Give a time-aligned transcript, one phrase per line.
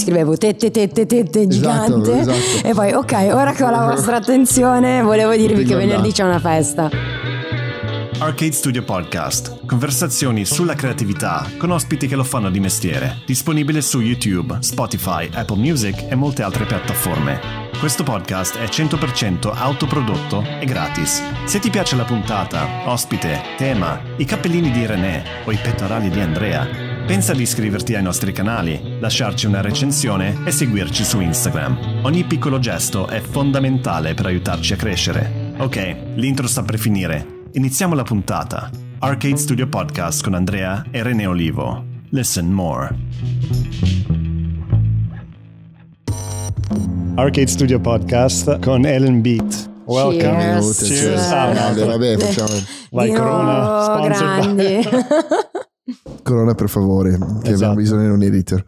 [0.00, 2.66] scrivevo tette tette tette Esatto, gigante esatto.
[2.66, 6.38] e poi ok ora che ho la vostra attenzione volevo dirvi che venerdì c'è una
[6.40, 6.88] festa
[8.22, 9.64] Arcade Studio Podcast.
[9.64, 13.22] Conversazioni sulla creatività con ospiti che lo fanno di mestiere.
[13.24, 17.40] Disponibile su YouTube, Spotify, Apple Music e molte altre piattaforme.
[17.78, 21.22] Questo podcast è 100% autoprodotto e gratis.
[21.46, 26.20] Se ti piace la puntata, ospite, tema, i cappellini di René o i pettorali di
[26.20, 32.02] Andrea, pensa di iscriverti ai nostri canali, lasciarci una recensione e seguirci su Instagram.
[32.04, 35.54] Ogni piccolo gesto è fondamentale per aiutarci a crescere.
[35.58, 37.48] Ok, l'intro sta per finire.
[37.54, 38.70] Iniziamo la puntata.
[39.00, 41.84] Arcade Studio Podcast con Andrea e René Olivo.
[42.10, 42.96] Listen more.
[47.16, 49.68] Arcade Studio Podcast con Ellen Beat.
[49.84, 50.60] Welcome.
[50.60, 51.28] Cheers.
[51.32, 51.86] Ah, no.
[51.86, 52.56] vabbè, facciamo
[52.92, 54.88] Vai Corona, sponsor grandi
[56.22, 57.50] Corona per favore, che Esatto.
[57.54, 58.64] abbiamo bisogno di un editor.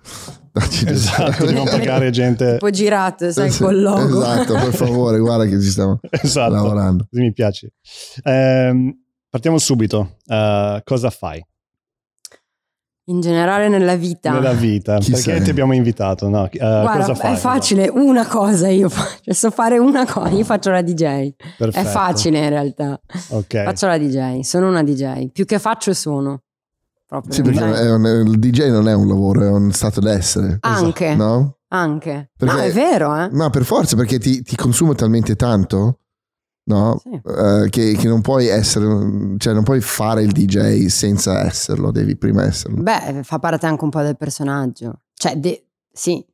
[0.52, 2.52] Dacci Esatto, dobbiamo pagare gente.
[2.54, 7.06] tipo girato sai col logo Esatto, per favore, guarda che ci stiamo Esatto, lavorando.
[7.08, 7.72] così mi piace.
[8.24, 8.94] Ehm,
[9.30, 10.16] partiamo subito.
[10.26, 11.42] Eh, cosa fai
[13.06, 14.98] in generale nella vita nella vita?
[14.98, 15.42] Chi Perché sei?
[15.42, 16.28] ti abbiamo invitato?
[16.28, 17.32] No, eh, Guarda, cosa fai?
[17.34, 21.32] è facile, una cosa io faccio, so fare una cosa, io faccio la DJ.
[21.58, 21.78] Perfetto.
[21.78, 23.00] È facile in realtà.
[23.30, 23.62] Ok.
[23.64, 25.30] Faccio la DJ, sono una DJ.
[25.32, 26.42] Più che faccio sono.
[27.12, 27.34] Proprio.
[27.34, 30.56] Sì, perché è un- il DJ non è un lavoro, è un stato d'essere.
[30.60, 31.58] Anche, No?
[31.68, 32.30] anche.
[32.34, 33.28] Perché- no, è vero, eh.
[33.32, 35.98] Ma per forza, perché ti, ti consuma talmente tanto,
[36.70, 36.98] no?
[37.02, 37.10] Sì.
[37.22, 38.86] Eh, che, che non puoi essere,
[39.36, 42.82] cioè non puoi fare il DJ senza esserlo, devi prima esserlo.
[42.82, 45.02] Beh, fa parte anche un po' del personaggio.
[45.12, 46.24] Cioè, de- sì,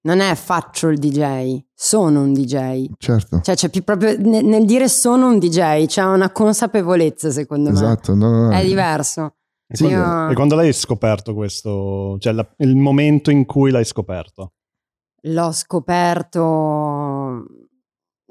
[0.00, 2.90] non è faccio il DJ, sono un DJ.
[2.98, 7.70] Certo, Cioè, c'è più proprio nel, nel dire sono un DJ, c'è una consapevolezza, secondo
[7.70, 8.16] esatto.
[8.16, 8.48] No, no, no.
[8.48, 8.60] me.
[8.60, 9.34] È diverso.
[9.70, 12.16] E Sì, quando, Io- e quando l'hai scoperto questo?
[12.18, 14.52] Cioè la- il momento in cui l'hai scoperto?
[15.22, 17.44] L'ho scoperto.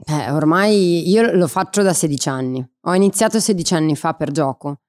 [0.06, 2.66] Beh, ormai io lo faccio da 16 anni.
[2.82, 4.81] Ho iniziato 16 anni fa per gioco.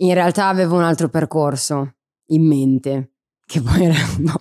[0.00, 1.94] In realtà avevo un altro percorso
[2.30, 3.12] in mente,
[3.46, 3.94] che poi era-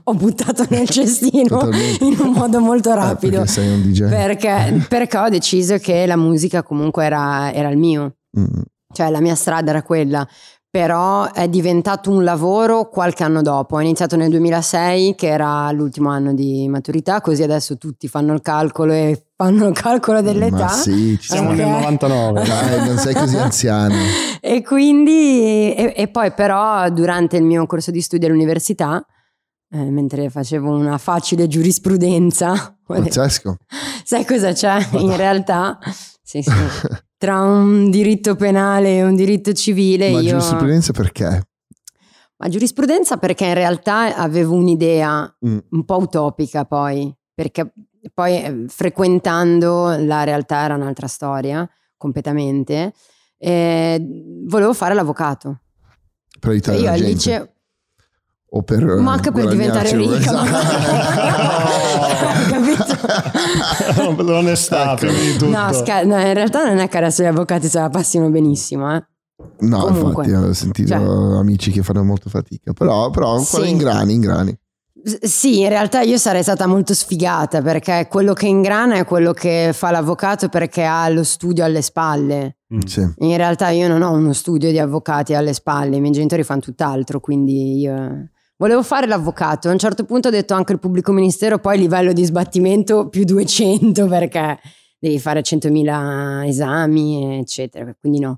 [0.04, 2.04] ho buttato nel cestino Totalmente.
[2.06, 3.38] in un modo molto Eh, rapido.
[3.38, 4.10] perché sei un DJ.
[4.10, 8.62] perché, perché ho deciso che la musica comunque era, era il mio, Mm.
[8.94, 10.28] cioè la mia strada era quella.
[10.78, 13.78] Però è diventato un lavoro qualche anno dopo.
[13.78, 18.44] Ho iniziato nel 2006, che era l'ultimo anno di maturità, così adesso tutti fanno il
[18.44, 20.56] calcolo e fanno il calcolo dell'età.
[20.66, 21.56] Ma sì, ci Siamo Ok.
[21.56, 22.44] nel 99.
[22.46, 23.96] Dai, non sei così anziano.
[24.40, 29.04] E quindi, e, e poi però durante il mio corso di studio all'università,
[29.72, 33.56] eh, mentre facevo una facile giurisprudenza, Pazzesco.
[34.04, 35.80] sai cosa c'è in realtà?
[36.28, 36.52] Sì, sì.
[37.18, 40.32] Tra un diritto penale e un diritto civile Ma io...
[40.32, 41.48] giurisprudenza perché?
[42.36, 45.58] Ma giurisprudenza perché in realtà avevo un'idea Mm.
[45.70, 47.72] un po' utopica poi, perché
[48.14, 52.92] poi eh, frequentando la realtà era un'altra storia completamente.
[53.38, 54.06] E
[54.46, 55.62] volevo fare l'avvocato.
[56.40, 57.54] Per aiutare Io al liceo,
[58.50, 60.32] O per ma anche per diventare ricca.
[62.50, 64.24] Capito?
[64.24, 65.08] L'onestà, Ecco.
[65.08, 65.50] di tutto.
[65.50, 68.96] No, sca- no, in realtà non è che adesso gli avvocati se la passino benissimo,
[68.96, 69.04] eh.
[69.60, 70.26] No, Comunque.
[70.26, 73.70] infatti ho sentito Cioè- amici che fanno molto fatica, però, però Sì.
[73.70, 74.58] in grani, in grani.
[75.22, 79.70] Sì, in realtà io sarei stata molto sfigata perché quello che ingrana è quello che
[79.74, 82.58] fa l'avvocato perché ha lo studio alle spalle.
[82.74, 82.80] Mm.
[82.86, 83.08] Sì.
[83.20, 86.60] In realtà io non ho uno studio di avvocati alle spalle, i miei genitori fanno
[86.62, 89.70] tutt'altro, quindi io volevo fare l'avvocato.
[89.70, 93.24] A un certo punto ho detto anche il pubblico ministero, poi livello di sbattimento più
[93.24, 94.60] 200 perché
[95.00, 98.38] devi fare 100.000 esami, eccetera, quindi no.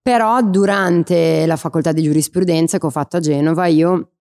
[0.00, 4.12] Però durante la facoltà di giurisprudenza che ho fatto a Genova io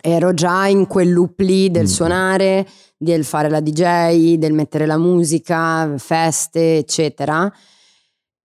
[0.00, 1.86] ero già in quel loop lì del Mm.
[1.86, 7.52] suonare, del fare la DJ, del mettere la musica, feste, eccetera.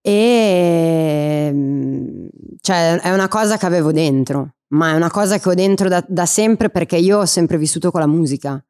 [0.01, 2.27] E mm,
[2.61, 6.03] cioè è una cosa che avevo dentro, ma è una cosa che ho dentro da,
[6.07, 8.61] da sempre perché io ho sempre vissuto con la musica.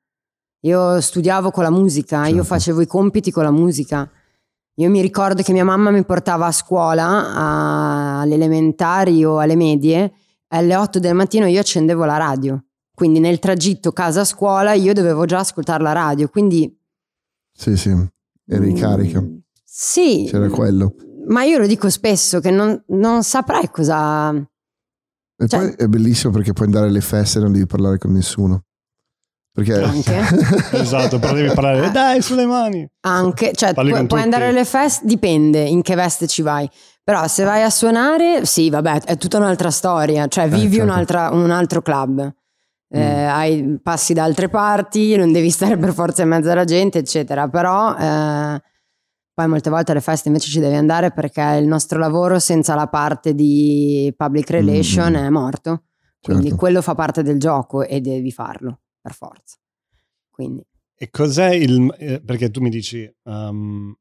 [0.62, 2.44] Io studiavo con la musica, io Certo.
[2.44, 4.10] facevo i compiti con la musica.
[4.80, 9.56] Io mi ricordo che mia mamma mi portava a scuola, a- alle elementari o alle
[9.56, 10.14] medie,
[10.50, 12.64] alle 8 del mattino io accendevo la radio.
[12.94, 16.28] Quindi nel tragitto casa-scuola io dovevo già ascoltare la radio.
[16.30, 16.76] Quindi
[17.54, 17.92] Sì, sì,
[18.48, 20.94] eri carica, Mm, Sì, c'era quello.
[21.28, 24.34] ma io lo dico spesso che non, non saprei cosa...
[25.40, 28.12] E Cioè- poi è bellissimo perché puoi andare alle feste e non devi parlare con
[28.12, 28.64] nessuno.
[29.52, 30.22] Perché Anche.
[30.78, 32.88] Esatto, però devi parlare, dai, sulle mani.
[33.08, 34.22] Anche, cioè pu- puoi tutti.
[34.22, 36.70] andare alle feste, dipende in che veste ci vai.
[37.04, 40.84] Però se vai a suonare, sì, vabbè, è tutta un'altra storia, cioè vivi certo.
[40.92, 42.32] un'altra- un altro club.
[42.90, 47.00] eh, hai, passi da altre parti, non devi stare per forza in mezzo alla gente,
[47.00, 47.48] eccetera.
[47.50, 48.62] Però eh,
[49.38, 52.88] poi molte volte alle feste invece ci devi andare perché il nostro lavoro senza la
[52.88, 55.16] parte di public relation Mm.
[55.16, 55.84] è morto.
[56.20, 56.58] Quindi Certo.
[56.58, 59.56] quello fa parte del gioco e devi farlo per forza.
[60.32, 61.94] Quindi E cos'è il...
[62.00, 63.96] eh, perché tu mi dici, um,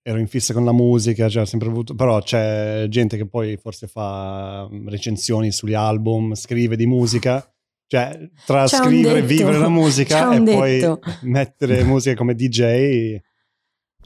[0.00, 1.94] ero in fissa con la musica, cioè ho sempre avuto...
[1.94, 7.46] Però c'è gente che poi forse fa um, recensioni sugli album, scrive di musica.
[7.86, 11.00] Cioè, tra C'è scrivere, detto, vivere la musica e poi detto.
[11.24, 13.18] mettere musica come DJ,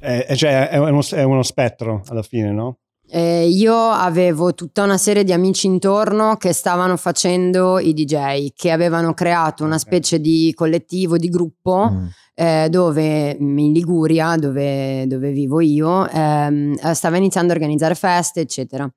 [0.05, 2.79] è, è- cioè, è, uno, è uno spettro alla fine, no?
[3.07, 8.71] Eh, io avevo tutta una serie di amici intorno che stavano facendo i DJ, che
[8.71, 12.07] avevano creato una specie di collettivo, di gruppo, Mm.
[12.35, 17.95] eh, dove mm, in Liguria, dove, dove vivo io, ehm, eh, stava iniziando a organizzare
[17.95, 18.91] feste, eccetera.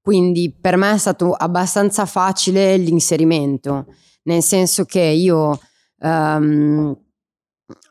[0.00, 3.86] Quindi per me è stato abbastanza facile l'inserimento,
[4.24, 5.58] nel senso che io...
[6.00, 6.96] ehm,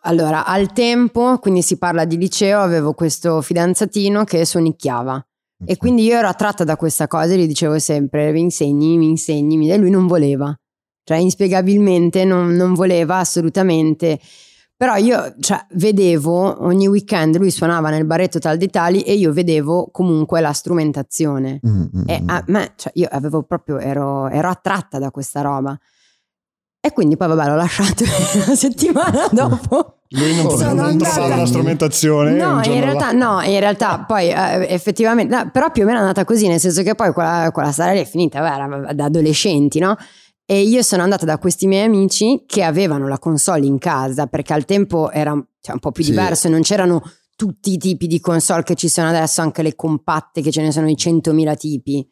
[0.03, 5.23] allora, al tempo, quindi si parla di liceo, avevo questo fidanzatino che sonicchiava.
[5.63, 9.09] E quindi io ero attratta da questa cosa e gli dicevo sempre: mi insegni, mi
[9.09, 10.55] insegni, mi-" e lui non voleva,
[11.03, 14.19] cioè inspiegabilmente non, non voleva assolutamente.
[14.75, 19.31] Però io cioè, vedevo ogni weekend lui suonava nel baretto tal di tali e io
[19.31, 21.59] vedevo comunque la strumentazione.
[21.67, 22.29] Mm, mm, E mm.
[22.29, 25.77] a me, cioè, io avevo proprio, ero, ero attratta da questa roba.
[26.83, 28.03] E quindi poi vabbè l'ho lasciato
[28.45, 29.97] una settimana dopo.
[30.13, 32.31] Lui non, Sono non trovava la strumentazione.
[32.33, 35.99] No, in realtà, là- no, in realtà poi eh, effettivamente, no, però più o meno
[35.99, 38.93] è andata così, nel senso che poi quella, quella storia lì è finita, beh, era
[38.93, 39.95] da adolescenti, no?
[40.43, 44.51] E io sono andata da questi miei amici che avevano la console in casa, perché
[44.51, 45.31] al tempo era
[45.61, 46.09] cioè, un po' più Sì.
[46.09, 47.01] diverso, non c'erano
[47.37, 50.71] tutti i tipi di console che ci sono adesso, anche le compatte, che ce ne
[50.73, 52.05] sono i 100.000 tipi.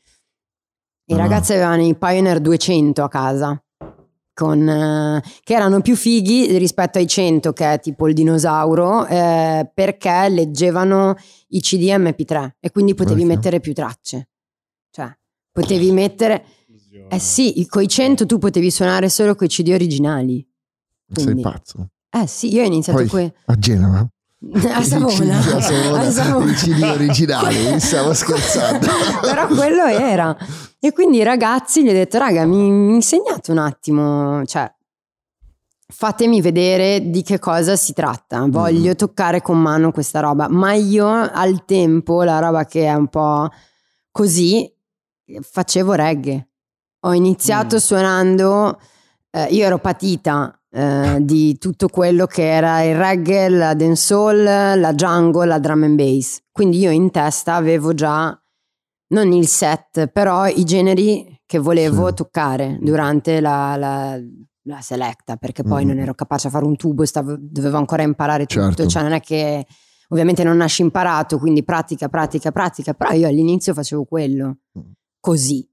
[1.08, 1.18] I Ah.
[1.18, 3.62] ragazzi avevano i Pioneer 200 a casa.
[4.40, 9.70] Con, eh, che erano più fighi rispetto ai 100 che è tipo il dinosauro eh,
[9.74, 11.16] perché leggevano
[11.50, 13.28] i CD MP3 e quindi potevi Ok.
[13.28, 14.30] mettere più tracce
[14.92, 15.14] cioè
[15.52, 16.46] potevi mettere
[17.10, 20.48] eh sì con i 100 tu potevi suonare solo con i CD originali
[21.12, 21.90] Sei quindi- pazzo.
[22.10, 24.08] eh sì io ho iniziato Poi que- a Genova.
[24.74, 26.54] A Savona a Savona, A Savona.
[26.54, 28.88] CD originali, stavo scherzando.
[29.22, 30.36] però quello era.
[30.80, 34.72] E quindi i ragazzi gli ho detto raga mi, mi insegnate un attimo cioè
[35.92, 38.46] fatemi vedere di che cosa si tratta.
[38.48, 40.48] Voglio toccare con mano questa roba.
[40.48, 43.50] Ma io al tempo la roba che è un po'
[44.12, 44.72] così
[45.42, 46.48] facevo reggae.
[47.02, 47.80] Ho iniziato Mm.
[47.80, 48.80] suonando
[49.32, 54.44] eh, io ero patita eh, di tutto quello che era il reggae, la dancehall,
[54.80, 56.40] la jungle, la drum and bass.
[56.52, 58.40] Quindi io in testa avevo già
[59.12, 62.14] non il set, però i generi che volevo Sì.
[62.14, 64.20] toccare durante la, la-
[64.64, 65.88] la selecta, perché poi Mm.
[65.88, 68.88] non ero capace a fare un tubo, stavo- dovevo ancora imparare tutto, Certo.
[68.88, 69.66] cioè non è che
[70.10, 74.82] ovviamente non nasci imparato, quindi pratica, pratica, pratica, però io all'inizio facevo quello, Mm.
[75.20, 75.68] così.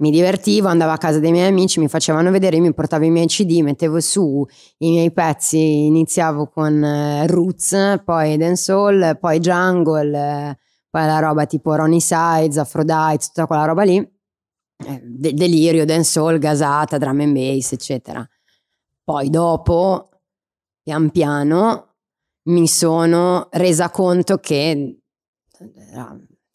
[0.00, 3.10] Mi divertivo, andavo a casa dei miei amici, mi facevano vedere, io mi portavo i
[3.10, 4.46] miei CD, mettevo su
[4.78, 10.58] i miei pezzi, iniziavo con eh, Roots, poi Dancehall, poi Jungle, eh,
[10.88, 16.38] poi la roba tipo Ronnie Sides, Aphrodite, tutta quella roba lì, eh, de- delirio, Dancehall,
[16.38, 18.24] gasata, drum and bass, eccetera.
[19.02, 20.10] Poi dopo,
[20.80, 21.96] pian piano,
[22.44, 25.00] mi sono resa conto che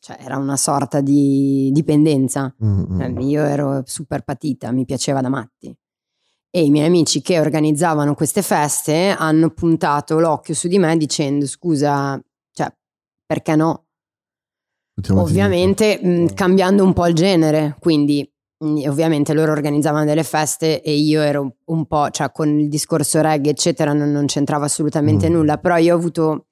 [0.04, 2.54] cioè, era una sorta di dipendenza.
[2.62, 3.20] Mm, Eh, mm.
[3.22, 5.74] Io ero super patita, mi piaceva da matti.
[6.50, 11.48] E i miei amici che organizzavano queste feste hanno puntato l'occhio su di me dicendo
[11.48, 12.68] scusa, cioè,
[13.26, 13.86] perché no?
[15.22, 20.94] Ovviamente mh, cambiando un po' il genere, quindi mh, ovviamente loro organizzavano delle feste e
[20.96, 25.34] io ero un po', cioè con il discorso reggae eccetera non, non c'entrava assolutamente Mm.
[25.34, 26.48] nulla, però io ho avuto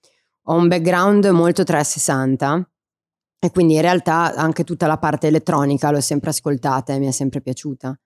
[0.46, 2.66] ho un background molto 360
[3.44, 7.12] e quindi in realtà anche tutta la parte elettronica l'ho sempre ascoltata e mi è
[7.12, 8.00] sempre piaciuta.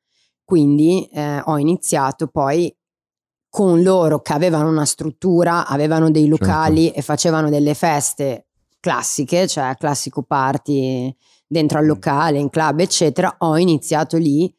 [0.46, 2.74] Quindi eh, ho iniziato poi
[3.50, 8.48] con loro che avevano una struttura, avevano dei locali e facevano delle feste
[8.80, 11.14] classiche, cioè classico party
[11.46, 13.36] dentro al locale, in club, eccetera.
[13.40, 14.50] Ho iniziato lì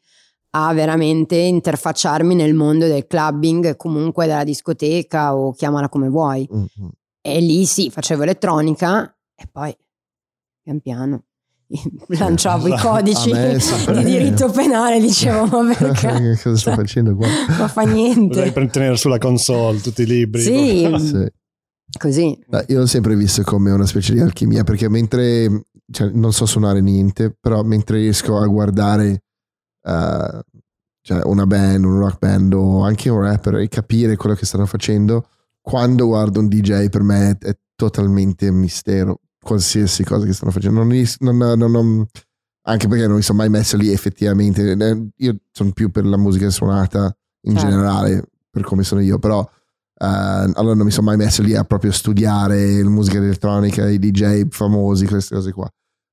[0.51, 6.47] a veramente interfacciarmi nel mondo del clubbing, comunque della discoteca o chiamala come vuoi.
[6.53, 6.87] Mm, mm.
[7.19, 9.75] E lì sì, facevo elettronica e poi
[10.67, 11.23] pian piano
[12.07, 16.07] lanciavo i codici A me di diritto penale, dicevo ma perché?
[16.35, 17.27] Che cosa sto facendo qua?
[17.57, 18.51] Ma fa Dovrei niente.
[18.51, 20.41] per tenere sulla console tutti i libri.
[20.41, 21.31] Sì, Sì.
[21.99, 22.39] così.
[22.47, 26.45] Beh, io l'ho sempre visto come una specie di alchimia perché mentre cioè, non so
[26.45, 29.23] suonare niente, però mentre riesco a guardare
[29.83, 30.41] eh,
[31.01, 34.65] cioè una band, un rock band o anche un rapper e capire quello che stanno
[34.65, 35.27] facendo,
[35.61, 40.51] quando guardo un DJ per me è, è totalmente un mistero, qualsiasi cosa che stanno
[40.51, 40.83] facendo.
[40.83, 42.05] Non, non, non,
[42.63, 44.71] anche perché non mi sono mai messo lì effettivamente.
[44.71, 47.69] Eh, io sono più per la musica suonata in certo.
[47.69, 49.47] generale, per come sono io, però
[49.99, 53.97] Uh, allora non mi sono mai messo lì a proprio studiare la musica elettronica, i
[53.97, 55.67] DJ famosi, queste cose qua.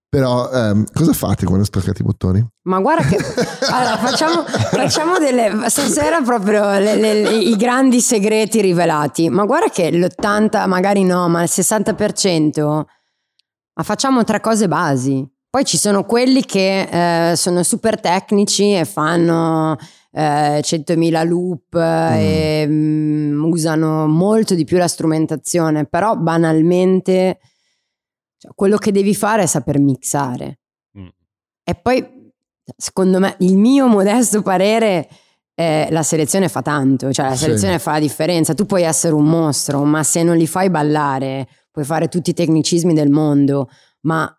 [0.08, 2.46] Però um, cosa fate quando stoccate i bottoni?
[2.62, 3.18] Ma guarda che
[3.70, 9.28] allora, facciamo, facciamo delle stasera proprio le, le, i grandi segreti rivelati.
[9.28, 12.84] Ma guarda che l'80, magari no, ma il 60%,
[13.74, 15.26] ma facciamo tre cose basi.
[15.50, 19.76] Poi ci sono quelli che eh, sono super tecnici e fanno
[20.10, 22.12] eh, 100.000 loop mm.
[22.14, 27.38] e um, usano molto di più la strumentazione, però banalmente
[28.36, 30.60] cioè, quello che devi fare è saper mixare.
[30.98, 31.06] Mm.
[31.62, 32.32] E poi,
[32.76, 35.08] secondo me, il mio modesto parere
[35.54, 37.82] eh, la selezione fa tanto, cioè la selezione sì.
[37.82, 38.54] fa la differenza.
[38.54, 42.34] Tu puoi essere un mostro, ma se non li fai ballare, puoi fare tutti i
[42.34, 43.68] tecnicismi del mondo,
[44.02, 44.32] ma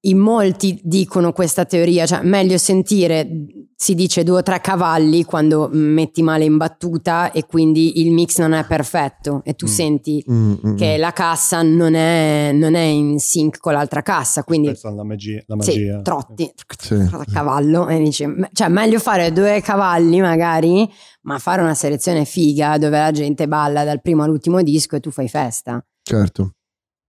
[0.00, 3.28] in molti dicono questa teoria, cioè meglio sentire,
[3.76, 8.38] si dice due o tre cavalli quando metti male in battuta e quindi il mix
[8.38, 9.68] non è perfetto e tu mm.
[9.68, 11.00] senti mm, mm, che mm.
[11.00, 15.54] la cassa non è, non è, in sync con l'altra cassa, quindi la magia, la
[15.54, 15.96] magia.
[15.98, 16.96] Sì, trotti, sì.
[17.32, 20.88] cavallo e dici, cioè meglio fare due cavalli magari,
[21.22, 25.12] ma fare una selezione figa dove la gente balla dal primo all'ultimo disco e tu
[25.12, 25.80] fai festa.
[26.02, 26.55] Certo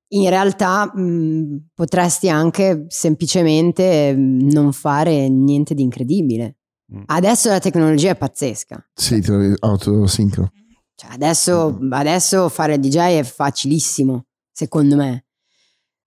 [0.10, 6.58] in realtà mh, potresti anche semplicemente non fare niente di incredibile.
[6.94, 7.04] Mm.
[7.06, 8.90] Adesso la tecnologia è pazzesca.
[8.94, 9.22] Sì,
[9.60, 10.52] autosincro.
[10.96, 11.92] Cioè adesso, mm.
[11.92, 15.26] adesso fare DJ è facilissimo, secondo me.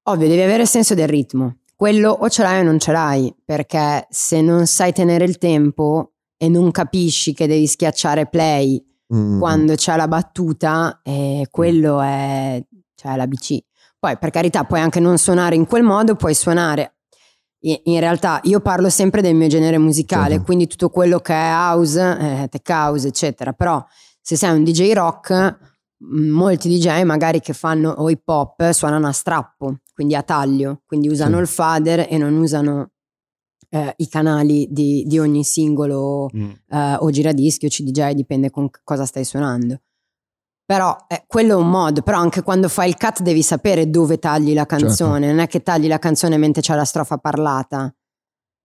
[0.04, 1.58] Ovvio, devi avere senso del ritmo.
[1.76, 6.14] Quello o ce l'hai o non ce l'hai, perché se non sai tenere il tempo
[6.36, 8.82] e non capisci che devi schiacciare play
[9.14, 9.38] mm.
[9.38, 12.62] quando c'è la battuta, eh, quello è
[12.94, 13.58] cioè, la BC.
[14.00, 16.94] Poi per carità puoi anche non suonare in quel modo, puoi suonare.
[17.60, 20.44] In realtà io parlo sempre del mio genere musicale, certo.
[20.44, 23.52] quindi tutto quello che è house, eh, tech house, eccetera.
[23.52, 23.84] Però
[24.22, 25.58] se sei un DJ rock,
[26.30, 31.08] molti DJ magari che fanno o hip hop suonano a strappo, quindi a taglio, quindi
[31.08, 31.42] usano sì.
[31.42, 32.92] il fader e non usano
[33.68, 36.50] eh, i canali di, di ogni singolo mm.
[36.70, 39.80] eh, o giradischi o CDJ, dipende con cosa stai suonando.
[40.70, 44.20] Però eh, quello è un modo, però anche quando fai il cut devi sapere dove
[44.20, 45.26] tagli la canzone, certo.
[45.26, 47.92] non è che tagli la canzone mentre c'è la strofa parlata.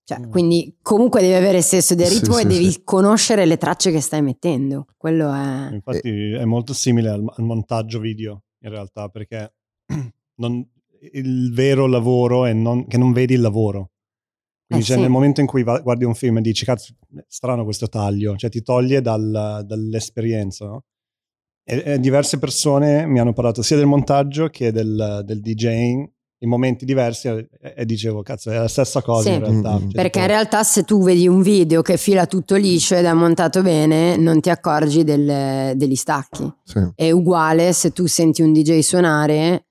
[0.03, 0.29] Cioè, mm.
[0.29, 2.83] Quindi comunque devi avere il senso del ritmo sì, e sì, devi sì.
[2.83, 4.85] conoscere le tracce che stai mettendo.
[4.95, 5.73] Quello è...
[5.73, 9.55] Infatti è molto simile al, al montaggio video in realtà, perché
[10.41, 10.63] non,
[11.11, 13.93] il vero lavoro è non, che non vedi il lavoro.
[14.67, 16.93] Quindi eh, cioè, nel momento in cui va, guardi un film e dici, cazzo,
[17.27, 20.83] strano questo taglio, cioè ti toglie dal, dall'esperienza, no?
[21.67, 26.07] E, e diverse persone mi hanno parlato sia del montaggio che del, del DJing
[26.39, 29.79] in momenti diversi e, e, dicevo cazzo è la stessa cosa sì, in realtà.
[29.79, 30.19] Cioè, perché tipo...
[30.19, 34.15] in realtà se tu vedi un video che fila tutto liscio ed è montato bene
[34.17, 36.51] non ti accorgi del, degli stacchi.
[36.63, 36.79] Sì.
[36.95, 39.65] è uguale se tu senti un DJ suonare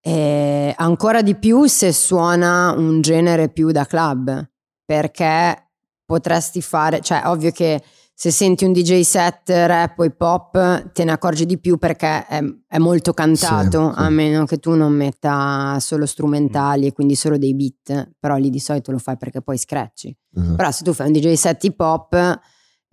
[0.00, 4.50] eh, ancora di più se suona un genere più da club
[4.84, 5.70] perché
[6.04, 7.82] potresti fare cioè ovvio che
[8.18, 12.26] se senti un DJ set rap o hip hop te ne accorgi di più perché
[12.26, 14.00] è, è molto cantato, sì, sì.
[14.00, 18.48] a meno che tu non metta solo strumentali e quindi solo dei beat, però lì
[18.48, 20.16] di solito lo fai perché poi scratchi.
[20.34, 20.54] Esatto.
[20.54, 22.40] Però se tu fai un DJ set hip hop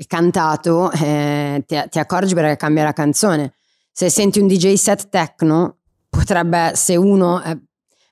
[0.08, 3.53] cantato, eh, ti, ti, accorgi perché cambia la canzone.
[3.94, 5.77] Se senti un DJ set techno,
[6.10, 7.58] potrebbe, se uno è,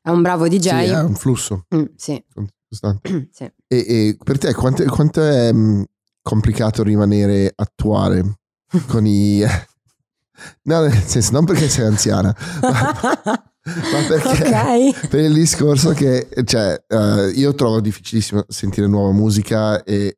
[0.02, 0.62] è un bravo DJ...
[0.62, 1.66] Sì, è un flusso.
[1.76, 2.24] Mm, sì.
[3.32, 3.44] sì.
[3.44, 5.52] E, e, per te quanto è
[6.22, 8.40] complicato rimanere attuale
[8.88, 9.44] con i...
[10.64, 13.44] No, nel senso, non perché sei anziana, ma, ma
[14.08, 14.92] perché okay.
[15.08, 20.18] per il discorso che cioè, uh, io trovo difficilissimo sentire nuova musica e,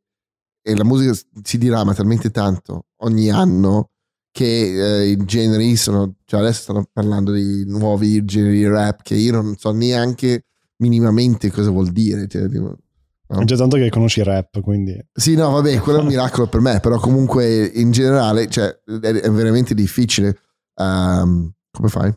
[0.61, 3.89] e, la musica si dirama talmente tanto ogni anno
[4.31, 9.33] che uh, i generi sono, cioè adesso stanno parlando di nuovi generi rap che io
[9.33, 10.45] non so neanche
[10.77, 12.27] minimamente cosa vuol dire.
[12.27, 12.77] Cioè, tipo,
[13.27, 13.43] No?
[13.45, 14.99] Già tanto che conosci il rap, quindi...
[15.11, 19.29] Sì, no, vabbè, quello è un miracolo per me, però comunque in generale cioè, è,
[19.29, 20.39] veramente difficile.
[20.75, 22.13] Um, come fai?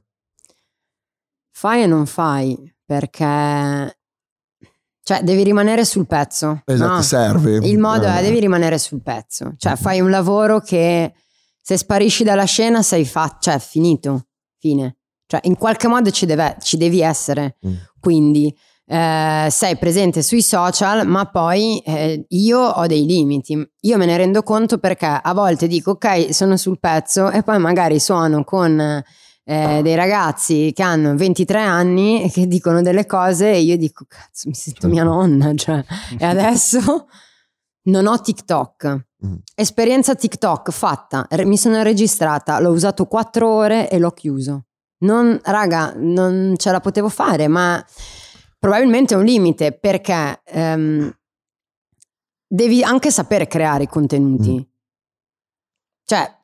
[1.53, 3.97] Fai e non fai, perché...
[5.03, 6.63] Cioè, devi rimanere sul pezzo.
[6.65, 7.03] Esatto, no?
[7.03, 7.59] serve.
[7.59, 9.55] Il modo è, devi rimanere sul pezzo.
[9.57, 11.15] Cioè, fai un lavoro che
[11.63, 14.27] se sparisci dalla scena sei fatto, cioè, finito,
[14.59, 14.97] fine.
[15.27, 17.57] Cioè, in qualche modo ci, deve, ci devi essere.
[17.65, 17.75] Mm.
[18.01, 18.57] Quindi
[18.89, 23.69] eh, sei presente sui social, ma poi eh, io ho dei limiti.
[23.81, 27.59] Io me ne rendo conto perché a volte dico ok, sono sul pezzo e poi
[27.59, 29.03] magari suono con
[29.49, 34.05] eh, dei ragazzi che hanno 23 anni e che dicono delle cose e io dico
[34.09, 35.15] cazzo, mi sento mia Certo.
[35.15, 35.85] nonna, cioè.
[36.19, 37.07] E adesso
[37.85, 39.05] non ho TikTok.
[39.27, 39.35] Mm.
[39.55, 44.67] Esperienza TikTok fatta, mi sono registrata, l'ho usato 4 ore e l'ho chiuso.
[44.99, 47.85] Non, raga, non ce la potevo fare, ma
[48.59, 51.15] probabilmente è un limite perché ehm,
[52.47, 54.55] devi anche sapere creare i contenuti.
[54.55, 54.75] Mm.
[56.05, 56.35] Cioè,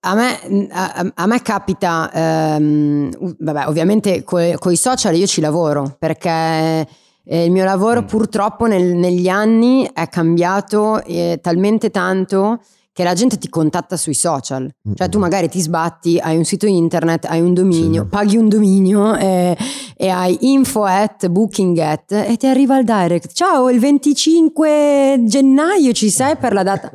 [0.00, 5.96] a me, a, a me capita, ehm, vabbè, ovviamente con i social io ci lavoro
[5.98, 6.86] perché
[7.24, 8.06] eh, il mio lavoro Mm.
[8.06, 12.60] purtroppo nel- negli anni è cambiato eh, talmente tanto
[12.96, 14.72] che la gente ti contatta sui social.
[14.94, 18.08] Cioè tu magari ti sbatti, hai un sito internet, hai un dominio, Sì.
[18.08, 19.54] paghi un dominio eh,
[19.94, 23.34] e hai info at booking at e ti arriva il direct.
[23.34, 26.90] Ciao, il 25 gennaio ci sei per la data.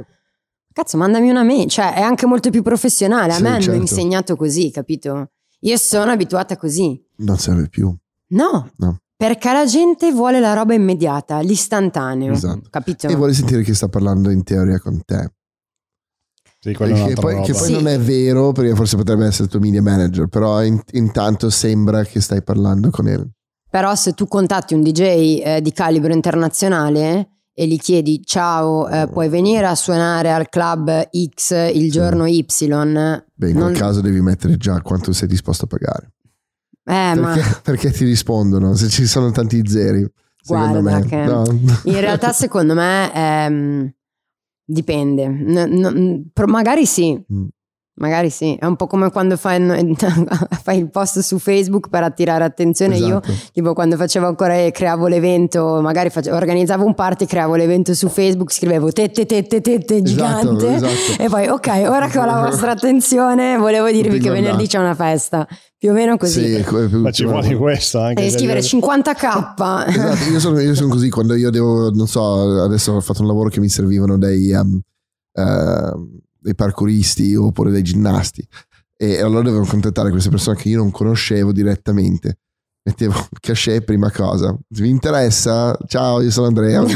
[0.74, 3.34] Cazzo, mandami una mail, cioè è anche molto più professionale.
[3.34, 3.80] A Sì, me hanno certo.
[3.82, 5.30] insegnato così, capito?
[5.60, 7.00] Io sono abituata così.
[7.18, 7.96] Non serve più.
[8.30, 8.98] No, No.
[9.16, 12.70] perché la gente vuole la roba immediata, l'istantaneo, Esatto.
[12.72, 13.08] capito?
[13.08, 15.32] E vuole sentire che sta parlando in teoria con te.
[16.64, 17.72] Sì, che poi, che poi Sì.
[17.74, 22.04] non è vero, perché forse potrebbe essere il tuo media manager, però in- intanto sembra
[22.04, 23.28] che stai parlando con lui.
[23.68, 29.08] Però se tu contatti un DJ eh, di calibro internazionale e gli chiedi ciao, eh,
[29.12, 33.78] puoi venire a suonare al club X il giorno Y, eh, Beh, in Non- quel
[33.78, 36.12] caso devi mettere già quanto sei disposto a pagare.
[36.84, 40.08] eh, ma Perché, perché ti rispondono se ci sono tanti zeri.
[40.46, 41.06] Guarda me.
[41.06, 41.44] che- No.
[41.86, 43.94] in realtà secondo me ehm,
[44.72, 45.26] dipende.
[45.26, 47.48] N- n- pro- magari sì, Mm.
[47.96, 48.56] Magari sì.
[48.56, 49.60] È un po' come quando fai,
[50.64, 52.98] fai il post su Facebook per attirare attenzione.
[52.98, 53.50] Io Esatto.
[53.52, 58.52] Tipo quando facevo ancora creavo l'evento, magari face- organizzavo un party, creavo l'evento su Facebook,
[58.52, 61.22] scrivevo tette tette tette Esatto, gigante esatto.
[61.22, 64.96] e poi ok, ora che ho la vostra attenzione volevo dirvi che venerdì c'è una
[64.96, 66.64] festa, più o meno così.
[66.64, 68.26] Sì, Ma ci vuole questo anche.
[68.26, 69.88] E scrivere 50k.
[69.88, 73.28] Esatto, io sono, io sono così quando io devo, non so, adesso ho fatto un
[73.28, 74.80] lavoro che mi servivano dei, um,
[75.34, 78.46] ehm, dei parkouristi oppure dei ginnasti
[79.02, 82.38] e allora dovevo contattare queste persone che io non conoscevo direttamente.
[82.84, 84.56] Mettevo cachet prima cosa.
[84.70, 86.82] Vi interessa, ciao, io sono Andrea.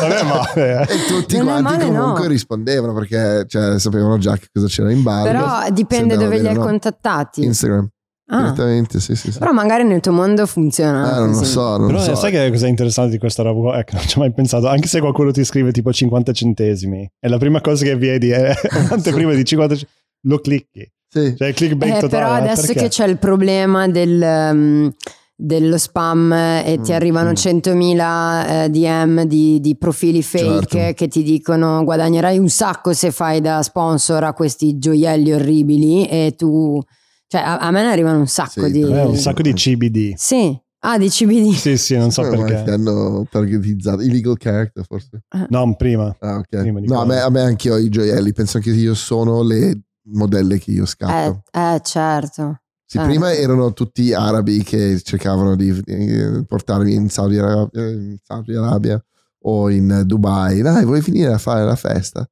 [0.00, 0.94] Non è male, eh.
[0.94, 2.00] E tutti Non quanti male, no.
[2.00, 5.24] comunque rispondevano perché cioè, sapevano già che cosa c'era in ballo.
[5.24, 7.44] Però dipende dove li hai contattati.
[7.44, 7.88] Instagram,
[8.28, 9.38] Ah, direttamente, sì, sì, sì.
[9.38, 11.16] però magari nel tuo mondo funziona.
[11.16, 12.14] Eh, non lo so, non Però lo so.
[12.16, 13.60] sai che cosa è interessante di questa roba?
[13.60, 13.78] qua?
[13.78, 14.66] Ecco, non ci ho mai pensato.
[14.66, 18.52] Anche se qualcuno ti scrive tipo 50 centesimi e la prima cosa che vedi è
[18.90, 20.90] un'anteprima di 50 centesimi, lo clicchi.
[21.08, 21.34] Sì.
[21.36, 22.22] Cioè clickbait Eh, totale.
[22.24, 22.80] però ma adesso perché?
[22.82, 24.92] che c'è il problema del, um,
[25.36, 27.32] dello spam e ti Mm, arrivano mm.
[27.34, 30.94] 100.000 eh, DM di, di profili fake Certo.
[30.96, 36.34] che ti dicono guadagnerai un sacco se fai da sponsor a questi gioielli orribili e
[36.36, 36.82] tu...
[37.28, 38.80] Cioè a, a me ne arrivano un sacco Sì, di...
[38.82, 40.14] Eh, un sacco di CBD.
[40.16, 41.52] Sì, ah di CBD.
[41.52, 42.70] Sì, sì, non so Come Che perché.
[42.70, 45.22] hanno targetizzato illegal character forse.
[45.48, 46.14] No, prima.
[46.20, 46.46] Ah, ok.
[46.60, 48.32] Prima di No, a me, a me anche ho i gioielli.
[48.32, 51.42] Penso che io sono le modelle che io Eh, scatto.
[51.50, 52.60] eh, certo.
[52.88, 53.02] Sì, eh.
[53.04, 59.04] prima erano tutti arabi che cercavano di eh, portarmi in Saudi Arabia, in Saudi Arabia
[59.40, 60.60] o in Dubai.
[60.62, 62.24] Dai, vuoi finire a fare la festa?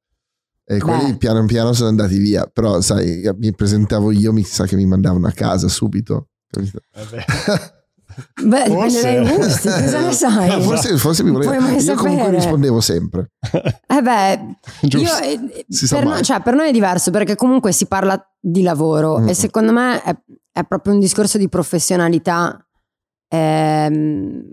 [0.67, 1.17] E quelli Beh.
[1.17, 2.49] piano piano sono andati via.
[2.51, 6.29] Però, sai, mi presentavo io, mi sa che mi mandavano a casa subito.
[6.49, 6.79] Capito?
[6.93, 7.25] Vabbè.
[8.45, 9.01] Beh, dipende Forse.
[9.01, 10.61] dai gusti, cosa ne sai?
[10.63, 11.53] Forse, forse mi voleva.
[11.55, 11.59] Io
[11.95, 12.29] comunque sapere.
[12.35, 13.31] rispondevo sempre.
[13.87, 15.23] Eh beh, Giusto.
[15.23, 19.19] Io, eh, per, noi, cioè, per noi è diverto perché comunque si parla di lavoro
[19.19, 19.29] Mm.
[19.29, 20.15] e secondo me è,
[20.51, 22.64] è proprio un discorso di professionalità.
[23.35, 24.43] Ehm,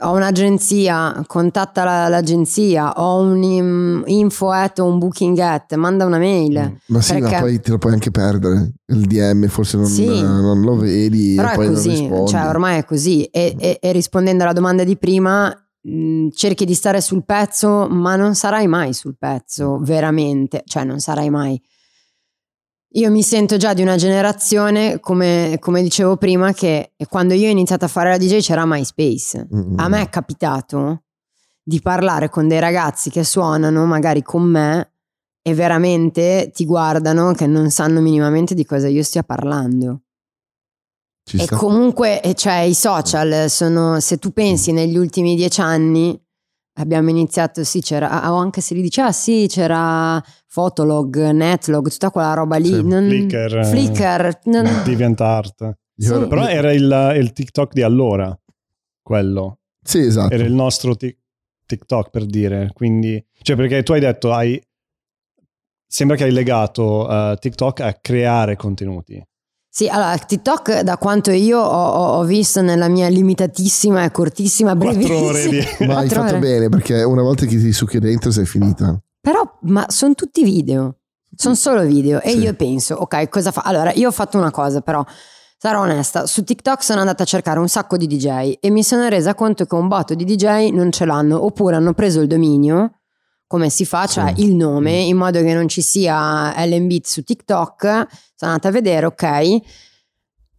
[0.00, 6.04] ho un'agenzia, contatta la- l'agenzia, ho un im- info at o un booking at, manda
[6.04, 6.78] una mail.
[6.86, 8.72] Ma sì, Perché- ma poi te lo puoi anche perdere.
[8.86, 10.06] Il DM forse non, Sì.
[10.22, 13.24] non lo vedi Però è così, cioè ormai è così.
[13.24, 18.14] E, e- e rispondendo alla domanda di prima, mh, cerchi di stare sul pezzo, ma
[18.14, 20.62] non sarai mai sul pezzo, veramente.
[20.64, 21.60] Cioè, non sarai mai.
[22.92, 27.50] Io mi sento già di una generazione, come, come dicevo prima, che quando io ho
[27.50, 29.46] iniziato a fare la DJ c'era MySpace.
[29.54, 31.02] Mm, A me è capitato
[31.62, 34.92] di parlare con dei ragazzi che suonano magari con me
[35.42, 40.00] e veramente ti guardano che non sanno minimamente di cosa io stia parlando.
[41.24, 41.56] Ci E sta.
[41.56, 46.18] comunque, cioè, i social sono, se tu pensi negli ultimi dieci anni,
[46.78, 51.88] abbiamo iniziato, sì, c'era, ah, o anche se li dice, ah sì, c'era Fotolog, Netlog,
[51.88, 52.68] tutta quella roba lì.
[52.72, 55.76] Sì, non- Flickr, eh, Flickr, non- DeviantArt.
[55.96, 56.08] Sì.
[56.08, 58.36] Però era il, il TikTok di allora.
[59.02, 59.58] quello.
[59.82, 60.32] Sì, esatto.
[60.34, 61.18] Era il nostro tic-
[61.66, 62.70] TikTok per dire.
[62.72, 64.60] Quindi, cioè, perché tu hai detto, hai,
[65.86, 69.20] sembra che hai legato uh, TikTok a creare contenuti.
[69.70, 75.18] Sì, allora TikTok da quanto io ho, ho visto nella mia limitatissima e cortissima brevissima
[75.20, 75.66] Quattro ore di...
[75.86, 76.38] Ma hai fatto ore.
[76.38, 78.98] bene perché una volta che ti succhi dentro sei finita.
[79.20, 80.96] Però, ma sono tutti video,
[81.34, 82.38] sono solo video e Sì.
[82.40, 83.60] io penso, ok, cosa fa?
[83.62, 85.04] Allora, io ho fatto una cosa però,
[85.58, 89.06] sarò onesta, su TikTok sono andata a cercare un sacco di DJ e mi sono
[89.08, 93.00] resa conto che un botto di DJ non ce l'hanno oppure hanno preso il dominio,
[93.46, 94.44] come si fa, cioè Sì.
[94.44, 98.06] il nome, in modo che non ci sia Beat su TikTok,
[98.38, 99.22] sono andata a vedere, ok.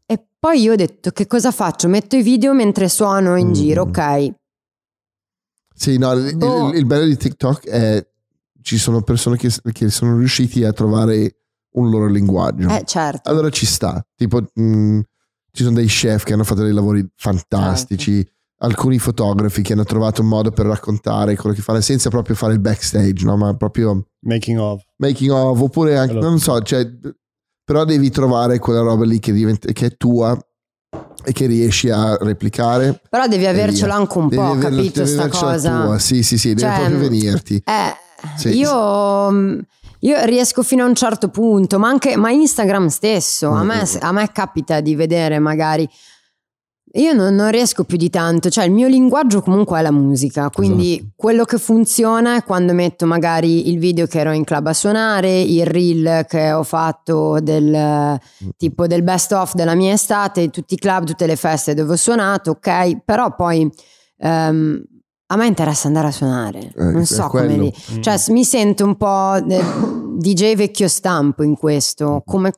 [0.06, 1.88] E poi io ho detto che cosa faccio?
[1.88, 3.54] Metto i video mentre suono in Mm.
[3.54, 4.34] giro, ok.
[5.74, 6.70] Sì, no, il, Boh.
[6.70, 8.06] il- il bello di TikTok è
[8.62, 11.38] ci sono persone che, che sono riusciti a trovare
[11.76, 12.68] un loro linguaggio.
[12.68, 13.30] Eh certo.
[13.30, 14.06] Allora ci sta.
[14.16, 15.00] Tipo, mh,
[15.52, 18.32] ci sono dei chef che hanno fatto dei lavori fantastici, Certo.
[18.58, 22.52] alcuni fotografi che hanno trovato un modo per raccontare quello che fanno senza proprio fare
[22.54, 23.38] il backstage, no?
[23.38, 24.84] ma proprio Making of.
[24.98, 26.86] making of, oppure anche, Quello- non so, cioè,
[27.70, 30.36] però devi trovare quella roba lì che, diventa, che è tua
[31.24, 33.00] e che riesci a replicare.
[33.08, 35.84] Però devi avercela anche un Devi po', averla- capito devi sta cosa?
[35.84, 36.00] tua.
[36.00, 37.62] Sì, sì, sì, deve Cioè, proprio venirti.
[37.64, 37.96] Eh,
[38.38, 38.58] Sì.
[38.58, 39.60] io, mm,
[40.00, 43.52] io riesco fino a un certo punto, ma anche ma Instagram stesso.
[43.52, 43.98] A me, Mm.
[44.00, 45.88] a me capita di vedere magari.
[46.94, 50.50] Io non, non riesco più di tanto, cioè il mio linguaggio comunque è la musica,
[50.50, 51.10] quindi Esatto.
[51.16, 55.40] quello che funziona è quando metto magari il video che ero in club a suonare,
[55.40, 58.20] il reel che ho fatto del
[58.58, 61.98] tipo del best of della mia estate, tutti i club, tutte le feste dove ho
[61.98, 63.70] suonato, ok, però poi
[64.18, 64.84] ehm,
[65.28, 67.74] a me interessa andare a suonare, Eh, non so come lì.
[68.00, 69.38] Cioè, s- mi sento un po'
[70.18, 72.52] DJ vecchio stampo in questo, come,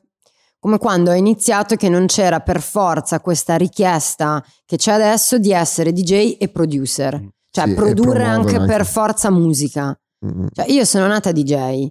[0.62, 5.52] come quando ho iniziato che non c'era per forza questa richiesta che c'è adesso di
[5.52, 7.20] essere DJ e producer.
[7.50, 8.66] Cioè, Sì, produrre anche, anche.
[8.72, 9.88] per forza musica.
[10.24, 10.46] Mm.
[10.52, 11.88] Cioè, io sono nata DJ.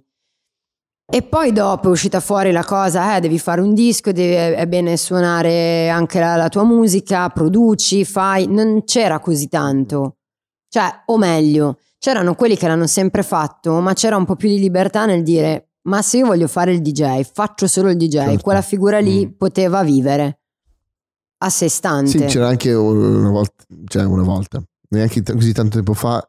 [1.05, 4.65] E poi dopo è uscita fuori la cosa, eh, devi fare un disco, devi- è
[4.67, 8.47] bene suonare anche la, la tua musica, produci, fai.
[8.47, 10.15] Non c'era così tanto.
[10.69, 14.59] Cioè, o meglio, c'erano quelli che l'hanno sempre fatto, ma c'era un po' più di
[14.59, 18.41] libertà nel dire, ma se io voglio fare il DJ, faccio solo il DJ, Certo.
[18.43, 19.31] quella figura lì Mm.
[19.37, 20.39] poteva vivere
[21.43, 22.09] a sé stante.
[22.11, 26.23] Sì, c'era anche una volta, cioè una volta, neanche così tanto tempo fa,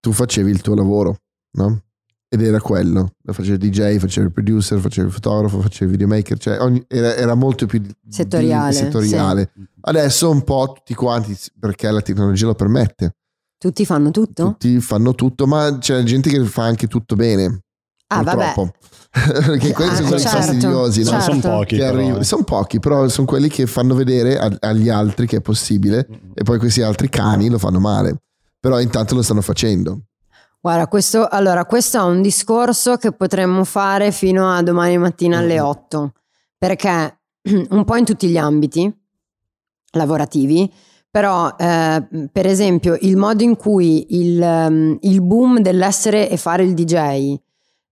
[0.00, 1.16] tu facevi il tuo lavoro,
[1.52, 1.82] no?
[2.30, 6.36] Ed era quello, facevi il DJ, facevi il producer, facevi il fotografo, facevi il videomaker,
[6.38, 9.52] cioè ogni- era, era molto più di- Settoriale, settoriale.
[9.80, 13.14] Adesso un po' tutti quanti, perché la tecnologia lo permette,
[13.56, 14.44] Tutti fanno tutto?
[14.44, 17.62] tutti fanno tutto, ma c'è gente che fa anche tutto bene,
[18.08, 18.52] ah, vabbè.
[18.54, 18.72] purtroppo.
[19.10, 21.10] Perché quelli Ah, sono quelli certo, fastidiosi, no?
[21.12, 21.56] Non sono Certo.
[21.56, 21.76] pochi.
[21.78, 22.24] Eh.
[22.24, 26.42] sono pochi, però sono quelli che fanno vedere a- agli altri che è possibile e
[26.42, 28.16] poi questi altri cani lo fanno male.
[28.60, 30.00] Però intanto lo stanno facendo.
[30.60, 35.60] Guarda, questo, allora, questo è un discorso che potremmo fare fino a domani mattina alle
[35.60, 35.64] Mm.
[35.64, 36.12] 8,
[36.58, 37.18] perché
[37.70, 38.92] un po' in tutti gli ambiti
[39.92, 40.70] lavorativi,
[41.10, 46.62] però eh, per esempio il modo in cui il, ehm, il boom dell'essere e fare
[46.64, 47.34] il DJ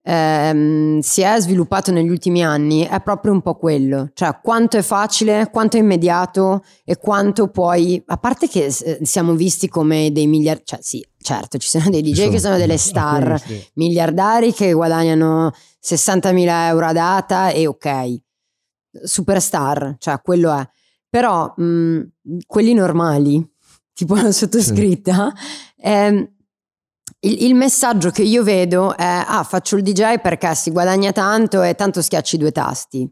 [0.07, 4.83] ehm, si è sviluppato negli ultimi anni è proprio un po' quello, cioè quanto è
[4.83, 10.29] facile, quanto è immediato e quanto puoi, a parte che eh, siamo visti come dei
[10.29, 12.31] miliardi, cioè sì, certo, ci sono dei DJ sono.
[12.31, 13.61] che sono delle star sì.
[13.75, 18.21] miliardari che guadagnano 60.000 euro a data e ok,
[19.03, 20.69] superstar, cioè quello è.
[21.09, 22.01] Però mh,
[22.47, 23.45] quelli normali,
[23.92, 25.33] tipo la sottoscritta,
[25.79, 26.35] ehm,
[27.20, 31.62] il, il messaggio che io vedo è ah faccio il DJ perché si guadagna tanto
[31.62, 33.11] e tanto schiacci due tasti.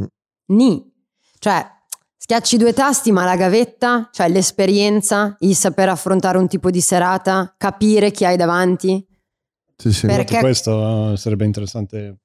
[0.00, 0.04] Mm.
[0.52, 0.92] Ni.
[1.38, 1.72] Cioè
[2.16, 7.54] schiacci due tasti ma la gavetta, cioè l'esperienza, il saper affrontare un tipo di serata,
[7.56, 9.06] capire chi hai davanti.
[9.76, 10.06] Sì, sì.
[10.06, 12.18] Perché- questo eh, sarebbe interessante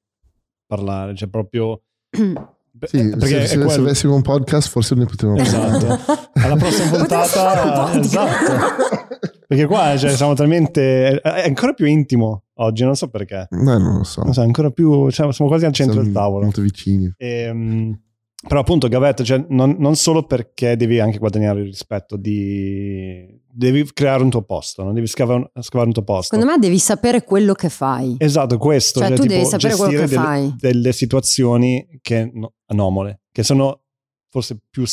[0.66, 1.82] parlare, cioè proprio...
[2.82, 6.00] Sì, eh, perché se, se- se avessimo un podcast forse ne potremmo Esatto.
[6.42, 9.28] Alla prossima un puntata, esatto.
[9.50, 11.20] Perché qua cioè, siamo talmente.
[11.22, 13.48] È ancora più intimo oggi, non so perché.
[13.50, 14.22] No, non lo so.
[14.22, 15.10] Non so, è ancora più.
[15.10, 16.44] Cioè, siamo quasi al centro Siamo del tavolo.
[16.44, 17.12] Molto vicini.
[17.18, 18.00] Ehm,
[18.48, 23.42] però, appunto, Gavetta, cioè, non, non solo perché devi anche guadagnare il rispetto di.
[23.52, 26.36] Devi creare un tuo posto, non devi scavare, scavare un tuo posto.
[26.36, 28.18] Secondo me devi sapere quello che fai.
[28.20, 29.00] Esatto, questo.
[29.00, 30.56] Cioè, tu devi sapere quello che delle, fai.
[30.60, 33.82] delle situazioni che, no, anomale, che sono
[34.30, 34.84] forse più,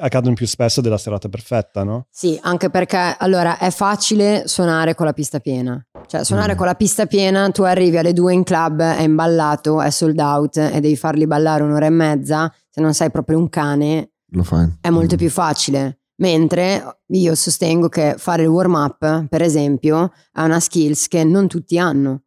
[0.00, 2.06] accadono più spesso della serata perfetta, no?
[2.10, 5.80] Sì, anche perché allora è facile suonare con la pista piena.
[6.06, 6.56] Cioè, suonare Mm.
[6.56, 10.56] con la pista piena, tu arrivi alle due in club, è imballato, è sold out
[10.56, 12.52] e devi farli ballare un'ora e mezza.
[12.68, 14.68] Se non sei proprio un cane, Lo fai.
[14.80, 15.18] è molto Mm.
[15.18, 15.98] più facile.
[16.16, 21.48] Mentre io sostengo che fare il warm up, per esempio, è una skills che non
[21.48, 22.22] tutti hanno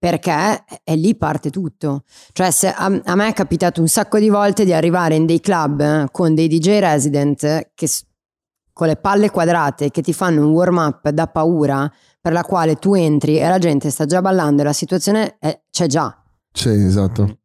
[0.00, 2.04] perché è lì parte tutto.
[2.32, 5.40] Cioè, se a, a, me è capitato un sacco di volte di arrivare in dei
[5.40, 7.88] club con dei DJ resident che
[8.72, 12.76] con le palle quadrate che ti fanno un warm up da paura per la quale
[12.76, 16.16] tu entri e la gente sta già ballando e la situazione è, c'è già.
[16.50, 17.38] Sì, esatto.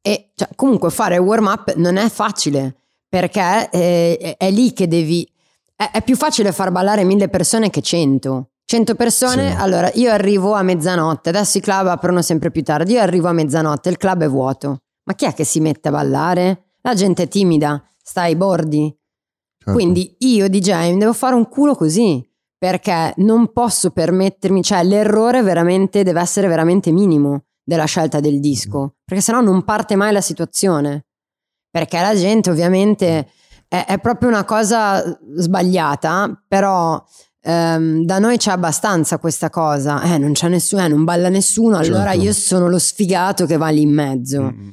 [0.00, 2.76] E cioè, comunque fare warm up non è facile
[3.08, 5.28] perché è, è, è lì che devi.
[5.74, 8.50] È più facile far ballare mille persone che cento.
[8.68, 9.56] 100 persone, sì.
[9.56, 13.32] allora io arrivo a mezzanotte, adesso i club aprono sempre più tardi, io arrivo a
[13.32, 14.78] mezzanotte, il club è vuoto.
[15.04, 16.72] Ma chi è che si mette a ballare?
[16.82, 18.92] La gente è timida, sta ai bordi.
[19.56, 19.72] Certo.
[19.72, 26.02] Quindi io DJ devo fare un culo così, perché non posso permettermi, cioè l'errore veramente
[26.02, 29.04] deve essere veramente minimo della scelta del disco, mm.
[29.04, 31.06] perché sennò non parte mai la situazione.
[31.70, 33.28] Perché la gente ovviamente
[33.68, 35.02] è, è proprio una cosa
[35.36, 37.00] sbagliata, però
[37.46, 41.76] ehm, da noi c'è abbastanza questa cosa, eh, non c'è nessuno, eh, non balla nessuno,
[41.76, 42.24] allora certo.
[42.24, 44.42] io sono lo sfigato che va lì in mezzo.
[44.42, 44.68] Mm-hmm.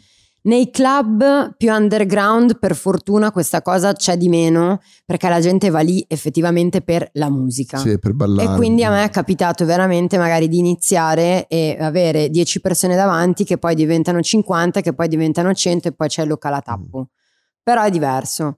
[0.45, 5.79] Nei club più underground, per fortuna, questa cosa c'è di meno perché la gente va
[5.79, 7.77] lì effettivamente per la musica.
[7.77, 8.51] Sì, per ballare.
[8.51, 13.45] E quindi a me è capitato veramente magari di iniziare e avere 10 persone davanti
[13.45, 16.99] che poi diventano 50, che poi diventano 100 e poi c'è il locale a tappo.
[16.99, 17.03] Mm.
[17.63, 18.57] Però è diverso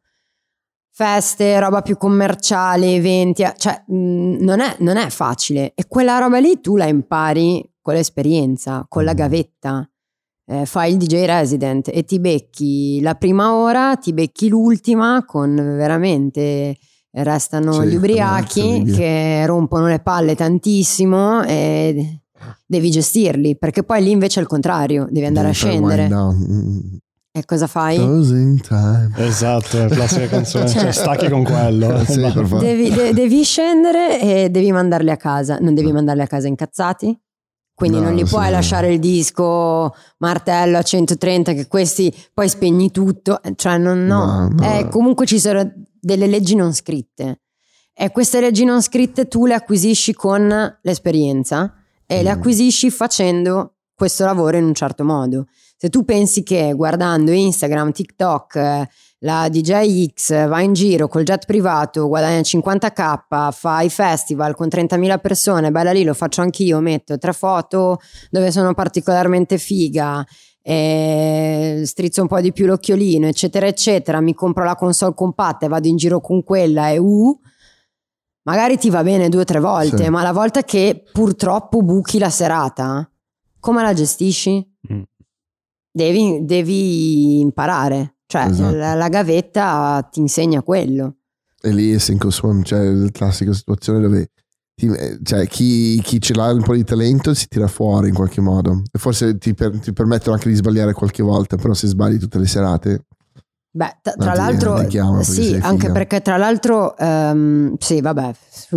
[0.95, 5.73] feste, roba più commerciale, eventi, eh, cioè mh, mm, non, è, non, è, facile.
[5.75, 9.17] E quella roba lì tu la impari con l'esperienza, con la mm.
[9.17, 9.89] gavetta.
[10.47, 15.53] Eh, fai il DJ resident e ti becchi la prima ora, ti becchi l'ultima con
[15.55, 16.77] veramente
[17.12, 22.21] restano sì, gli ubriachi che rompono le palle tantissimo e
[22.65, 26.08] devi gestirli perché poi lì invece è il contrario, devi andare devi a scendere.
[27.38, 27.98] E cosa fai?
[27.98, 29.12] Closing time.
[29.17, 32.06] Esatto, la classica canzone, cioè, cioè stacchi con quello.
[32.06, 32.21] sì,
[32.60, 37.19] devi, de- devi, scendere e devi mandarli a casa, non devi mandarli a casa incazzati.
[37.74, 42.89] Quindi no, non gli puoi lasciare il disco martello a 130 che questi poi spegni
[42.89, 44.26] tutto, cioè non, no.
[44.26, 44.63] no, no.
[44.63, 45.69] Eh, comunque ci sono
[46.00, 47.41] delle leggi non scritte
[47.93, 51.74] e queste leggi non scritte tu le acquisisci con l'esperienza
[52.06, 52.24] e mm.
[52.24, 55.48] le acquisisci facendo questo lavoro in un certo modo.
[55.78, 61.24] Se tu pensi che guardando Instagram, TikTok, eh, la DJ X va in giro col
[61.24, 66.80] jet privato, guadagna 50k, fa i festival con 30.000 persone, bella lì, lo faccio anch'io,
[66.80, 70.26] metto tre foto dove sono particolarmente figa,
[70.62, 75.88] strizzo un po' di più l'occhiolino, eccetera, eccetera, mi compro la console compatta e vado
[75.88, 77.40] in giro con quella e uh,
[78.44, 80.10] magari ti va bene due o tre volte, sì.
[80.10, 83.10] ma la volta che purtroppo buchi la serata,
[83.60, 84.75] come la gestisci?
[85.95, 88.17] Devi, devi imparare.
[88.25, 88.75] Cioè, esatto.
[88.75, 91.19] la, la, gavetta ti insegna quello.
[91.62, 94.31] E lì è Sink Swim, cioè la classica situazione dove
[94.75, 94.91] ti,
[95.23, 98.81] cioè, chi, chi, ce l'ha un po' di talento si tira fuori in qualche modo.
[98.91, 102.39] E forse ti, per, ti permettono anche di sbagliare qualche volta, però se sbagli tutte
[102.39, 103.05] le serate
[103.76, 104.88] Beh, t- tra l'altro,
[105.22, 108.32] sì, anche perché tra l'altro, um, sì, vabbè,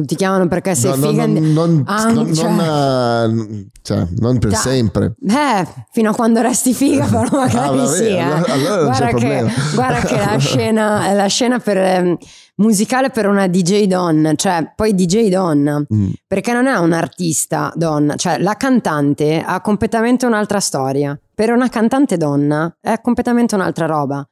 [0.05, 1.25] ti chiamano perché sei no, figa.
[1.25, 5.15] Non, non, ah, non, cioè, non, cioè, non per da, sempre.
[5.25, 8.07] Eh, fino a quando resti figa, però magari ah, vabbè, sì.
[8.07, 8.19] Eh.
[8.19, 12.19] Allora, allora guarda, che, guarda, che, la scena, la scena per, eh,
[12.57, 16.09] musicale per una DJ donna, cioè poi DJ donna, mm.
[16.27, 21.17] perché non è un'artista donna, cioè la cantante ha completamente un'altra storia.
[21.33, 24.29] Per una cantante donna è completamente un'altra roba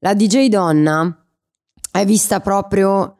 [0.00, 1.26] la DJ donna
[1.90, 3.18] è vista proprio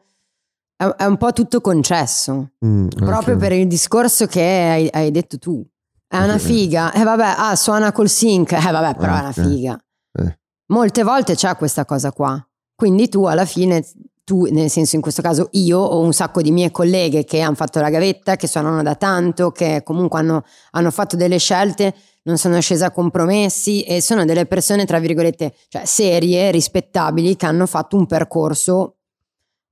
[0.75, 2.51] è, un po' tutto concesso.
[2.65, 5.65] Mm, proprio per il discorso che hai, hai detto tu.
[6.07, 6.93] È una figa.
[6.93, 8.53] E eh, vabbè ah suona col sync.
[8.53, 9.17] Eh vabbè però okay.
[9.17, 9.79] è una figa.
[10.13, 10.39] Eh.
[10.67, 12.41] molte volte c'è questa cosa qua.
[12.75, 13.85] Quindi tu alla fine
[14.23, 17.55] tu, nel senso in questo caso io ho un sacco di mie colleghe che hanno
[17.55, 22.37] fatto la gavetta, che suonano da tanto, che comunque hanno, hanno fatto delle scelte non
[22.37, 27.65] sono scesa a compromessi e sono delle persone, tra virgolette, cioè serie, rispettabili, che hanno
[27.65, 28.97] fatto un percorso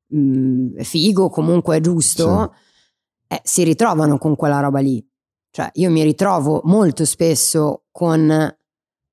[0.07, 2.53] mh, figo, comunque giusto,
[3.27, 3.35] sì.
[3.35, 5.05] eh, si ritrovano con quella roba lì.
[5.49, 8.55] Cioè, io mi ritrovo molto spesso con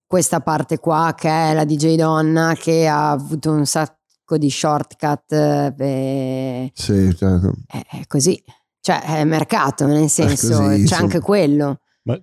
[0.06, 5.32] questa parte qua che è la DJ donna che ha avuto un sacco di shortcut.
[5.32, 7.54] Eh, sì, certo.
[7.66, 8.42] È, è così.
[8.80, 11.00] Cioè, è mercato, nel senso, così, c'è sì.
[11.00, 11.80] anche quello.
[12.02, 12.20] Ma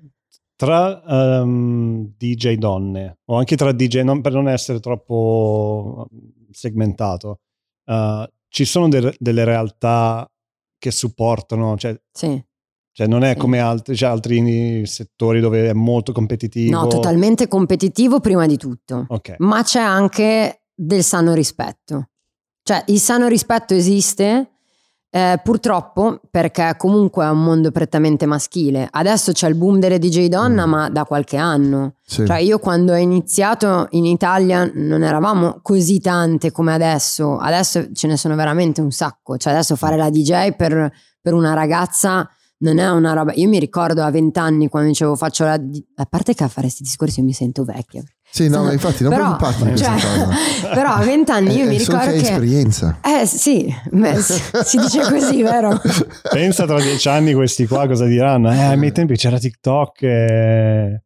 [0.61, 6.07] tra um, DJ donne o anche tra DJ, non, per non essere troppo
[6.51, 7.39] segmentato,
[7.85, 10.29] uh, ci sono de- delle realtà
[10.77, 12.39] che supportano, cioè, sì.
[12.91, 13.37] cioè non è sì.
[13.39, 16.79] come altri, cioè altri settori dove è molto competitivo.
[16.79, 19.37] No, totalmente competitivo prima di tutto, okay.
[19.39, 22.09] ma c'è anche del sano rispetto.
[22.61, 24.50] Cioè, il sano rispetto esiste,
[25.13, 28.87] eh, purtroppo perché comunque è un mondo prettamente maschile.
[28.89, 30.69] Adesso c'è il boom delle DJ donna, mm.
[30.69, 31.95] ma da qualche anno.
[32.01, 32.25] Sì.
[32.25, 37.37] Cioè, io quando ho iniziato in Italia non eravamo così tante come adesso.
[37.37, 39.35] Adesso ce ne sono veramente un sacco.
[39.35, 40.89] Cioè, adesso fare la DJ per,
[41.21, 43.33] per una ragazza non è una roba.
[43.35, 45.59] Io mi ricordo a vent'anni quando dicevo faccio la.
[45.95, 48.01] A parte che a fare questi discorsi io mi sento vecchia.
[48.33, 50.29] Sì, no, ma infatti non però, impatti cioè, questa cosa.
[50.73, 52.15] Però a vent'anni io eh, mi ricordo che...
[52.15, 52.99] esperienza.
[53.03, 55.77] Eh sì, beh, si dice così, vero?
[56.31, 58.49] Pensa tra dieci anni questi qua cosa diranno?
[58.49, 61.01] Eh, ai miei tempi c'era TikTok e...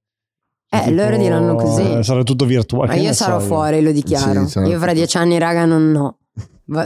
[0.69, 1.97] Eh, tipo, loro diranno così.
[1.97, 2.93] Eh, sarà tutto virtuale.
[2.93, 4.45] Ma io sarò so fuori, lo dichiaro.
[4.45, 6.17] Sì, io fra dieci anni, raga, non no.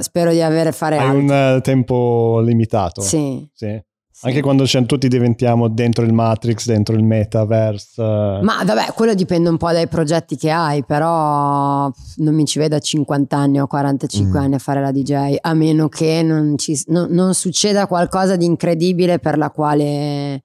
[0.01, 1.19] Spero di avere fare Hai altro.
[1.19, 3.01] un uh, tempo limitato.
[3.01, 3.45] Sì.
[3.53, 3.81] sì.
[4.21, 8.01] Anche quando tutti diventiamo dentro il Matrix, dentro il metaverse.
[8.01, 12.75] Ma vabbè, quello dipende un po' dai progetti che hai, però non mi ci vedo
[12.75, 14.43] a 50 anni o 45 mm.
[14.43, 18.45] anni a fare la DJ, a meno che non, ci, no, non succeda qualcosa di
[18.45, 20.43] incredibile per la quale...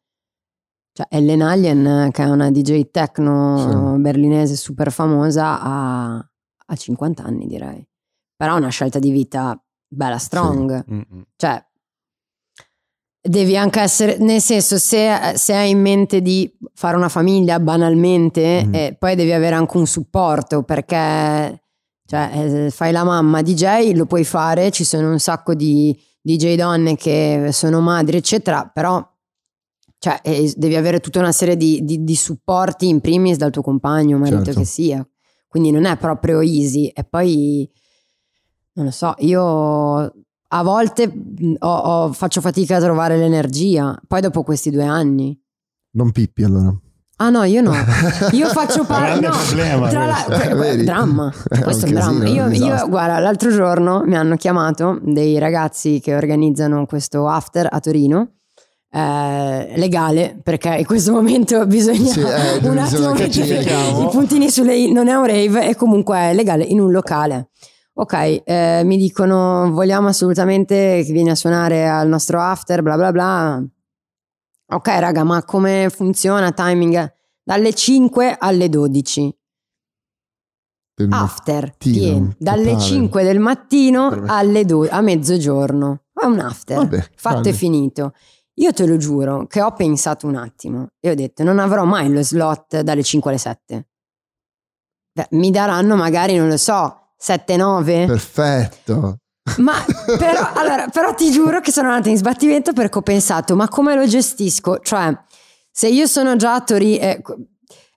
[0.93, 4.01] Cioè, Ellen Alien, che è una DJ techno sì.
[4.01, 7.85] berlinese super famosa, ha, ha 50 anni direi.
[8.37, 10.85] Però è una scelta di vita bella strong.
[10.87, 11.25] Sì.
[11.35, 11.67] Cioè,
[13.27, 18.65] Devi anche essere, nel senso, se, se, hai in mente di fare una famiglia banalmente,
[18.67, 18.75] mm.
[18.75, 21.63] eh, poi devi avere anche un supporto perché
[22.07, 26.57] cioè, eh, fai la mamma DJ, lo puoi fare, ci sono un sacco di DJ
[26.57, 29.03] donne che sono madri, eccetera, però
[30.05, 33.63] cioè, eh, devi avere tutta una serie di, di, di, supporti in primis dal tuo
[33.63, 34.61] compagno, marito certo.
[34.61, 35.09] che sia.
[35.49, 36.89] Quindi non è proprio easy.
[36.89, 37.67] E poi,
[38.75, 40.13] non lo so, io
[40.57, 41.13] a volte
[41.59, 43.99] ho, ho, faccio fatica a trovare l'energia.
[44.07, 45.37] Poi dopo questi due anni.
[45.93, 46.73] Non pippi allora.
[47.17, 47.73] Ah no, io no.
[48.33, 49.27] Io faccio parte.
[49.27, 49.89] No, problema.
[49.89, 51.33] Tra la, eh, dramma.
[51.63, 52.29] Questo è un dramma.
[52.29, 57.79] Io, io, guarda, l'altro giorno mi hanno chiamato dei ragazzi che organizzano questo after a
[57.81, 58.31] Torino.
[58.91, 64.77] Eh, legale perché in questo momento bisogna sì, eh, un attimo mettere i puntini sulle
[64.77, 64.93] i.
[64.93, 67.51] Non è un rave, è comunque legale in un locale
[67.97, 73.13] ok, eh, mi dicono vogliamo assolutamente che vieni a suonare al nostro after, bla bla
[73.13, 73.65] bla.
[74.67, 77.13] Ok, raga, ma come funziona timing?
[77.43, 79.39] Dalle 5 alle 12.
[80.97, 82.81] Del after, mattino, dalle totale.
[82.83, 86.05] 5 del mattino alle 2, a mezzogiorno.
[86.13, 87.51] È un after, Vabbè, fatto vale.
[87.51, 88.13] e finito.
[88.59, 92.09] Io te lo giuro che ho pensato un attimo e ho detto non avrò mai
[92.11, 93.89] lo slot dalle 5 alle 7.
[95.13, 98.07] Beh, mi daranno magari, non lo so, 7-9.
[98.07, 99.17] Perfetto.
[99.59, 99.75] Ma
[100.19, 103.95] però, allora, però ti giuro che sono andata in sbattimento perché ho pensato, ma come
[103.95, 104.79] lo gestisco?
[104.79, 105.17] Cioè,
[105.71, 107.23] se io sono già a Torino, eh,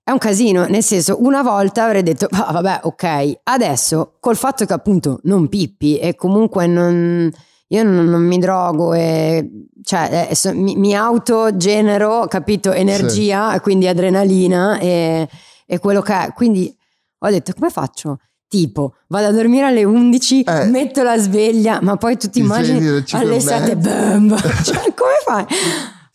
[0.04, 4.66] è un casino, nel senso, una volta avrei detto, ah, vabbè, ok, adesso col fatto
[4.66, 7.30] che appunto non pippi e comunque non,
[7.68, 13.60] io non, non mi drogo e cioè, eh, so, mi, mi autogenero, capito, energia, sì.
[13.60, 15.28] quindi adrenalina e,
[15.66, 16.34] e quello che è.
[16.34, 16.74] Quindi
[17.20, 18.20] ho detto, come faccio?
[18.50, 23.04] Tipo, vado a dormire alle 11, eh, metto la sveglia, ma poi tu ti, immagini
[23.12, 25.46] alle 7, bam, cioè, come fai?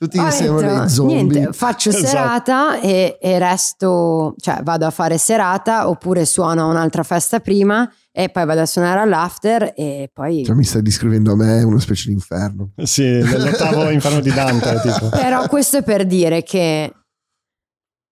[0.02, 1.14] Tutti insieme dei zombie.
[1.14, 2.06] Niente, faccio esatto.
[2.06, 7.88] serata e, e, resto, cioè vado a fare serata oppure suono a un'altra festa prima
[8.10, 10.44] e poi vado a suonare all'after e poi...
[10.44, 12.70] Cioè mi stai descrivendo a me una specie di inferno.
[12.82, 14.80] Sì, l'ottavo inferno di Dante.
[14.82, 15.08] Tipo.
[15.10, 16.92] Però questo è per dire che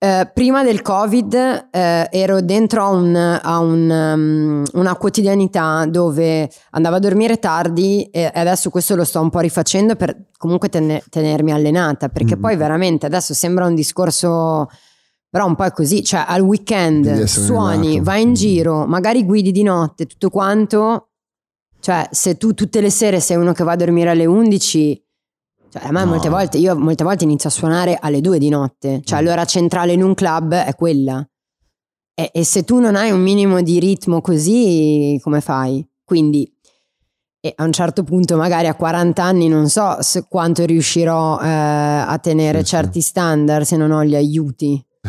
[0.02, 1.78] Uh, prima del Covid uh,
[2.10, 8.30] ero dentro a, un, a un, um, una quotidianità dove andavo a dormire tardi e
[8.32, 12.40] adesso questo lo sto un po' rifacendo per comunque ten- tenermi allenata perché mm.
[12.40, 14.70] poi veramente adesso sembra un discorso
[15.28, 18.02] però un po' è così, cioè al weekend suoni, allenato.
[18.02, 21.10] vai in giro, magari guidi di notte, tutto quanto,
[21.78, 25.04] cioè se tu tutte le sere sei uno che va a dormire alle 11
[25.70, 26.10] cioè, a me no.
[26.10, 29.24] molte volte, io molte volte inizio a suonare alle due di notte, cioè mm.
[29.24, 31.24] l'ora centrale in un club è quella.
[32.14, 35.86] E, e, se tu non hai un minimo di ritmo così, come fai?
[36.04, 36.52] Quindi
[37.42, 39.96] e a un certo punto, magari a 40 anni, non so
[40.28, 44.82] quanto riuscirò eh, a tenere sì, certi standard se non ho gli aiuti.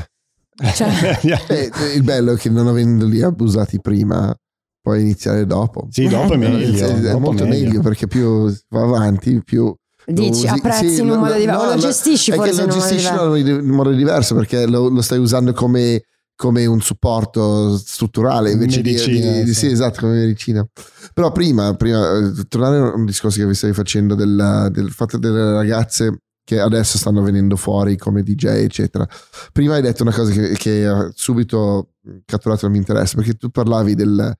[0.74, 1.20] Cioè...
[1.48, 4.34] eh, il bello è che non avendoli abusati prima,
[4.80, 5.88] puoi iniziare dopo.
[5.90, 6.86] Sì, dopo è meglio.
[6.86, 7.66] È, è molto meglio.
[7.66, 9.76] meglio perché più va avanti, più
[10.06, 13.60] Dici, apprezzi sì, in un modo diverso, no, lo gestisci forse che lo gestisci in
[13.62, 16.04] un modo diverso perché lo, lo stai usando come,
[16.36, 19.68] come, un supporto strutturale invece medicina, di, di, sì.
[19.68, 19.72] sì.
[19.72, 20.66] esatto come medicina
[21.14, 25.18] però prima, prima eh, tornare a un discorso che vi stavi facendo del, del fatto
[25.18, 29.08] delle ragazze che adesso stanno venendo fuori come DJ eccetera
[29.54, 31.94] prima hai detto una cosa che, che ha subito
[32.26, 34.36] catturato il mio interesse perché tu parlavi del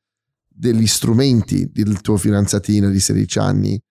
[0.54, 3.82] degli strumenti del tuo fidanzatino di 16 anni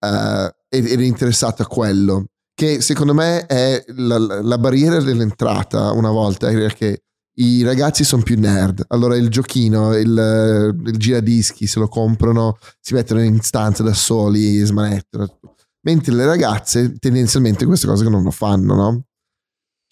[0.00, 6.10] uh, ed è interessato a quello, che secondo me è la, la barriera dell'entrata una
[6.10, 7.02] volta, perché
[7.40, 12.94] i ragazzi sono più nerd, allora il giochino, il, il giradischi se lo comprano, si
[12.94, 15.38] mettono in stanza da soli, smanettano,
[15.86, 19.04] mentre le ragazze tendenzialmente queste cose che non lo fanno, no?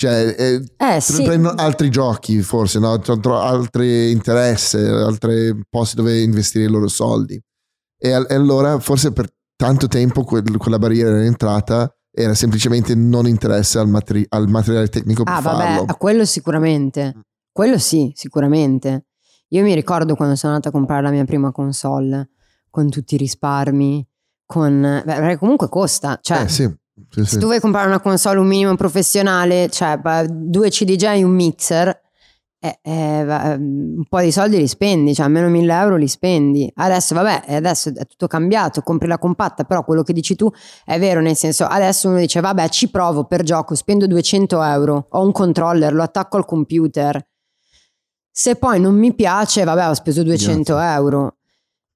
[0.00, 1.24] Cioè, eh, eh, sì.
[1.24, 3.00] prendono altri giochi, forse, no?
[3.34, 7.34] altri interessi, altri posti dove investire i loro soldi.
[8.00, 13.80] E, e allora, forse per tanto tempo, quel, quella barriera dell'entrata era semplicemente non interesse
[13.80, 17.22] al, materi- al materiale tecnico per ah, vabbè, a quello sicuramente.
[17.50, 19.06] Quello sì, sicuramente.
[19.48, 22.30] Io mi ricordo quando sono andata a comprare la mia prima console,
[22.70, 24.06] con tutti i risparmi,
[24.46, 25.02] con...
[25.04, 26.20] Beh, perché comunque costa.
[26.22, 26.72] Cioè, eh, sì.
[27.10, 27.38] Sì, Se sì.
[27.38, 29.98] tu vuoi comprare una console un minimo professionale, cioè
[30.28, 32.00] due CDJ e un mixer,
[32.60, 36.70] eh, eh, un po' di soldi li spendi, cioè almeno 1000 euro li spendi.
[36.74, 40.50] Adesso, vabbè, adesso è tutto cambiato, compri la compatta, però quello che dici tu
[40.84, 45.06] è vero, nel senso, adesso uno dice, vabbè, ci provo per gioco, spendo 200 euro,
[45.10, 47.24] ho un controller, lo attacco al computer.
[48.30, 50.94] Se poi non mi piace, vabbè, ho speso 200 Grazie.
[50.94, 51.36] euro.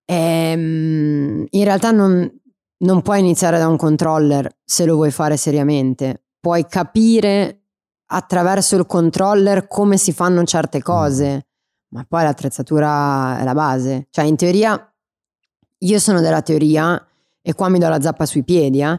[0.05, 2.31] Ehm, in realtà non,
[2.79, 6.25] non puoi iniziare da un controller se lo vuoi fare seriamente.
[6.41, 7.62] Puoi capire
[8.15, 10.83] attraverso il controller come si fanno certe mm.
[10.83, 11.47] cose,
[11.89, 14.07] ma poi l'attrezzatura è la base.
[14.11, 14.93] Cioè, in teoria,
[15.79, 17.05] io sono della teoria,
[17.41, 18.99] e qua mi do la zappa sui piedi, eh,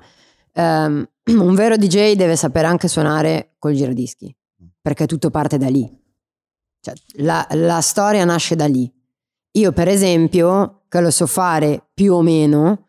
[0.54, 4.36] um, un vero DJ deve sapere anche suonare col giradischi,
[4.82, 5.90] perché tutto parte da lì.
[6.80, 8.92] Cioè, la, la storia nasce da lì.
[9.56, 12.88] Io, per esempio, che lo so fare più o meno,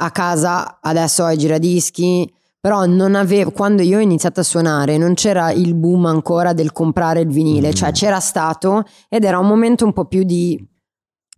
[0.00, 2.30] a casa adesso ho i giradischi,
[2.60, 6.72] però non avevo, quando io ho iniziato a suonare non c'era il boom ancora del
[6.72, 7.72] comprare il vinile, mm.
[7.72, 10.58] cioè c'era stato ed era un momento un po' più di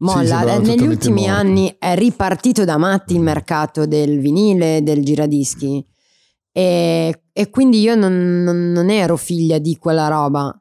[0.00, 0.60] molla.
[0.62, 1.36] Sì, Negli ultimi morto.
[1.36, 5.84] anni è ripartito da matti il mercato del vinile, del giradischi
[6.52, 10.54] e, e quindi io non, non, non ero figlia di quella roba,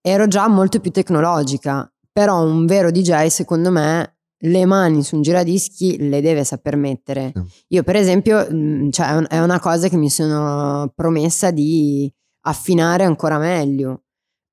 [0.00, 5.22] ero già molto più tecnologica, però un vero DJ secondo me le mani su un
[5.22, 7.32] giradischi le deve saper mettere.
[7.68, 12.10] Io, per esempio, mm, cioè, è una cosa che mi sono promessa di
[12.42, 14.04] affinare ancora meglio.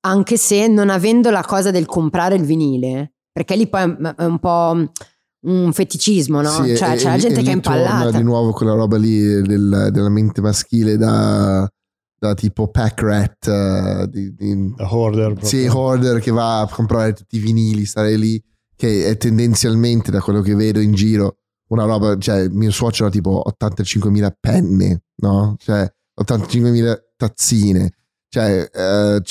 [0.02, 4.40] Anche se non avendo la cosa del comprare il vinile, perché lì poi è un
[4.40, 4.92] po'
[5.40, 6.50] un feticismo, no?
[6.50, 8.12] Sì, cioè, e, c'è la gente che è impallata.
[8.12, 11.68] di nuovo quella roba lì del, della mente maschile da,
[12.18, 15.34] da tipo pack rat, uh, di, di, hoarder.
[15.34, 15.48] Proprio.
[15.48, 18.42] Sì, hoarder che va a comprare tutti i vinili, stare lì
[18.78, 23.12] che è tendenzialmente da quello che vedo in giro una roba, cioè mio suocero ha
[23.12, 25.56] tipo 85.000 penne, no?
[25.60, 27.92] Cioè 85.000 tazzine.
[28.30, 29.22] Cioè, eh,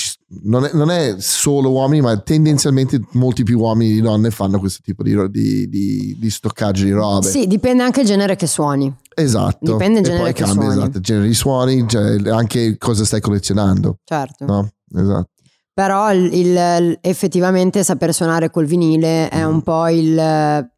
[0.44, 4.80] non, è, non, è, solo uomini, ma tendenzialmente molti più uomini di donne fanno questo
[4.82, 7.28] tipo di, di, di, di stoccaggio di robe.
[7.28, 8.92] Sì, dipende anche il genere che suoni.
[9.14, 9.72] Esatto.
[9.72, 10.78] Dipende dal genere che cambia, suoni.
[10.78, 13.99] Esatto, il genere di suoni, cioè anche cosa stai collezionando.
[14.03, 14.44] Certo.
[14.47, 14.70] No?
[14.94, 15.30] Esatto.
[15.77, 20.70] Però il, il, effettivamente saper suonare col vinile è un po' il,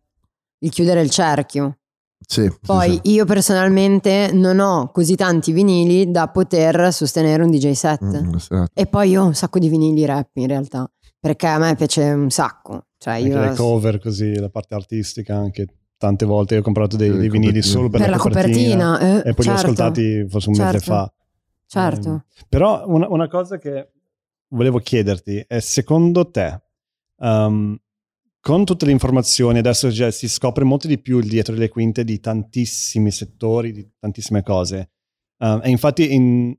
[0.58, 1.78] il chiudere il cerchio.
[2.18, 3.12] Sì, Poi sì, sì.
[3.12, 8.02] io personalmente non ho così tanti vinili da poter sostenere un DJ set.
[8.02, 8.72] Mm, esatto.
[8.74, 10.90] E poi io ho un sacco di vinili rap in realtà,
[11.20, 12.86] perché a me piace un sacco.
[12.98, 13.40] Cioè anche io...
[13.40, 15.66] le cover così, la parte artistica anche.
[15.96, 19.28] Tante volte ho comprato dei, dei vinili solo per, per la, la copertina, copertina eh,
[19.28, 19.44] e poi certo.
[19.44, 19.70] li ho certo.
[19.70, 20.72] ascoltati forse un certo.
[20.72, 21.12] mese fa.
[21.66, 22.14] Certo.
[22.14, 23.92] Eh, però una, una cosa che
[24.48, 26.60] volevo chiederti secondo te,
[27.16, 27.76] um,
[28.40, 32.04] con tutte le informazioni, adesso già si scopre molto di più il dietro le quinte
[32.04, 34.90] di tantissimi settori, di tantissime cose.
[35.38, 36.56] Um, e infatti in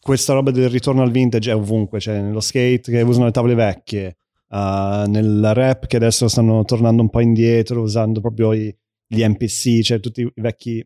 [0.00, 3.54] questa roba del ritorno al vintage è ovunque, cioè nello skate che usano le tavole
[3.54, 4.16] vecchie,
[4.48, 8.74] uh, nel rap che adesso stanno tornando un po' indietro usando proprio i,
[9.06, 10.84] gli NPC, cioè tutti i vecchi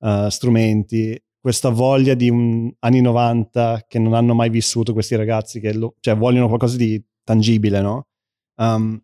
[0.00, 5.60] uh, strumenti questa voglia di un, anni 90 che non hanno mai vissuto questi ragazzi
[5.60, 8.08] che lo, cioè, vogliono qualcosa di tangibile, no?
[8.56, 9.00] Um,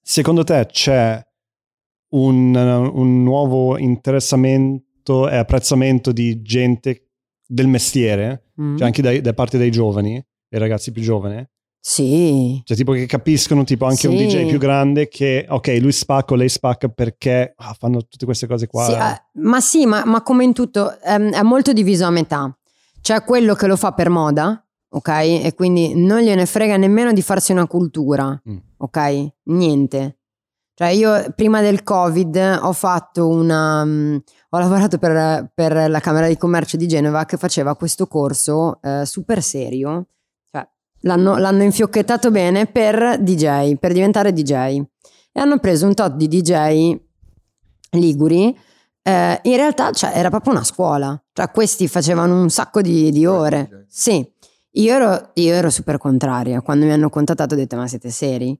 [0.00, 1.22] secondo te c'è
[2.14, 7.10] un, un, nuovo interessamento e apprezzamento di gente
[7.46, 8.78] del mestiere, mm.
[8.78, 10.12] cioè anche da, da parte dei giovani,
[10.48, 11.46] dei ragazzi più giovani?
[11.88, 12.60] Sì.
[12.64, 14.06] Cioè, tipo che capiscono, tipo anche sì.
[14.08, 18.24] un DJ più grande che, ok, lui spacca o lei spacca perché ah, fanno tutte
[18.24, 18.84] queste cose qua.
[18.86, 22.52] Sì, eh, ma sì, ma, ma, come in tutto, ehm, è molto diviso a metà.
[23.00, 25.08] C'è quello che lo fa per moda, ok?
[25.08, 28.56] E quindi non gliene frega nemmeno di farsi una cultura, mm.
[28.78, 29.26] ok?
[29.44, 30.18] Niente.
[30.74, 33.82] Cioè io prima del Covid ho fatto una...
[33.82, 34.20] Um,
[34.50, 39.06] ho lavorato per, per, la Camera di Commercio di Genova che faceva questo corso eh,
[39.06, 40.08] super serio
[41.06, 44.52] L'hanno, l'hanno infiocchettato bene per DJ, per diventare DJ.
[44.52, 46.96] e hanno preso un tot di DJ
[47.90, 48.56] liguri.
[49.02, 53.24] Eh, in realtà cioè, era proprio una scuola, cioè questi facevano un sacco di, di
[53.24, 53.86] ore.
[53.88, 54.28] Sì,
[54.72, 56.60] io ero, io ero super contraria.
[56.60, 58.58] Quando mi hanno contattato ho detto ma siete seri?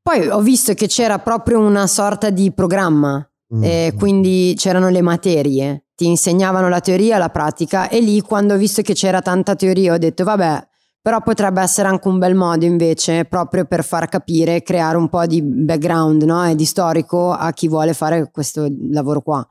[0.00, 3.62] Poi ho visto che c'era proprio una sorta di programma, mm.
[3.64, 8.56] eh, quindi c'erano le materie, ti insegnavano la teoria, la pratica e lì quando ho
[8.56, 10.66] visto che c'era tanta teoria ho detto vabbè,
[11.04, 15.26] però potrebbe essere anche un bel modo invece proprio per far capire, creare un po'
[15.26, 16.48] di background no?
[16.48, 19.46] e di storico a chi vuole fare questo lavoro qua.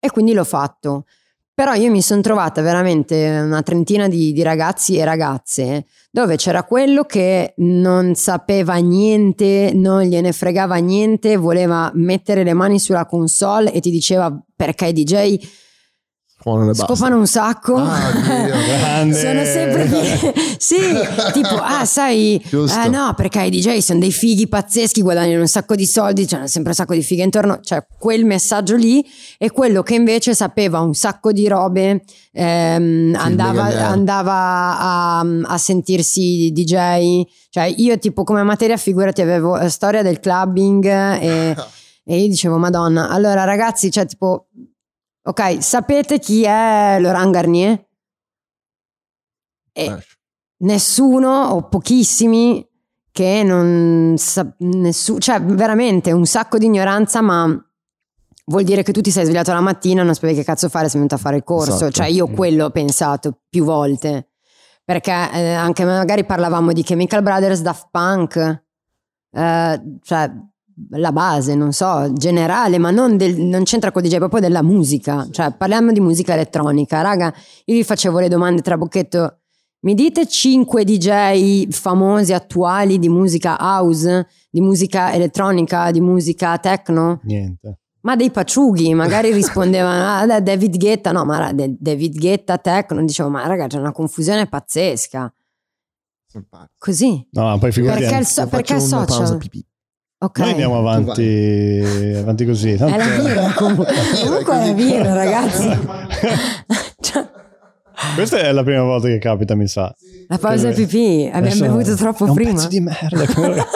[0.00, 1.04] E quindi l'ho fatto.
[1.54, 6.64] Però io mi sono trovata veramente una trentina di, di, ragazzi e ragazze dove c'era
[6.64, 13.72] quello che non sapeva niente, non gliene fregava niente, voleva mettere le mani sulla console
[13.72, 14.92] e ti diceva perché
[16.44, 17.76] i DJ Scopano un sacco.
[17.76, 18.10] Ah,
[19.12, 19.88] sono sempre
[20.58, 20.76] sì,
[21.32, 25.74] tipo, ah, sai, eh, no, perché i DJ sono dei fighi pazzeschi, guadagnano un sacco
[25.74, 27.60] di soldi, c'è sempre un sacco di fighe intorno.
[27.60, 29.04] Cioè, quel messaggio lì
[29.38, 36.50] è quello che invece sapeva un sacco di robe, ehm, andava, andava a, a, sentirsi
[36.52, 37.22] DJ.
[37.50, 41.56] Cioè, io, tipo, come materia, figurati, avevo la storia del clubbing e.
[42.04, 44.48] e io dicevo, Madonna, allora ragazzi, cioè tipo
[45.24, 47.86] Ok, sapete chi è Laurent Garnier?
[49.72, 49.98] E eh.
[50.58, 52.68] nessuno o pochissimi
[53.12, 57.46] che non sa, nessuno, cioè veramente un sacco di ignoranza, ma
[58.46, 60.86] vuol dire che tu ti sei svegliato la mattina e non sapevi che cazzo fare,
[60.86, 61.74] sei venuto a fare il corso.
[61.74, 61.92] Esatto.
[61.92, 64.30] Cioè io quello ho pensato più volte.
[64.84, 68.64] Perché eh, anche magari parlavamo di Chemical Brothers, Daft Punk,
[69.30, 70.32] eh, cioè
[70.90, 75.26] la base, non so, generale, ma non, del, non c'entra col DJ, proprio della musica.
[75.30, 77.00] Cioè, parliamo di musica elettronica.
[77.00, 77.32] Raga,
[77.64, 79.38] io vi facevo le domande tra bocchetto.
[79.80, 87.20] Mi dite 5 DJ famosi, attuali di musica house, di musica elettronica, di musica techno?
[87.24, 87.78] Niente.
[88.02, 93.46] Ma dei paciughi, magari rispondevano, ah, David Guetta, no, ma David Guetta, techno, dicevo, ma
[93.46, 95.32] raga, c'è una confusione pazzesca.
[96.78, 97.26] Così.
[97.32, 98.00] No, poi figurati.
[98.00, 99.38] Perché il, so, perché il social?
[100.22, 100.38] Ok.
[100.38, 101.82] Noi andiamo avanti,
[102.16, 102.76] avanti così.
[102.76, 102.94] Tanto...
[102.94, 103.86] È la birra comunque.
[104.22, 105.68] comunque è la birra, ragazzi.
[107.00, 107.28] cioè...
[108.14, 109.92] Questa è la prima volta che capita, mi sa.
[110.28, 110.74] La pausa che...
[110.86, 112.52] pipì, abbiamo bevuto troppo un prima.
[112.52, 113.24] Pezzo di merda.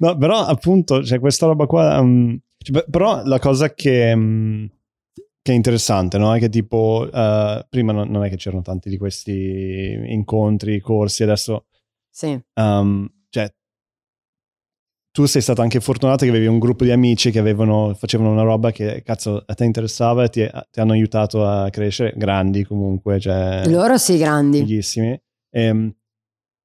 [0.00, 2.00] no, però appunto c'è questa roba qua.
[2.00, 4.68] Um, cioè, però la cosa che, um,
[5.40, 6.34] che, è interessante, no?
[6.34, 11.22] È che tipo, uh, prima non, non, è che c'erano tanti di questi incontri, corsi,
[11.22, 11.66] adesso...
[12.10, 12.36] Sì.
[12.54, 13.52] Um, cioè,
[15.16, 18.42] tu sei stato anche fortunato che avevi un gruppo di amici che avevano, facevano una
[18.42, 23.18] roba che cazzo a te interessava e ti, ti hanno aiutato a crescere, grandi comunque.
[23.18, 24.58] Cioè, Loro sì, grandi.
[24.58, 25.12] Fighissimi.
[25.48, 25.94] E, ehm,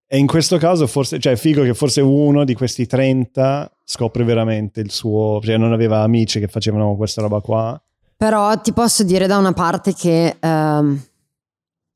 [0.06, 4.26] e, in questo caso forse, cioè è figo che forse uno di questi 30 scopre
[4.26, 7.82] veramente il suo, cioè non aveva amici che facevano questa roba qua.
[8.18, 10.36] Però ti posso dire da una parte che...
[10.42, 11.02] Um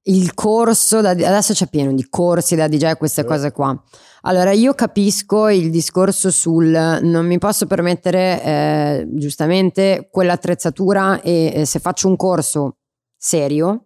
[0.07, 3.25] il corso, da, adesso c'è pieno di corsi da DJ, queste eh.
[3.25, 3.79] cose qua.
[4.21, 11.65] Allora io capisco il discorso sul non mi posso permettere eh, giustamente quell'attrezzatura e eh,
[11.65, 12.77] se faccio un corso
[13.15, 13.85] serio,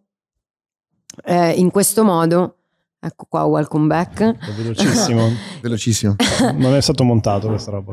[1.26, 2.56] eh, in questo modo,
[3.00, 4.22] ecco qua, welcome back.
[4.22, 5.30] È velocissimo.
[5.62, 6.16] velocissimo.
[6.56, 7.92] Non è stato montato questa roba.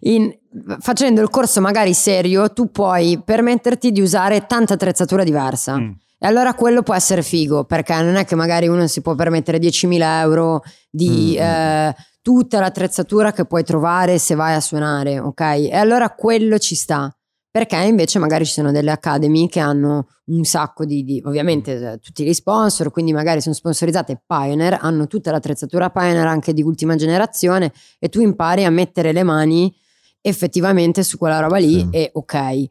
[0.00, 0.34] In,
[0.78, 5.78] facendo il corso magari serio, tu puoi permetterti di usare tanta attrezzatura diversa.
[5.78, 9.14] Mm e allora quello può essere figo, perché non è che magari uno si può
[9.14, 11.42] permettere 10.000 euro di mm.
[11.42, 15.40] eh, tutta l'attrezzatura che puoi trovare se vai a suonare, ok?
[15.40, 17.10] E allora quello ci sta.
[17.56, 21.98] Perché invece magari ci sono delle academy che hanno un sacco di, di ovviamente eh,
[22.00, 26.96] tutti gli sponsor, quindi magari sono sponsorizzate Pioneer, hanno tutta l'attrezzatura Pioneer anche di ultima
[26.96, 29.74] generazione e tu impari a mettere le mani
[30.20, 31.88] effettivamente su quella roba lì sì.
[31.92, 32.64] e ok.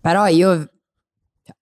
[0.00, 0.71] Però io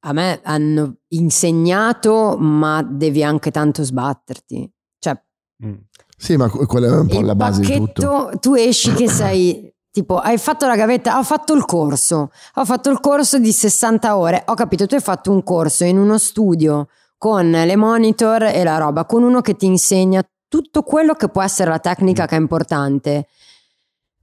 [0.00, 4.70] a me hanno insegnato, ma devi anche tanto sbatterti.
[4.98, 5.22] Cioè,
[5.64, 5.74] mm.
[6.16, 8.30] Sì, ma quella è un po' la base di tutto.
[8.40, 12.90] Tu esci che sei tipo, hai fatto la gavetta, ho fatto il corso, ho fatto
[12.90, 14.42] il corso di 60 ore.
[14.46, 18.78] Ho capito, tu hai fatto un corso in uno studio con le monitor e la
[18.78, 22.26] roba, con uno che ti insegna tutto quello che può essere la tecnica mm.
[22.26, 23.26] che è importante.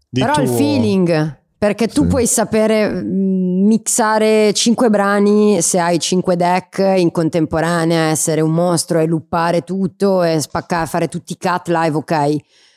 [0.10, 0.44] Di Però tuo...
[0.44, 2.08] il feeling perché tu sì.
[2.08, 9.00] puoi sapere mm, mixare cinque brani se hai cinque deck in contemporanea, essere un mostro
[9.00, 12.36] e luppare tutto e spaccare, fare tutti i cut live, ok.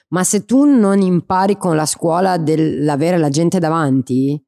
[0.09, 4.43] Ma se tu non impari con la scuola dell'avere la gente davanti,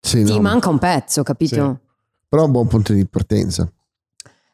[0.00, 0.40] sì, ti no.
[0.40, 1.54] manca un pezzo, capito?
[1.54, 1.86] Sì.
[2.28, 3.70] Però è un buon punto di partenza.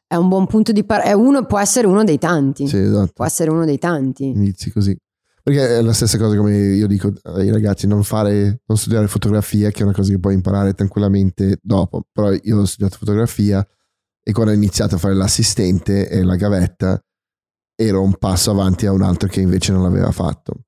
[0.07, 1.43] È un buon punto di partenza.
[1.45, 2.67] Può essere uno dei tanti.
[2.69, 3.13] Sì, esatto.
[3.15, 4.27] Può essere uno dei tanti.
[4.27, 4.97] Inizi così.
[5.45, 9.71] Perché è la stessa cosa come io dico ai ragazzi, non fare, non studiare fotografia,
[9.71, 12.07] che è una cosa che puoi imparare tranquillamente dopo.
[12.11, 13.63] Però io ho studiato fotografia
[14.23, 16.99] e quando ho iniziato a fare l'assistente e la gavetta,
[17.77, 20.65] ero un passo avanti a un altro che invece non l'aveva fatto.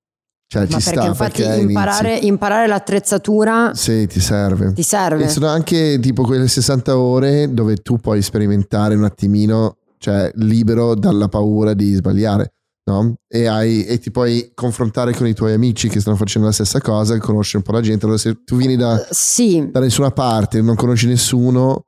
[0.46, 4.74] Cioè, Ma ci perché sta infatti perché imparare, imparare l'attrezzatura Sì, ti serve.
[4.74, 5.24] ti serve.
[5.24, 10.94] E sono anche tipo quelle 60 ore dove tu puoi sperimentare un attimino, cioè libero
[10.94, 12.55] dalla paura di sbagliare,
[12.86, 13.14] no?
[13.28, 16.80] E, hai, e ti puoi confrontare con i tuoi amici che stanno facendo la stessa
[16.80, 18.04] cosa, conosci un po' la gente.
[18.04, 21.84] Allora, se tu vieni da, Sì, da nessuna parte, non conosci nessuno,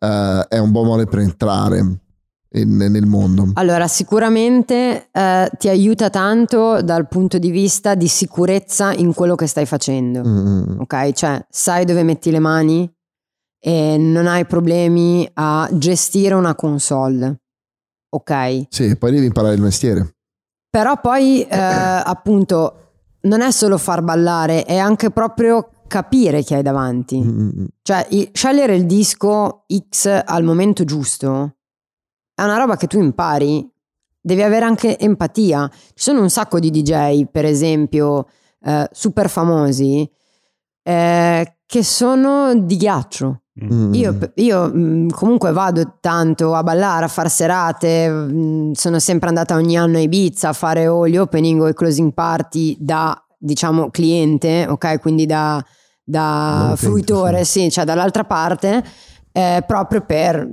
[0.00, 1.78] eh, è un buon modo per entrare
[2.54, 3.52] in- nel mondo.
[3.54, 9.46] allora sicuramente eh, ti aiuta tanto dal punto di vista di sicurezza in quello che
[9.46, 10.22] stai facendo.
[10.26, 12.90] Mm, Ok, cioè sai dove metti le mani
[13.64, 17.38] e non hai problemi a gestire una console.
[18.10, 20.16] Ok, Sì, poi devi imparare il mestiere.
[20.72, 22.76] Però poi eh, appunto
[23.24, 27.18] non è solo far ballare, è anche proprio capire chi hai davanti.
[27.20, 31.56] Mm, Cioè, i- scegliere il disco X al momento giusto
[32.34, 33.70] è una roba che tu impari.
[34.18, 35.68] Devi avere anche empatia.
[35.70, 38.28] Ci sono un sacco di DJ, per esempio,
[38.62, 40.10] eh, super famosi,
[40.82, 43.41] eh, che sono di ghiaccio.
[43.60, 43.94] Mm.
[43.94, 49.54] Io, io, mh, comunque vado tanto a ballare, a far serate, mh, sono sempre andata
[49.56, 53.90] ogni anno a Ibiza a fare o gli opening o i closing party da, diciamo,
[53.90, 55.00] cliente, ok?
[55.00, 55.64] Quindi da,
[56.02, 58.82] da fruitore, sì, cioè dall'altra parte,
[59.32, 60.48] eh, proprio per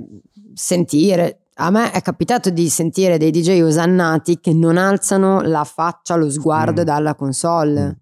[0.54, 1.36] sentire.
[1.60, 6.30] A me è capitato di sentire dei DJ osannati che non alzano la faccia, lo
[6.30, 6.84] sguardo Mm.
[6.84, 7.98] dalla console.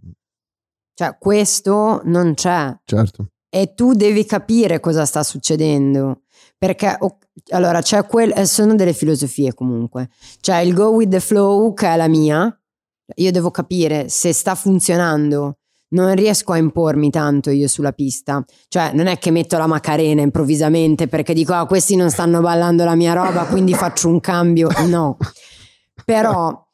[0.95, 3.31] Cioè, questo non c'è Certo.
[3.51, 6.23] E tu devi capire cosa sta succedendo.
[6.57, 7.19] Perché o-
[7.51, 10.11] allora c'è quel, eh, sono delle filosofie comunque.
[10.41, 12.53] C'è il go with the flow, che è la mia.
[13.17, 15.59] Io devo capire se sta funzionando.
[15.91, 18.45] Non riesco a impormi tanto io sulla pista.
[18.69, 22.85] Cioè, non è che metto la macarena improvvisamente perché dico, ah, questi non stanno ballando
[22.85, 24.69] la mia roba, quindi faccio un cambio.
[24.87, 25.17] No.
[26.05, 26.67] Però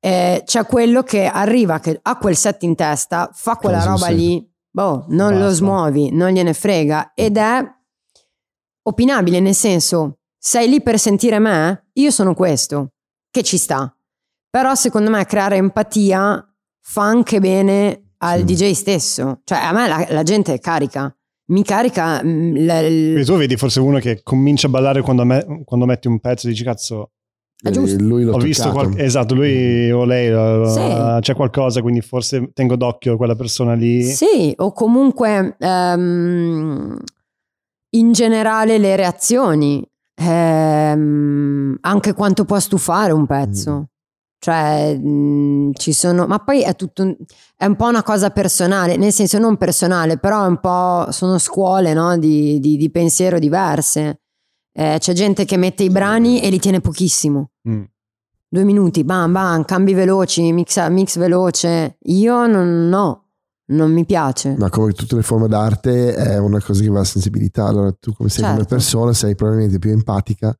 [0.00, 4.44] eh, c'è quello che arriva, che ha quel set in testa, fa quella roba lì,
[4.72, 5.52] boh, non lo Basta.
[5.54, 7.12] smuovi, non gliene frega.
[7.14, 7.62] Ed è
[8.84, 11.90] opinabile, nel senso, sei lì per sentire me?
[11.94, 12.92] Io sono questo,
[13.30, 13.94] che ci sta.
[14.50, 16.44] Però secondo me creare empatia
[16.84, 18.44] fa anche bene al Sì.
[18.44, 19.40] DJ stesso.
[19.44, 21.14] Cioè, a me la, la gente è carica.
[21.52, 25.62] Mi carica mm, l- l- tu vedi forse uno che comincia a ballare quando, me-
[25.64, 27.12] quando metti un pezzo e dici cazzo,
[27.62, 27.96] È giusto.
[27.98, 31.20] Eh, Lui l'ho ho visto qual- esatto, lui o lei uh, Sì.
[31.20, 34.02] c'è qualcosa, quindi forse tengo d'occhio quella persona lì.
[34.02, 36.98] Sì, o comunque ehm,
[37.94, 43.70] in generale le reazioni, ehm, anche quanto può stufare un pezzo.
[43.72, 43.82] Mm.
[44.44, 47.16] Cioè, mh, ci sono, ma poi è tutto, un-
[47.56, 51.38] è un po' una cosa personale, nel senso non personale, però è un po', sono
[51.38, 52.18] scuole no?
[52.18, 54.21] di, di- di pensiero diverse.
[54.74, 57.82] Eh, c'è gente che mette i brani e li tiene pochissimo Mm.
[58.48, 61.96] due minuti, bam bam, cambi veloci, mix, mix veloce.
[62.04, 63.26] Io non, no,
[63.66, 64.54] non mi piace.
[64.58, 67.66] Ma come tutte le forme d'arte è una cosa che va a sensibilità.
[67.66, 68.74] Allora tu come sei come Certo.
[68.74, 70.54] persona sei probabilmente più empatica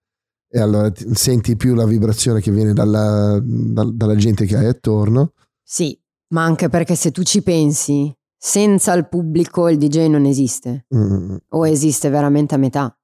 [0.49, 4.67] e allora ti- senti più la vibrazione che viene dalla, dal- dalla gente che hai
[4.67, 5.33] attorno.
[5.63, 5.99] Sì,
[6.29, 11.37] ma anche perché se tu ci pensi, senza il pubblico il DJ non esiste, Mm,
[11.51, 12.95] o esiste veramente a metà.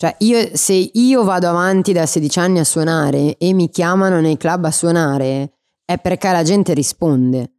[0.00, 4.38] Cioè, io, se io vado avanti da 16 anni a suonare e mi chiamano nei
[4.38, 5.52] club a suonare,
[5.84, 7.52] è perché la gente risponde.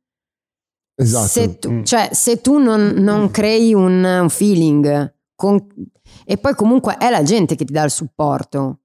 [0.96, 1.28] esatto.
[1.28, 1.84] Se tu, Mm.
[1.84, 5.68] cioè, se tu non, non crei un, un feeling, con-
[6.26, 8.80] e poi comunque è la gente che ti dà il supporto.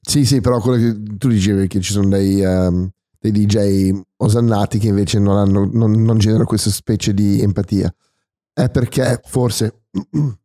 [0.00, 2.88] Sì, sì, però quello che tu dicevi che ci sono dei, ehm,
[3.18, 7.92] dei DJ osannati che invece non, hanno, non, non generano questa specie di empatia.
[8.52, 9.82] È perché forse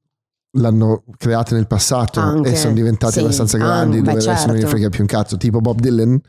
[0.55, 4.45] l'hanno creata nel passato Anche, e sono diventati sì, abbastanza anche, grandi beh, dove adesso
[4.47, 4.75] non gli certo.
[4.75, 5.37] frega più un cazzo.
[5.37, 6.19] Tipo Bob Dylan.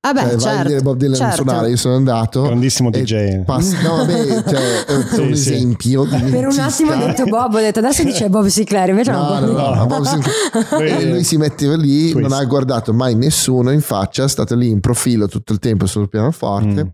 [0.00, 1.34] Ah beh, Cioè, vai a certo, vedere Bob Dylan certo.
[1.42, 2.42] suonare, io sono andato.
[2.42, 3.42] Grandissimo DJ.
[3.44, 5.52] pass- no, vabbè, cioè, è Sì, un sì.
[5.54, 6.04] esempio.
[6.04, 9.40] di Per un attimo ho detto Bob, ho detto adesso dice Bob Sinclair, invece No,
[9.40, 9.86] no, no, no, No.
[9.86, 10.66] Bob Sinclair.
[10.70, 12.28] Lui- E lui si metteva lì, Twist.
[12.28, 15.86] non ha guardato mai nessuno in faccia, è stato lì in profilo tutto il tempo
[15.86, 16.84] sul pianoforte.
[16.84, 16.88] Mm.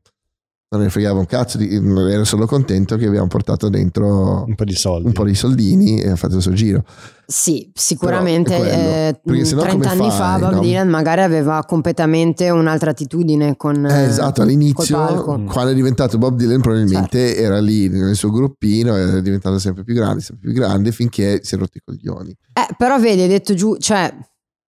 [0.75, 4.65] Non ne fregava un cazzo, di, ero solo contento che abbiamo portato dentro un po'
[4.65, 5.07] di soldi.
[5.07, 6.85] un po' di soldini e ha fatto il suo giro.
[7.27, 10.61] Sì, sicuramente è eh, Perché sennò 30 come anni fai, fa Bob no?
[10.61, 15.39] Dylan magari aveva completamente un'altra attitudine con Eh, eh, esatto, all'inizio.
[15.39, 15.47] Mm.
[15.47, 17.43] quando è diventato Bob Dylan, probabilmente Certo.
[17.43, 21.55] era lì nel suo gruppino, era diventato sempre più grande, sempre più grande, finché si
[21.55, 22.31] è rotto i coglioni.
[22.53, 24.13] Eh, però vedi, hai detto giù, cioè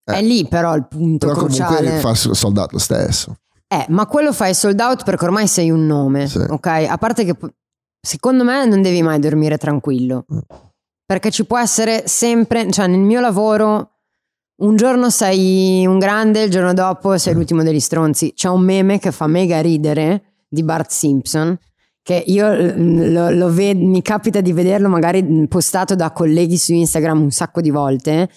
[0.05, 0.23] è Eh.
[0.23, 1.77] lì però il punto Però cruciale.
[1.77, 3.37] comunque fa soldato lo stesso.
[3.69, 6.39] Eh, ma quello fai sold out perché ormai sei un nome, Sì.
[6.39, 6.67] ok?
[6.89, 7.37] A parte che
[8.01, 10.25] secondo me non devi mai dormire tranquillo.
[10.33, 10.39] Mm.
[11.05, 13.91] Perché ci può essere sempre, cioè nel mio lavoro
[14.63, 17.37] un giorno sei un grande, il giorno dopo sei Mm.
[17.37, 18.33] l'ultimo degli stronzi.
[18.35, 21.59] C'è un meme che fa mega ridere di Bart Simpson
[22.03, 26.73] che io mm, lo, lo ved- mi capita di vederlo magari postato da colleghi su
[26.73, 28.31] Instagram un sacco di volte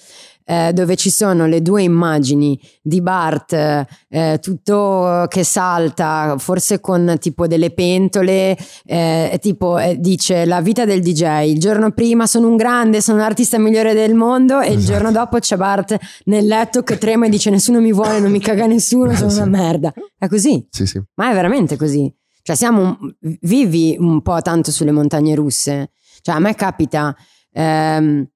[0.52, 7.18] eh, dove ci sono le due immagini di Bart eh, tutto che salta, forse con
[7.20, 12.48] tipo delle pentole, eh, tipo eh, dice la vita del DJ, il giorno prima sono
[12.48, 14.92] un grande, sono l'artista migliore del mondo e il Esatto.
[14.94, 15.96] giorno dopo c'è Bart
[16.26, 19.38] nel letto che trema e dice nessuno mi vuole, non mi caga nessuno, sono Sì.
[19.42, 19.94] una merda.
[20.18, 21.00] È così, Sì, sì.
[21.16, 22.12] ma è veramente così.
[22.42, 22.98] Cioè siamo
[23.42, 25.92] vivi un po' tanto sulle montagne russe.
[26.22, 27.16] Cioè a me capita...
[27.52, 28.28] ehm,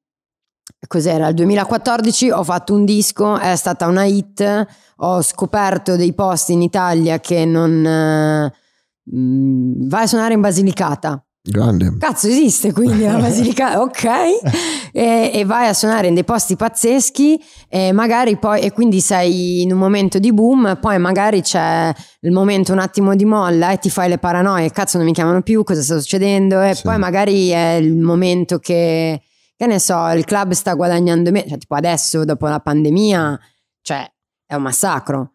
[0.88, 1.28] Cos'era?
[1.30, 4.68] Il 2014 ho fatto un disco, è stata una hit,
[4.98, 7.86] ho scoperto dei posti in Italia che non...
[7.86, 8.54] eh,
[9.16, 11.24] mm, vai a suonare in Basilicata.
[11.46, 11.98] Grande.
[11.98, 14.04] Cazzo esiste quindi la Basilicata, ok?
[14.94, 19.62] E, e vai a suonare in dei posti pazzeschi e magari poi, e quindi sei
[19.62, 23.78] in un momento di boom, poi magari c'è il momento un attimo di molla e
[23.78, 26.62] ti fai le paranoie, cazzo non mi chiamano più, cosa sta succedendo?
[26.62, 26.84] E Sì.
[26.84, 29.22] poi magari è il momento che,
[29.64, 33.40] che ne so, il club sta guadagnando meno, cioè tipo adesso dopo la pandemia,
[33.82, 34.06] cioè
[34.46, 35.32] è un massacro.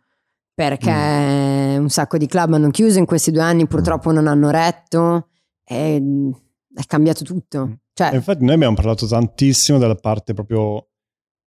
[0.54, 5.28] Perché un sacco di club hanno chiuso in questi due anni, purtroppo non hanno retto
[5.64, 6.02] e
[6.74, 7.78] è cambiato tutto.
[7.92, 10.88] Cioè, E infatti noi abbiamo parlato tantissimo della parte proprio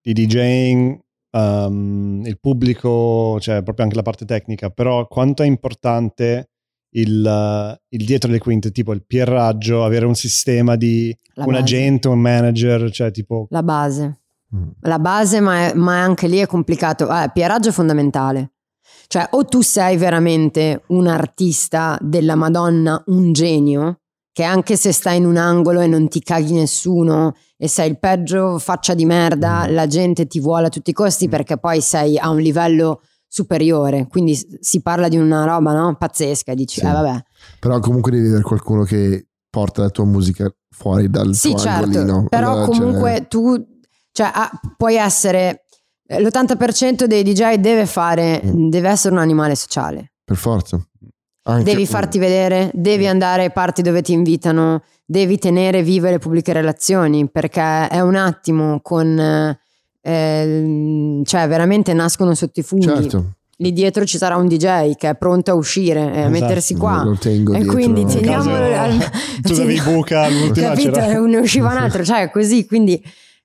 [0.02, 0.98] di DJing,
[1.32, 6.51] ehm, il pubblico, cioè proprio anche la parte tecnica, però quanto è importante
[6.92, 11.52] il, eh, il dietro le quinte, tipo il pierraggio, avere un sistema di La un
[11.52, 11.62] base.
[11.64, 13.48] agente, un manager, cioè tipo...
[13.50, 14.20] la base.
[14.56, 14.68] Mm.
[14.82, 17.08] La base, ma, è- ma anche lì è complicato.
[17.08, 18.52] Ah, il pieraggio è fondamentale.
[19.08, 24.00] Cioè, o tu sei veramente un artista della Madonna, un genio,
[24.34, 28.00] che anche se stai in un angolo e non ti caghi nessuno e sei il
[28.00, 29.74] peggio faccia di merda, Mm.
[29.74, 33.02] la gente ti vuole a tutti i costi perché poi sei a un livello
[33.34, 34.08] superiore.
[34.10, 35.96] Quindi si parla di una roba no?
[35.96, 36.54] pazzesca.
[36.54, 36.86] Dici, Sì.
[36.86, 37.24] eh vabbè.
[37.60, 41.86] Però comunque devi avere qualcuno che porta la tua musica fuori dal Sì, tuo certo,
[41.86, 42.26] angolino.
[42.30, 43.66] però Allora, cioè, comunque tu
[44.12, 45.64] cioè, ah, puoi essere
[46.08, 48.70] eh, l'80% dei DJ deve fare Mm.
[48.70, 50.12] deve essere un animale sociale.
[50.26, 50.78] per forza.
[51.44, 56.20] Anche- Devi farti vedere, devi andare ai party dove ti invitano, devi tenere vive le
[56.20, 59.58] pubbliche relazioni perché è un attimo con
[60.02, 62.86] eh, eh, cioè veramente nascono sotto i funghi.
[62.88, 66.30] Certo, Lì dietro ci sarà un DJ che è pronto a uscire e a Esatto.
[66.32, 67.04] mettersi qua.
[67.04, 69.10] lo tengo E quindi In teniamolo al-
[69.43, 70.91] tu davi buca all'ultima capito?
[70.93, 72.99] c'era- Ne usciva un altro, cioè così, quindi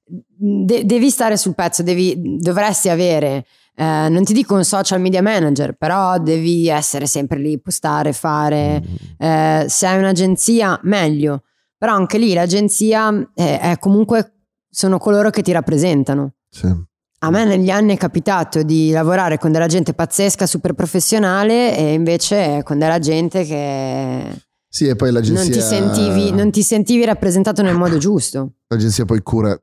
[0.07, 3.44] de- devi stare sul pezzo, devi, dovresti avere,
[3.74, 8.82] eh, non ti dico un social media manager, però devi essere sempre lì, postare, fare,
[9.18, 11.42] eh, se hai un'agenzia meglio,
[11.76, 14.32] però anche lì l'agenzia è, è comunque,
[14.70, 16.32] sono coloro che ti rappresentano.
[16.57, 16.84] Sì.
[17.20, 21.92] A me negli anni è capitato di lavorare con della gente pazzesca, super professionale e
[21.94, 27.04] invece con della gente che Sì, e poi l'agenzia, non ti, sentivi, non ti sentivi
[27.04, 28.52] rappresentato nel modo giusto.
[28.68, 29.59] l'agenzia poi cura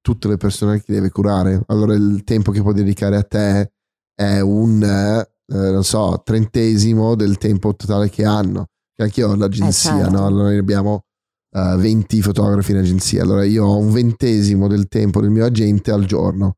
[0.00, 1.62] tutte le persone che deve curare.
[1.66, 3.72] Allora il tempo che può dedicare a te
[4.14, 8.66] è un, eh, non so, trentesimo del tempo totale che hanno.
[8.98, 10.10] Anche io ho l'agenzia, Eh, certo.
[10.16, 10.26] no?
[10.26, 11.04] Allora noi abbiamo
[11.56, 13.22] eh, 20 fotografi in agenzia.
[13.22, 16.56] Allora io ho un ventesimo del tempo del mio agente al giorno.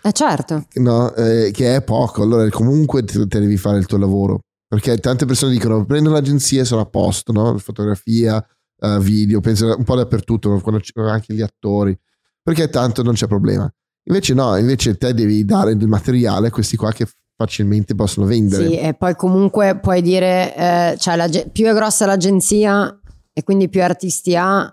[0.00, 1.14] Eh certo, no?
[1.14, 4.40] Eh, che è poco, allora comunque te, te devi fare il tuo lavoro.
[4.66, 7.58] Perché tante persone dicono prendo l'agenzia e sono a posto, no?
[7.58, 8.44] fotografia,
[8.80, 10.62] eh, video, penso un po' dappertutto,
[10.96, 11.98] anche gli attori,
[12.42, 13.70] perché tanto non c'è problema.
[14.04, 18.66] Invece no, invece te devi dare del materiale a questi qua che facilmente possono vendere.
[18.66, 22.98] sì, e poi comunque puoi dire, eh, cioè più è grossa l'agenzia
[23.38, 24.68] e quindi più artisti ha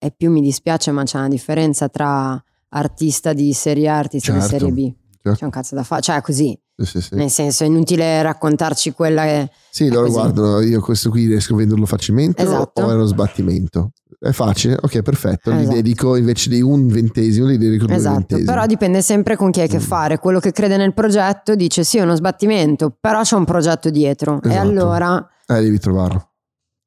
[0.00, 4.32] e più mi dispiace, ma c'è una differenza tra artista di serie A e artista
[4.32, 4.94] Certo, di serie B.
[5.22, 5.38] certo.
[5.38, 9.24] C'è un cazzo da fare, cioè così, Sì, sì, nel senso è inutile raccontarci quella
[9.24, 9.50] che...
[9.70, 10.12] Sì, loro così.
[10.14, 12.82] guardano, io questo qui riesco a venderlo facilmente Esatto.
[12.82, 13.90] o è uno sbattimento.
[14.18, 15.52] È facile, ok, perfetto.
[15.52, 15.74] Gli Esatto.
[15.74, 18.46] dedico invece di un ventesimo, gli dedico due Esatto, ventesimi.
[18.46, 19.80] però dipende sempre con chi hai che Mm.
[19.80, 20.18] fare.
[20.18, 24.40] Quello che crede nel progetto dice sì, è uno sbattimento, però c'è un progetto dietro.
[24.42, 24.60] E Esatto.
[24.66, 26.30] allora Eh, devi trovarlo.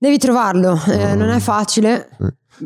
[0.02, 0.80] Devi trovarlo.
[0.88, 2.10] Eh, non è facile.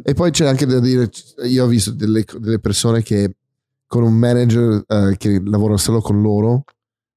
[0.03, 1.09] E poi c'è anche da dire,
[1.45, 3.35] io ho visto delle, delle persone che
[3.85, 6.63] con un manager eh, che lavora solo con loro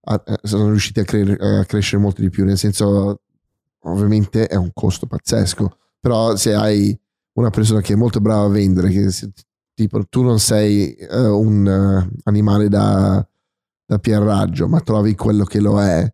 [0.06, 3.20] a- eh, sono riusciti a, cre- a crescere molto di più, nel senso
[3.82, 6.98] ovviamente è un costo pazzesco, però se hai
[7.34, 9.30] una persona che è molto brava a vendere, che se-
[9.74, 13.24] tipo tu non sei eh, un eh, animale da,
[13.86, 16.08] da pierraggio, ma trovi quello che lo è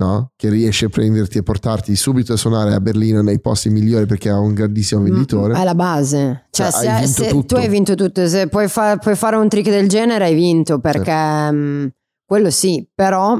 [0.00, 0.32] no?
[0.34, 4.30] Che riesce a prenderti e portarti subito a suonare a Berlino nei posti migliori perché
[4.30, 5.54] ha un grandissimo venditore.
[5.54, 6.46] È la base.
[6.50, 9.68] Cioè, Cioè, se, se tu hai vinto tutto, se puoi, fa- puoi fare un trick
[9.68, 11.86] del genere, hai vinto perché mm,
[12.24, 13.38] quello sì, però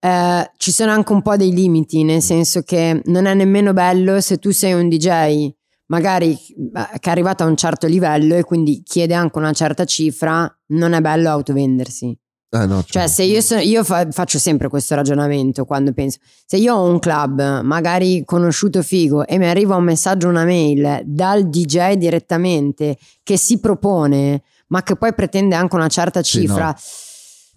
[0.00, 4.20] eh, ci sono anche un po' dei limiti, nel senso che non è nemmeno bello
[4.20, 5.50] se tu sei un DJ
[5.88, 10.50] magari che è arrivato a un certo livello e quindi chiede anche una certa cifra,
[10.68, 12.18] non è bello autovendersi.
[12.48, 16.56] Eh, no, Cioè, se io, sono- io fa- faccio sempre questo ragionamento quando penso, se
[16.56, 21.48] io ho un club magari conosciuto figo e mi arriva un messaggio, una mail dal
[21.48, 26.74] DJ direttamente che si propone, ma che poi pretende anche una certa Sì, cifra, no.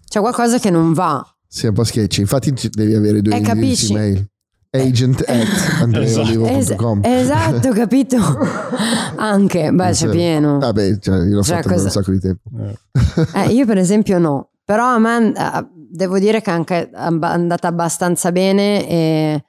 [0.08, 1.24] c'è qualcosa che non va.
[1.46, 2.20] Sì, è un po' sketchy.
[2.20, 4.28] Infatti devi avere due Eh, indirizzi mail.
[4.72, 5.48] Agent at
[5.82, 8.16] andreaolivo.com Es- esatto, capito?
[9.16, 10.08] anche, beh, c'è Sì.
[10.08, 10.58] pieno.
[10.58, 12.42] Vabbè, cioè, io l'ho Cioè, fatto per un cosa- sacco di tempo.
[12.58, 13.40] Eh.
[13.42, 17.66] Eh, io per esempio no, però a me eh, devo dire che è anche andata
[17.66, 19.44] abbastanza bene e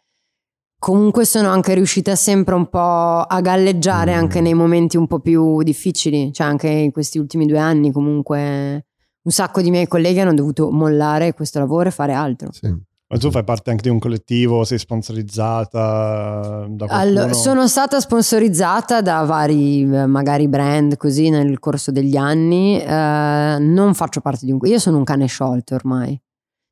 [0.79, 4.17] comunque sono anche riuscita sempre un po' a galleggiare Mm.
[4.17, 8.87] anche nei momenti un po' più difficili, cioè anche in questi ultimi due anni comunque
[9.21, 12.51] un sacco di miei colleghi hanno dovuto mollare questo lavoro e fare altro.
[12.51, 12.73] Sì.
[13.11, 16.93] Ma tu fai parte anche di un collettivo, sei sponsorizzata da qualcuno?
[17.01, 22.79] Allora, sono stata sponsorizzata da vari eh, magari brand così nel corso degli anni.
[22.81, 24.59] eh, non faccio parte di un.
[24.63, 26.19] Io sono un cane sciolto ormai.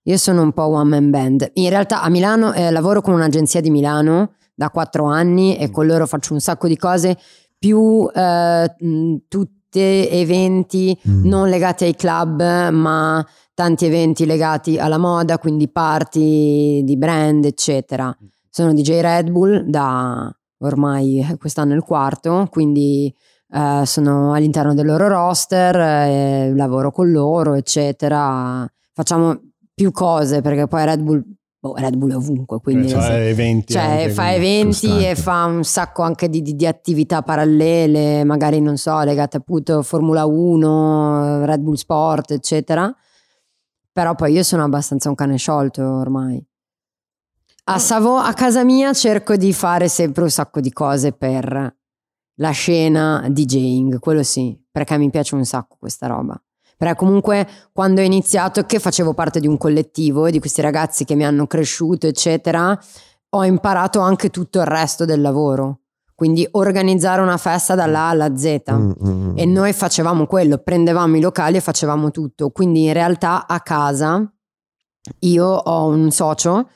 [0.03, 1.51] Io sono un po' one man band.
[1.55, 5.85] In realtà a Milano eh, lavoro con un'agenzia di Milano da quattro anni e con
[5.85, 7.17] loro faccio un sacco di cose
[7.57, 11.25] più eh, mh, tutte eventi Mm.
[11.27, 13.23] non legati ai club, ma
[13.59, 18.15] tanti eventi legati alla moda, quindi party di brand, eccetera.
[18.49, 23.13] Sono DJ Red Bull da ormai eh, quest'anno il quarto, quindi
[23.53, 28.65] eh, sono all'interno del loro roster, eh, lavoro con loro, eccetera.
[28.93, 29.37] Facciamo
[29.73, 31.21] più cose perché poi Red Bull,
[31.59, 34.45] boh, Red Bull è ovunque, quindi Eh, cioè, eventi cioè, fa quindi.
[34.47, 35.09] eventi costante.
[35.09, 39.79] e fa un sacco anche di, di- di attività parallele, magari non so, legate appunto
[39.79, 42.89] a Formula 1, Red Bull Sport, eccetera.
[43.99, 46.41] Però poi io sono abbastanza un cane sciolto ormai.
[47.65, 51.75] A, Savo- a casa mia cerco di fare sempre un sacco di cose per
[52.35, 56.41] la scena DJing, quello sì, perché mi piace un sacco questa roba.
[56.77, 61.03] Perché comunque quando ho iniziato, che facevo parte di un collettivo e di questi ragazzi
[61.03, 62.79] che mi hanno cresciuto, eccetera,
[63.31, 65.81] ho imparato anche tutto il resto del lavoro.
[66.19, 68.61] Quindi organizzare una festa dalla A alla Z.
[68.73, 72.49] Mm, mm, E noi facevamo quello, prendevamo i locali e facevamo tutto.
[72.49, 74.29] Quindi in realtà a casa
[75.19, 76.67] io ho un socio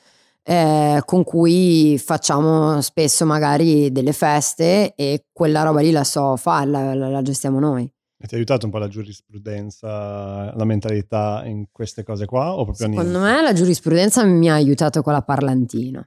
[0.42, 6.70] eh, con cui facciamo spesso magari delle feste e quella roba lì la so fare,
[6.70, 7.84] la, la- la gestiamo noi.
[8.16, 12.52] E ti ha aiutato un po' la giurisprudenza, la mentalità in queste cose qua?
[12.54, 13.34] O proprio Secondo niente?
[13.36, 16.02] me la giurisprudenza mi ha aiutato con la parlantina.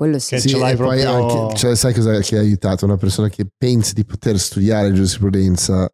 [0.00, 0.34] Quello sì.
[0.36, 2.86] Che Sì, ce l'hai poi proprio- anche, cioè, sai cosa che ha aiutato?
[2.86, 5.86] Una persona che pensa di poter studiare giurisprudenza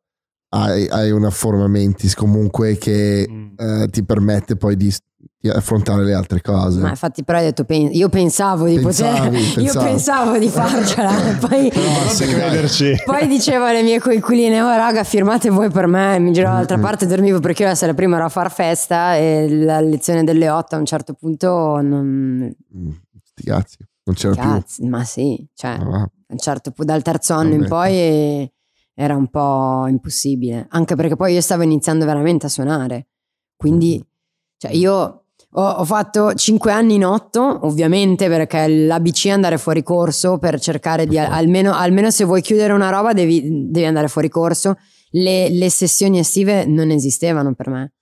[0.51, 3.47] hai, hai una forma mentis comunque che Mm.
[3.57, 4.95] eh, ti permette poi di,
[5.41, 6.79] di affrontare le altre cose.
[6.79, 9.85] Ma infatti però hai detto, pen- io pensavo di Pensavi, poter, io pensavi.
[9.89, 11.73] pensavo di farcela, poi,
[12.09, 12.95] sì, crederci.
[13.05, 16.85] poi dicevo alle mie coinquiline, oh raga firmate voi per me, mi giravo dall'altra Mm-mm.
[16.85, 20.77] parte, dormivo perché io essere prima ero a far festa e la lezione delle 8
[20.77, 22.55] a un certo punto non...
[22.77, 22.89] Mm,
[23.25, 23.77] sti cazzi,
[24.07, 25.77] non c'era Cazzo, ma sì, cioè...
[25.79, 25.91] più.
[25.91, 28.51] Ah, certo dal terzo anno in poi
[28.95, 33.09] era un po' impossibile anche perché poi io stavo iniziando veramente a suonare
[33.57, 34.05] quindi
[34.57, 35.27] cioè io
[35.59, 40.61] ho, ho fatto 5 anni in 8 ovviamente perché l'ABC è andare fuori corso per
[40.61, 44.77] cercare di almeno, almeno se vuoi chiudere una roba devi, devi andare fuori corso.
[45.11, 47.93] Le, le sessioni estive non esistevano per me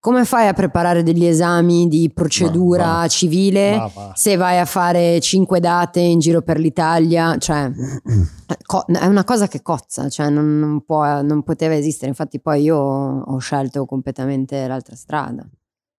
[0.00, 3.08] come fai a preparare degli esami di procedura Ma va.
[3.08, 7.70] civile Ma se vai a fare cinque date in giro per l'Italia, cioè
[8.64, 12.08] co- è una cosa che cozza, cioè non, non può- non poteva esistere.
[12.08, 15.48] Infatti, poi io ho scelto completamente l'altra strada,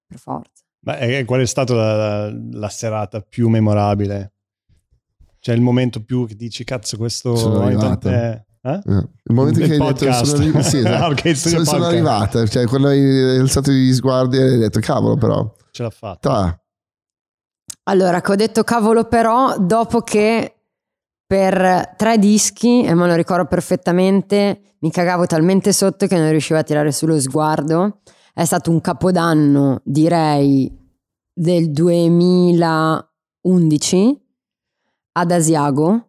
[0.08, 0.64] per forza.
[0.82, 4.34] Ma e qual è stata la, la serata più memorabile?
[5.40, 7.36] Cioè il momento più che dici, cazzo, questo...
[7.36, 8.10] Sono arrivato.
[8.62, 8.82] Eh?
[8.86, 11.12] Eh, Il momento che hai detto sono, arri- sì, esatto.
[11.12, 15.16] Ok, studio sono, sono arrivata, cioè quando hai alzato gli sguardi e hai detto cavolo
[15.16, 16.20] però, Ce l'ha fatta.
[16.20, 16.62] tra,
[17.84, 20.54] Allora, che ho detto cavolo, però, dopo che
[21.26, 26.60] per tre dischi, e me lo ricordo perfettamente, mi cagavo talmente sotto che non riuscivo
[26.60, 28.00] a tirare sullo sguardo.
[28.34, 30.76] È stato un capodanno, direi,
[31.34, 34.22] del 2011
[35.14, 36.09] ad Asiago,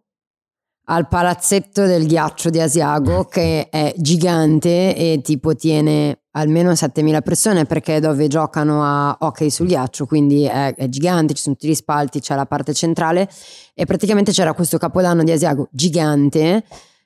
[0.90, 7.64] al palazzetto del ghiaccio di Asiago, che è gigante e tipo tiene almeno 7000 persone
[7.64, 11.68] perché è dove giocano a hockey sul ghiaccio, quindi è, è, gigante, ci sono tutti
[11.68, 13.28] gli spalti, c'è la parte centrale
[13.74, 16.64] e praticamente c'era questo capodanno di Asiago gigante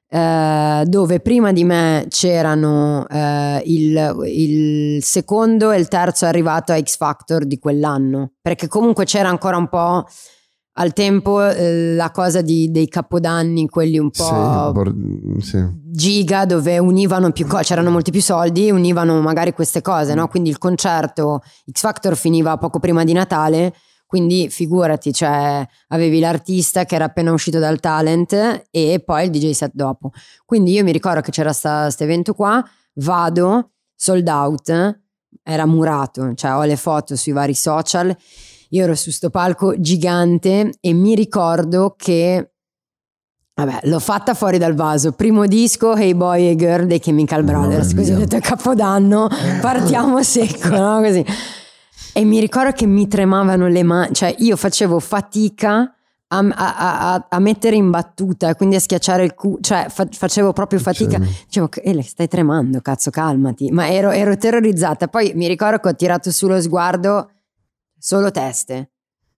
[0.08, 6.80] eh, dove prima di me c'erano eh, il, il, secondo e il terzo arrivato a
[6.80, 10.06] X Factor di quell'anno, perché comunque c'era ancora un po'
[10.76, 14.72] al tempo eh, la cosa di, dei capodanni, quelli un po'
[15.40, 15.66] sì, sì.
[15.72, 20.28] giga, dove univano più cose, c'erano molti più soldi, univano magari queste cose, no?
[20.28, 23.72] Quindi il concerto X Factor finiva poco prima di Natale
[24.14, 28.32] quindi figurati, cioè avevi l'artista che era appena uscito dal talent
[28.70, 30.12] e poi il DJ set dopo.
[30.44, 32.64] Quindi io mi ricordo che c'era questo evento qua,
[32.94, 35.00] vado, sold out,
[35.42, 38.16] era murato, cioè ho le foto sui vari social.
[38.70, 42.48] Io ero su sto palco gigante e mi ricordo che
[43.56, 45.12] Vabbè, l'ho fatta fuori dal vaso.
[45.12, 47.94] Primo disco, Hey Boy e Girl dei Chemical Brothers.
[47.94, 49.28] Così ho detto Capodanno,
[49.60, 51.00] partiamo secco, no?
[51.00, 51.24] Così.
[52.12, 55.94] E mi ricordo che mi tremavano le mani, cioè io facevo fatica
[56.26, 60.52] a, a, a, a mettere in battuta, quindi a schiacciare il culo, cioè fa, facevo
[60.52, 61.18] proprio fatica.
[61.18, 63.70] Dicevo, eh, stai tremando, cazzo, calmati.
[63.70, 65.06] Ma ero, ero terrorizzata.
[65.06, 67.30] Poi mi ricordo che ho tirato sullo sguardo
[68.04, 68.90] solo teste.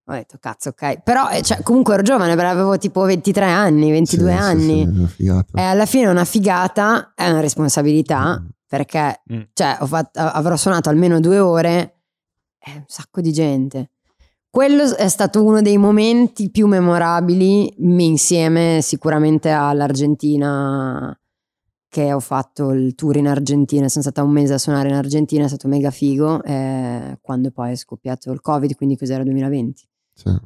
[0.09, 1.03] Ho detto, cazzo, ok.
[1.03, 5.09] Però eh, cioè, comunque ero giovane, avevo tipo 23 anni, 22 sì, anni.
[5.17, 8.47] Sì, sì, e alla fine una figata è una responsabilità, mm.
[8.67, 9.41] perché mm.
[9.53, 12.01] Cioè, fatto, avrò suonato almeno due ore
[12.59, 13.91] è un sacco di gente.
[14.51, 21.17] Quello è stato uno dei momenti più memorabili insieme sicuramente all'Argentina
[21.97, 25.45] che ho fatto il tour in Argentina, sono stata un mese a suonare in Argentina,
[25.45, 29.89] è stato mega figo, eh, quando poi è scoppiato il Covid, quindi cos'era 2020.
[30.13, 30.39] Sì.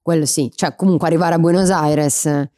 [0.00, 2.48] Quello sì, cioè comunque arrivare a Buenos Aires,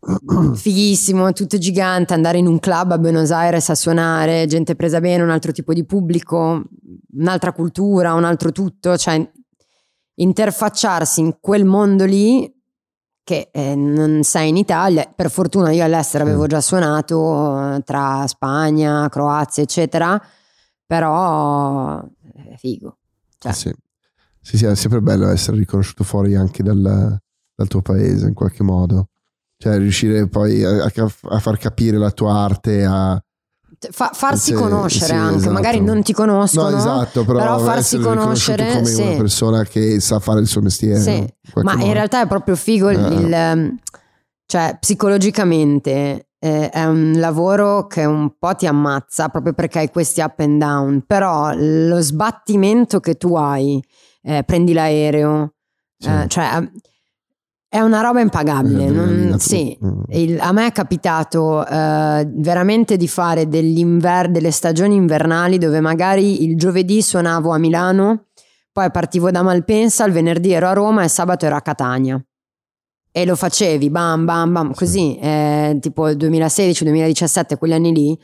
[0.54, 5.22] fighissimo, tutto gigante, andare in un club a Buenos Aires a suonare, gente presa bene,
[5.22, 6.64] un altro tipo di pubblico,
[7.12, 9.24] un'altra cultura, un altro tutto, cioè
[10.16, 12.52] interfacciarsi in quel mondo lì
[13.24, 18.26] che eh, non sei in Italia, per fortuna io all'estero avevo già suonato eh, tra
[18.26, 20.22] Spagna, Croazia, eccetera,
[20.86, 22.98] però è eh, figo.
[23.38, 23.52] Cioè.
[23.52, 23.74] Sì.
[24.40, 24.58] sì.
[24.58, 27.18] sì, è sempre bello essere riconosciuto fuori anche dal,
[27.54, 29.08] dal tuo paese in qualche modo.
[29.56, 33.20] Cioè riuscire poi a, a far capire la tua arte a,
[33.90, 35.52] Fa, farsi sì, conoscere sì, anche, esatto.
[35.52, 39.02] magari non ti conoscono, no, esatto, però, però farsi conoscere come sì.
[39.02, 41.00] una persona che sa fare il suo mestiere.
[41.00, 41.34] Sì.
[41.62, 41.84] Ma modo.
[41.84, 43.14] in realtà è proprio figo il, eh.
[43.14, 43.78] il ehm,
[44.46, 50.20] cioè psicologicamente eh, è un lavoro che un po' ti ammazza proprio perché hai questi
[50.20, 53.82] up and down, però lo sbattimento che tu hai,
[54.22, 55.54] eh, prendi l'aereo,
[56.04, 56.68] eh, cioè
[57.74, 58.88] è una roba impagabile.
[58.88, 60.02] Non, sì, mm.
[60.10, 66.56] il, a me è capitato eh, veramente di fare delle stagioni invernali dove magari il
[66.56, 68.26] giovedì suonavo a Milano,
[68.70, 72.24] poi partivo da Malpensa, il venerdì ero a Roma e sabato ero a Catania.
[73.10, 78.18] E lo facevi bam bam bam, così, eh, tipo 2016-2017, quegli anni lì.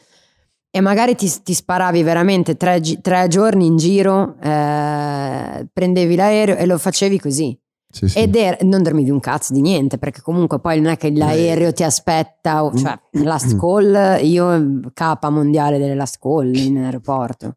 [0.71, 6.67] E magari ti, ti sparavi veramente tre, tre, giorni in giro, eh, prendevi l'aereo e
[6.67, 7.59] lo facevi così.
[7.91, 8.19] Sì, sì.
[8.19, 11.73] Ed er- non dormivi un cazzo di niente, perché comunque poi non è che l'aereo
[11.73, 17.57] ti aspetta, o, cioè last call, io capa mondiale delle last call in aeroporto,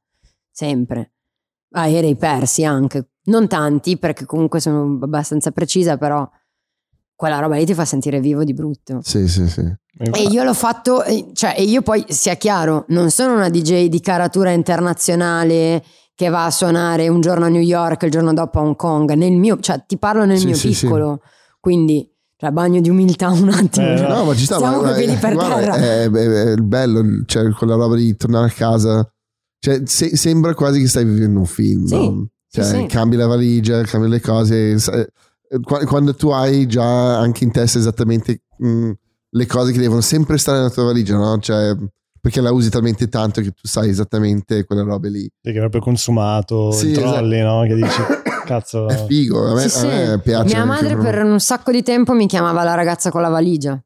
[0.51, 1.11] sempre.
[1.75, 6.27] Aerei persi anche, non tanti perché comunque sono abbastanza precisa, però
[7.15, 8.99] quella roba lì ti fa sentire vivo di brutto.
[9.03, 9.61] Sì, sì, sì.
[9.95, 11.03] E io l'ho fatto,
[11.34, 15.84] cioè, e io poi, sia chiaro, non sono una DJ di caratura internazionale
[16.16, 19.11] che va a suonare un giorno a New York, il giorno dopo a Hong Kong,
[19.14, 21.30] nel mio, cioè ti parlo nel sì, mio sì, piccolo, sì.
[21.59, 23.88] quindi cioè, bagno di umiltà un attimo.
[23.88, 25.76] Eh, no, ma ci sta, Siamo ma, piedi per guarda, terra.
[25.76, 29.11] È, è, è, bello, cioè quella roba di tornare a casa,
[29.59, 32.28] cioè se, sembra quasi che stai vivendo un film, no?
[32.49, 34.78] cioè cambi la valigia, cambi le cose,
[35.64, 38.91] quando tu hai già anche in testa esattamente mh,
[39.30, 41.39] le cose che devono sempre stare nella tua valigia, no?
[41.39, 41.76] Cioè
[42.24, 45.30] perché la usi talmente tanto che tu sai esattamente quelle robe lì.
[45.41, 47.53] Perché è proprio consumato, sì, i trolli, esatto.
[47.53, 47.67] no?
[47.67, 48.01] Che dici,
[48.47, 48.88] cazzo...
[48.88, 50.55] È figo, a me, sì, a me piace.
[50.55, 53.78] Mia madre per un sacco di tempo mi chiamava la ragazza con la valigia.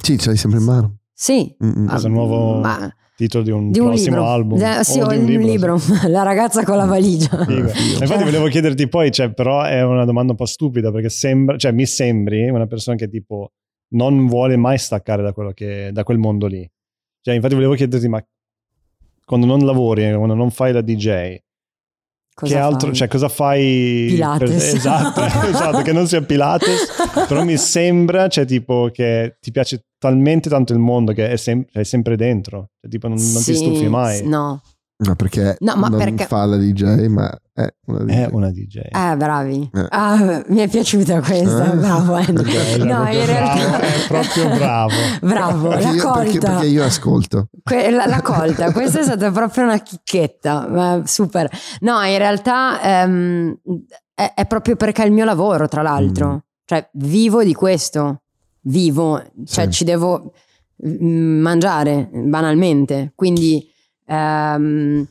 [0.00, 0.98] Sì, ce l'hai sempre in mano.
[1.12, 1.52] Sì.
[1.58, 2.60] Questo è il nuovo...
[2.60, 4.30] Ma titolo di un, di un prossimo libro.
[4.30, 4.62] album.
[4.62, 5.78] Eh, sì, ho un, libro, libro.
[5.78, 5.92] Sì.
[6.08, 7.44] La ragazza con la valigia.
[7.44, 7.54] Sì,
[7.98, 11.72] Infatti volevo chiederti poi, cioè, però è una domanda un po' stupida perché sembra, cioè,
[11.72, 13.50] mi sembri una persona che tipo
[13.94, 16.70] non vuole mai staccare da, che, da quel mondo lì.
[17.22, 18.24] Cioè, infatti volevo chiederti, ma
[19.24, 21.36] quando non lavori, quando non fai la DJ,
[22.34, 22.96] Cosa che altro, fai?
[22.96, 24.06] cioè cosa fai?
[24.08, 24.48] Pilates.
[24.48, 26.86] Per, esatto, esatto, che non sia Pilates,
[27.28, 31.66] però mi sembra, cioè tipo che ti piace talmente tanto il mondo che è, sem-
[31.70, 34.26] è sempre dentro, cioè, tipo non, non sì, ti stufi mai.
[34.26, 34.62] No,
[35.02, 38.10] No, perché No, ma non perché- fa la DJ, ma è una DJ.
[38.12, 38.76] È una DJ.
[38.90, 39.70] Eh, bravi.
[39.72, 39.86] Eh.
[39.88, 41.76] Ah, mi è piaciuta questa, Eh.
[41.76, 42.52] bravo Andy.
[42.52, 43.54] È No, proprio in realtà...
[43.54, 44.94] bravo, è proprio bravo.
[45.22, 46.50] Bravo, Perché l'ha io, perché- colta.
[46.50, 47.48] perché io ascolto.
[47.62, 51.48] Que- la, la colta, questa è stata proprio una chicchetta, ma super.
[51.80, 53.56] No, in realtà ehm,
[54.14, 56.28] è, è proprio perché è il mio lavoro, tra l'altro.
[56.32, 56.36] Mm.
[56.66, 58.20] Cioè, vivo di questo,
[58.62, 59.70] vivo, cioè Sì.
[59.70, 60.32] ci devo
[60.86, 63.12] mm, mangiare banalmente.
[63.14, 63.66] Quindi
[64.14, 65.08] ehm,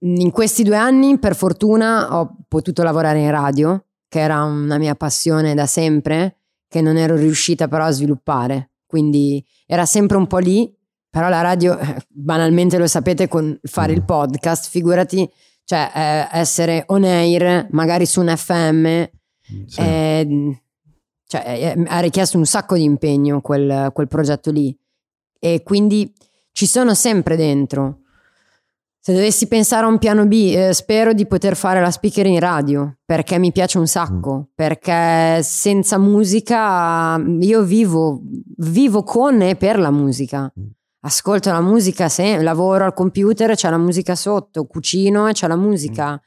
[0.00, 4.94] in questi due anni, per fortuna, ho potuto lavorare in radio, che era una mia
[4.94, 6.36] passione da sempre,
[6.68, 8.70] che non ero riuscita però a sviluppare.
[8.86, 10.72] Quindi era sempre un po' lì,
[11.08, 15.28] però la radio, eh, banalmente lo sapete, con fare il podcast, figurati,
[15.64, 19.04] cioè eh, essere on air, magari su un FM,
[19.66, 19.80] Sì.
[19.80, 20.60] eh,
[21.26, 24.76] cioè, eh, ha richiesto un sacco di impegno quel, quel progetto lì.
[25.38, 26.12] E quindi
[26.52, 28.00] ci sono sempre dentro.
[29.06, 32.40] Se dovessi pensare a un piano B, eh, spero di poter fare la speaker in
[32.40, 34.48] radio perché mi piace un sacco.
[34.54, 38.22] Perché senza musica io vivo,
[38.56, 40.50] vivo con e per la musica.
[41.00, 45.56] Ascolto la musica, se lavoro al computer, c'è la musica sotto, cucino e c'è la
[45.56, 46.18] musica,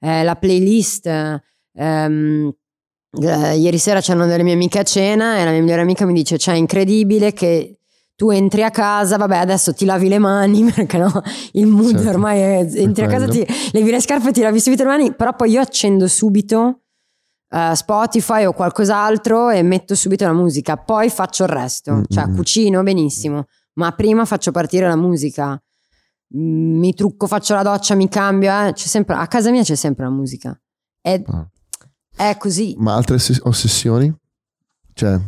[0.00, 1.06] Eh, la playlist.
[1.74, 2.52] ehm,
[3.22, 6.12] eh, ieri sera c'erano delle mie amiche a cena e la mia migliore amica mi
[6.12, 7.75] dice: Cioè, è incredibile che
[8.16, 12.08] tu entri a casa, vabbè, adesso ti lavi le mani perché no, il mood Certo,
[12.08, 15.34] ormai è, entri a casa, ti levi le scarpe, ti lavi subito le mani, però
[15.34, 16.80] poi io accendo subito
[17.50, 22.26] eh, Spotify o qualcos'altro e metto subito la musica, poi faccio il resto, Mm, cioè
[22.26, 22.36] mm, mm.
[22.36, 23.44] cucino benissimo,
[23.74, 25.60] ma prima faccio partire la musica.
[26.36, 29.74] Mm, Mi trucco, faccio la doccia, mi cambio, eh, c'è sempre, a casa mia c'è
[29.76, 30.58] sempre la musica.
[31.00, 31.46] È, Ah.
[32.16, 32.74] è così.
[32.78, 34.12] Ma altre oss- ossessioni?
[34.94, 35.20] Cioè,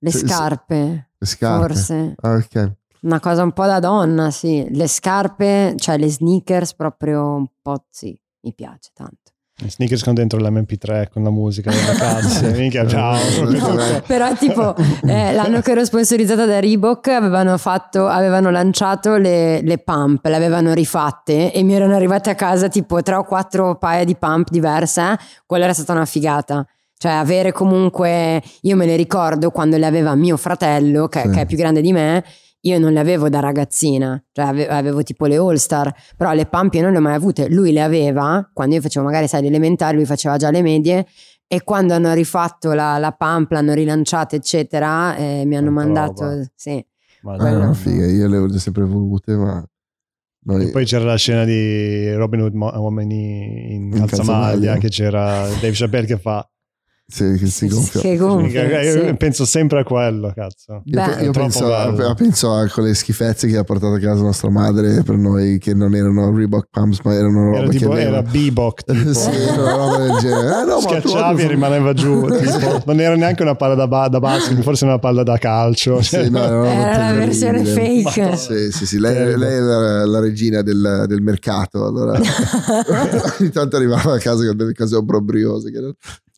[0.00, 1.66] Le se- scarpe, le scarpe.
[1.66, 2.14] forse.
[2.20, 2.72] Ah, ok.
[3.00, 4.66] Una cosa un po' da donna, sì.
[4.70, 9.32] Le scarpe, cioè le sneakers, proprio un po' sì, mi piace tanto.
[9.60, 12.50] I sneakers con dentro l'MP3 con la musica delle vacanze.
[12.56, 13.18] Minchia, ciao.
[13.42, 14.02] No.
[14.06, 19.78] Però tipo eh, l'anno che ero sponsorizzata da Reebok avevano, fatto, avevano lanciato le, le
[19.78, 24.04] pump, le avevano rifatte e mi erano arrivate a casa tipo tre o quattro paia
[24.04, 25.00] di pump diverse.
[25.02, 25.16] eh.
[25.44, 26.64] Quella era stata una figata.
[26.98, 31.30] Cioè avere comunque, io me le ricordo quando le aveva mio fratello che, Sì.
[31.30, 32.24] che è più grande di me,
[32.62, 36.46] io non le avevo da ragazzina, cioè ave- avevo, tipo le All Star, però le
[36.46, 37.48] pump io non le ho mai avute.
[37.48, 41.06] Lui le aveva quando io facevo magari sai le elementari, lui faceva già le medie
[41.46, 46.24] e quando hanno rifatto la, la pump, l'hanno rilanciata eccetera, eh, mi hanno Tanta mandato...
[46.24, 46.50] roba.
[46.56, 46.84] Sì.
[47.22, 49.64] Ma Ah, Quello- no, figa, io le ho sempre volute, ma...
[50.46, 54.06] noi- E poi c'era la scena di Robin Hood Uomini in, In calzamaglia,
[54.50, 54.78] calzamaglia.
[54.78, 56.48] che c'era Dave Chappelle che fa.
[57.10, 58.02] Sì, che si gonfia.
[58.02, 59.14] Che gonfia, io sì.
[59.14, 60.82] penso sempre a quello, cazzo.
[60.84, 61.22] Beh.
[61.22, 65.16] io penso, a, penso a quelle schifezze che ha portato a casa nostra madre per
[65.16, 68.74] noi, che non erano Reebok Pumps, ma erano roba Era, tipo, che era tipo.
[68.84, 70.48] sì, era roba del genere.
[70.48, 72.26] Eh, no, ma Schiacciavi e rimaneva giù.
[72.28, 76.02] tipo, non era neanche una palla da, ba- da basket, forse una palla da calcio.
[76.02, 78.36] Sì, no, era, Era la versione fake.
[78.36, 81.86] Sì, sì, sì, lei, lei è la, la regina del, del mercato.
[81.86, 82.20] Allora,
[83.40, 85.70] ogni tanto arrivava a casa con delle cose obbrobriose.
[85.70, 85.94] Che non,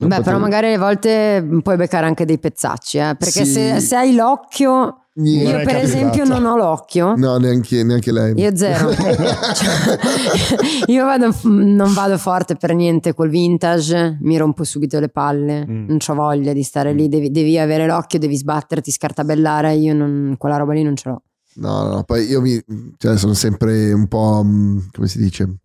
[0.09, 3.53] Beh, però potevo- magari a volte puoi beccare anche dei pezzacci, eh, perché Sì.
[3.53, 5.51] se, se hai l'occhio, Niente.
[5.51, 7.14] io è per esempio non ho l'occhio.
[7.16, 8.32] No, neanche, neanche lei.
[8.40, 8.94] Io zero.
[8.94, 9.98] Cioè,
[10.86, 15.86] io vado, non vado forte per niente col vintage, mi rompo subito le palle, Mm.
[15.88, 20.37] non ho voglia di stare lì, devi, devi avere l'occhio, devi sbatterti, scartabellare, io non,
[20.38, 21.22] quella roba lì non ce l'ho.
[21.57, 22.58] No, no, no, poi io mi,
[22.96, 25.57] cioè, sono sempre un po', mh, come si dice,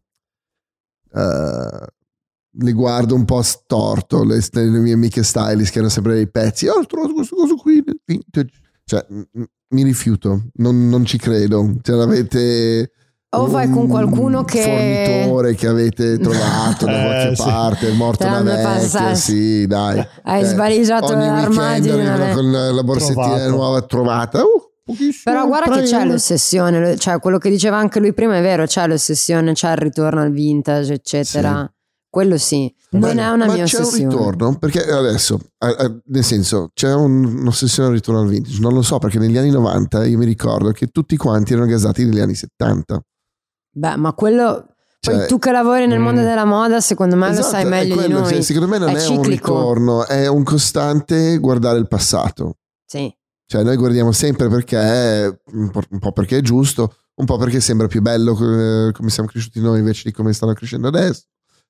[1.18, 1.88] Eh,
[2.58, 6.68] le guardo un po' storto, le, le mie amiche stylist che hanno sempre dei pezzi,
[6.68, 8.50] oh, ho trovato questo coso qui, vintage."
[8.86, 12.92] cioè, mh, mi rifiuto, non, non ci credo, cioè, avete...
[13.36, 14.62] O vai con un qualcuno che-
[15.18, 17.44] fornitore che avete trovato da Eh, qualche sì.
[17.44, 20.08] parte, è morto l'hanno vecchia, sì, dai.
[20.24, 21.96] Hai Eh, svaligiato ogni l'armadio
[22.34, 23.50] con la, borsettina Trovato.
[23.50, 24.42] nuova trovata.
[24.42, 28.66] Uh, Però guarda che c'è l'ossessione, cioè quello che diceva anche lui prima è vero,
[28.66, 31.70] c'è l'ossessione, c'è il ritorno al vintage, eccetera.
[32.16, 34.06] Quello sì, non Beh, è una ma mia c'è ossessione.
[34.06, 35.38] un ritorno perché adesso
[36.06, 39.50] nel senso c'è un- un'ossessione al ritorno al vintage non lo so perché negli anni
[39.50, 43.02] 90 io mi ricordo che tutti quanti erano gasati negli anni 70
[43.70, 46.04] Beh, ma quello poi Cioè- tu che lavori nel Mm.
[46.04, 48.30] mondo della moda, secondo me Esatto, lo sai è meglio di quello, noi.
[48.32, 49.28] cioè, secondo me non è, un ciclico.
[49.28, 53.14] ritorno è un costante guardare il passato Sì.
[53.46, 57.36] cioè noi guardiamo sempre perché è un po', un po' perché è giusto un po'
[57.38, 61.24] perché sembra più bello eh, come siamo cresciuti noi invece di come stanno crescendo adesso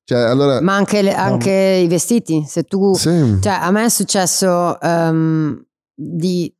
[0.05, 3.37] cioè allora Ma anche, le- anche i vestiti, se tu sì.
[3.41, 5.61] Cioè, a me è successo ehm,
[5.93, 6.53] di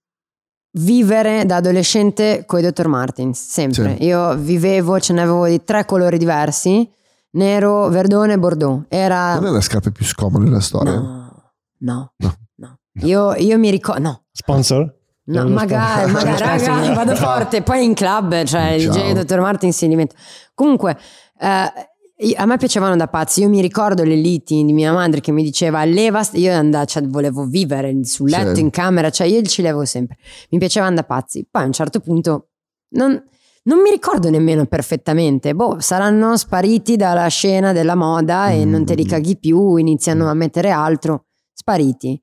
[0.78, 2.88] vivere da adolescente con i Dr.
[2.88, 3.96] Martins, sempre.
[3.98, 4.04] Sì.
[4.06, 6.90] Io vivevo, ce ne avevo di tre colori diversi,
[7.32, 8.84] nero, verdone e bordeaux.
[8.90, 9.36] Era...
[9.36, 10.94] Non è la scarpa più scomoda della storia?
[10.94, 11.46] No,
[11.78, 12.36] no, No.
[12.56, 12.80] no.
[13.04, 14.02] Io, io mi ricordo...
[14.02, 14.94] No, Sponsor?
[15.28, 17.62] No, magari, magari, raga, vado forte.
[17.64, 18.94] Poi in club, cioè il Ciao.
[18.94, 19.40] DJ Dr.
[19.40, 20.14] Martin si diventa.
[20.54, 20.96] Comunque,
[21.40, 21.72] eh,
[22.18, 23.42] io- a me piacevano da pazzi.
[23.42, 26.86] Io mi ricordo le liti di mia madre che mi diceva leva, st-" io andavo,
[26.86, 28.62] cioè, volevo vivere sul letto Sì.
[28.62, 30.18] in camera, cioè io ci levo sempre.
[30.52, 31.46] Mi piacevano da pazzi.
[31.50, 32.50] Poi a un certo punto
[32.96, 33.22] non,
[33.64, 35.54] non mi ricordo nemmeno perfettamente.
[35.56, 39.08] Boh, saranno spariti dalla scena della moda e non te li Mm.
[39.08, 41.26] caghi più, iniziano a mettere altro.
[41.54, 42.22] Spariti.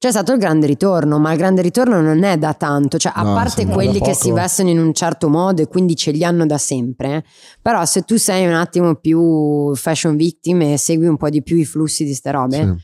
[0.00, 3.22] C'è stato il grande ritorno, ma il grande ritorno non è da tanto, cioè a
[3.22, 6.46] No, parte quelli che si vestono in un certo modo e quindi ce li hanno
[6.46, 7.22] da sempre,
[7.60, 11.58] però se tu sei un attimo più fashion victim e segui un po' di più
[11.58, 12.74] i flussi di ste robe, Sì.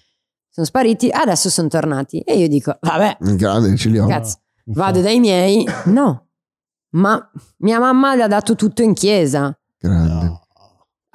[0.51, 4.06] sono spariti, adesso sono tornati e io dico, vabbè, grande ce li ho.
[4.06, 4.36] cazzo,
[4.66, 6.26] vado dai miei, no,
[6.97, 7.30] ma
[7.60, 10.12] mia mamma le ha dato tutto in chiesa, Grande.
[10.26, 10.40] No.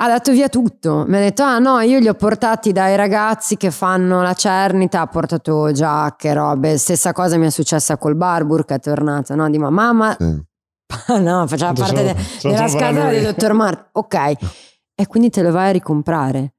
[0.03, 1.05] Ha dato via tutto.
[1.07, 5.01] Mi ha detto: Ah, no, io li ho portati dai ragazzi che fanno la cernita.
[5.01, 6.77] Ha portato giacche, robe.
[6.77, 9.35] Stessa cosa mi è successa col Barbour che è tornato.
[9.35, 10.41] No, di ma- mamma, Sì.
[11.21, 13.85] no, faceva parte solo- de- della scatola di dottor Martin.
[13.93, 14.15] Ok,
[14.95, 16.53] e quindi te lo vai a ricomprare.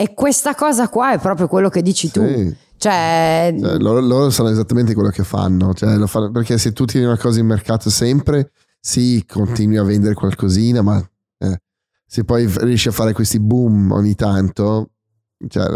[0.00, 2.24] E questa cosa qua è proprio quello che dici tu.
[2.24, 2.56] Sì.
[2.78, 6.84] Cioè, Cioè, loro, loro sanno esattamente quello che fanno, cioè, lo fanno- perché se tu
[6.84, 10.96] tieni una cosa in mercato sempre, sì, continui a vendere qualcosina, ma
[11.38, 11.58] eh,
[12.08, 14.92] se poi riesci a fare questi boom ogni tanto,
[15.46, 15.68] cioè,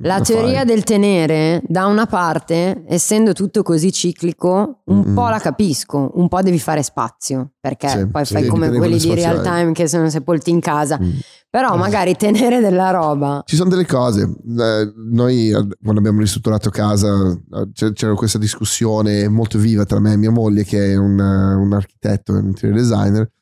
[0.00, 0.66] La teoria fai.
[0.66, 5.14] del tenere, da una parte, essendo tutto così ciclico, un Mm-mm.
[5.14, 9.14] po' la capisco, un po' devi fare spazio, perché Sì, poi fai come quelli di
[9.14, 9.42] real eh.
[9.42, 11.00] time che sono sepolti in casa.
[11.02, 11.10] Mm.
[11.50, 13.42] Però magari tenere della roba.
[13.46, 19.26] Ci sono delle cose, eh, noi eh, quando abbiamo ristrutturato casa eh, c'era questa discussione
[19.28, 22.78] molto viva tra me e mia moglie che è un, eh, un architetto, un interior
[22.78, 23.32] designer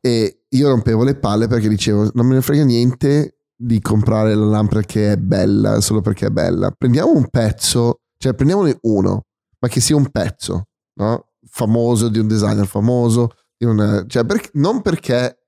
[0.00, 4.44] e io rompevo le palle perché dicevo non me ne frega niente di comprare la
[4.46, 6.70] lampada che è bella solo perché è bella.
[6.76, 9.22] Prendiamo un pezzo, cioè prendiamone uno,
[9.60, 10.64] ma che sia un pezzo,
[11.00, 11.26] no?
[11.46, 15.38] Famoso di un designer famoso, di un- cioè perché- non perché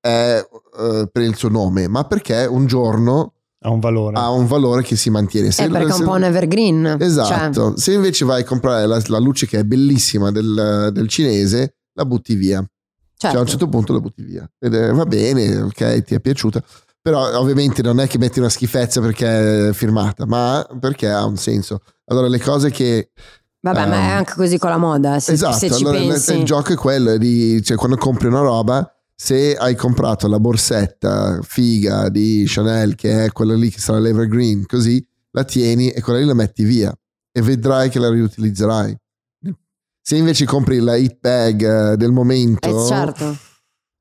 [0.00, 0.46] è
[0.78, 3.32] eh, per il suo nome, ma perché un giorno
[3.64, 4.16] Ha un valore.
[4.18, 5.50] ha un valore che si mantiene.
[5.50, 6.96] Se- Eh, perché è un se- po' un evergreen.
[7.00, 7.70] Esatto.
[7.70, 11.76] Cioè, Se invece vai a comprare la, la luce che è bellissima del, del cinese,
[11.94, 12.64] la butti via.
[13.30, 13.40] Cioè, a certo.
[13.40, 14.50] un certo punto la butti via.
[14.58, 16.62] Ed è, va bene, ok, ti è piaciuta.
[17.00, 21.36] Però ovviamente non è che metti una schifezza perché è firmata, ma perché ha un
[21.36, 21.82] senso.
[22.06, 23.10] Allora le cose che...
[23.60, 25.18] Vabbè, ma è ehm, anche così con la moda.
[25.20, 26.36] Se, esatto, se ci allora il- pensi.
[26.36, 31.40] il gioco è quello, di, cioè quando compri una roba, se hai comprato la borsetta
[31.42, 36.18] figa di Chanel, che è quella lì che sarà l'Evergreen, così la tieni e quella
[36.18, 36.94] lì la metti via
[37.32, 38.96] e vedrai che la riutilizzerai.
[40.06, 43.34] Se invece compri la hit bag eh, del momento, Eh, certo.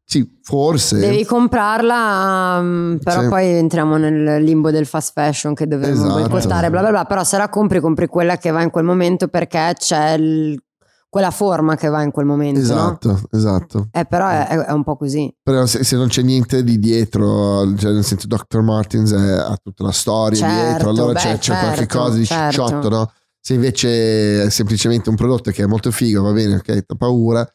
[0.04, 1.00] sì, forse.
[1.00, 3.28] Devi comprarla, mm, però Sì.
[3.30, 6.20] poi entriamo nel limbo del fast fashion che dovremmo Esatto.
[6.20, 7.06] boicottare, bla bla bla.
[7.06, 10.62] Però se la compri, compri quella che va in quel momento perché c'è il-
[11.08, 12.60] quella forma che va in quel momento.
[12.60, 12.66] no?
[12.66, 13.88] Esatto, esatto.
[13.94, 15.34] Eh, però è, è un po' così.
[15.42, 18.62] Però se, se non c'è niente di dietro, cioè nel senso Dr.
[18.62, 22.18] Martens è- ha tutta la storia Certo, dietro, allora beh, c'è, c'è qualche certo, cosa
[22.18, 22.50] di certo.
[22.66, 23.12] cicciotto, no?
[23.46, 27.46] Se invece è semplicemente un prodotto che è molto figo, va bene, ok, ho paura,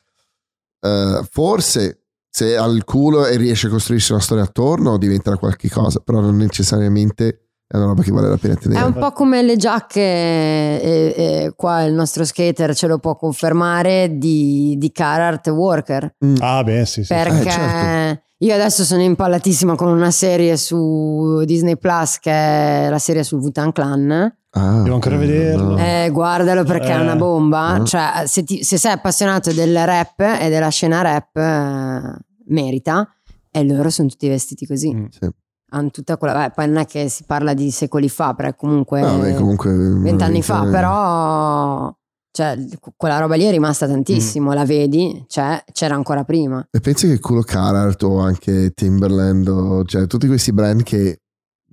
[0.81, 5.71] eh, forse se ha il culo e riesce a costruirsi una storia attorno diventerà qualche
[5.71, 8.85] cosa, però non necessariamente è una roba che vale la pena È tenere.
[8.85, 14.19] un po' come le giacche, e, e qua il nostro skater ce lo può confermare,
[14.19, 16.17] di, di Carhartt Worker.
[16.23, 16.35] Mm.
[16.41, 17.15] Ah, beh, sì, sì.
[17.15, 18.23] Perché certo.
[18.39, 23.41] io adesso sono impallatissima con una serie su Disney Plus che è la serie sul
[23.41, 24.37] Wutan Clan.
[24.59, 25.71] Ah, Devo ancora vederlo.
[25.71, 25.79] no.
[25.79, 27.01] Eh, guardalo perché è Eh.
[27.03, 27.79] una bomba.
[27.81, 27.85] Mm.
[27.85, 33.09] Cioè, se, ti- se sei appassionato del rap e della scena rap, eh, merita.
[33.51, 34.95] E loro sono tutti vestiti così.
[34.95, 35.05] Mm.
[35.11, 35.29] Sì.
[35.71, 36.35] Hanno tutta quella.
[36.47, 39.01] Beh, poi non è che si parla di secoli fa, perché comunque.
[39.01, 41.95] No, beh, comunque vent'anni fa, però.
[42.31, 42.57] Cioè,
[42.97, 44.53] quella roba lì è rimasta tantissimo.
[44.53, 46.65] La vedi, cioè, c'era ancora prima.
[46.71, 51.23] E pensi che culo Carhartt o anche Timberland o cioè tutti questi brand che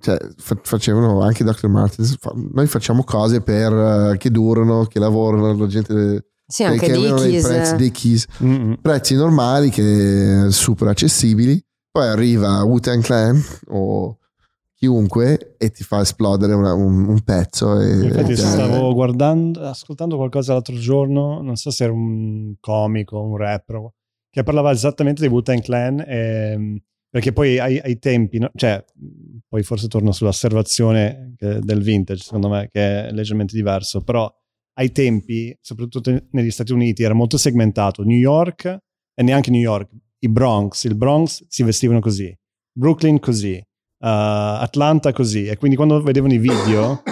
[0.06, 1.66] cioè, fa- facevano anche Dr.
[1.66, 6.66] Martens fa- noi facciamo cose per eh, che durano, che lavorano, la gente Sì, eh,
[6.66, 7.42] anche che dei Dickies.
[7.46, 8.76] prezzi Dickies, Mm-mm.
[8.80, 11.60] prezzi normali che super accessibili.
[11.90, 14.18] Poi arriva Wu-Tang Clan o
[14.74, 20.16] chiunque e ti fa esplodere una- un, un pezzo e, Infatti e- stavo guardando, ascoltando
[20.16, 23.88] qualcosa l'altro giorno, non so se era un comico, un rapper,
[24.30, 26.78] che parlava esattamente di Wu-Tang Clan, ehm,
[27.16, 28.50] perché poi ai, ai tempi, no?
[28.54, 28.84] cioè,
[29.48, 34.30] poi forse torno sull'osservazione che- del vintage, secondo me, che è leggermente diverso, però
[34.74, 38.02] ai tempi, soprattutto negli Stati Uniti, era molto segmentato.
[38.02, 38.66] New York
[39.14, 39.88] e neanche New York,
[40.18, 42.36] i Bronx, il Bronx si vestivano così,
[42.70, 43.64] Brooklyn così, uh,
[43.98, 45.46] Atlanta così.
[45.46, 47.02] E quindi quando vedevano i video,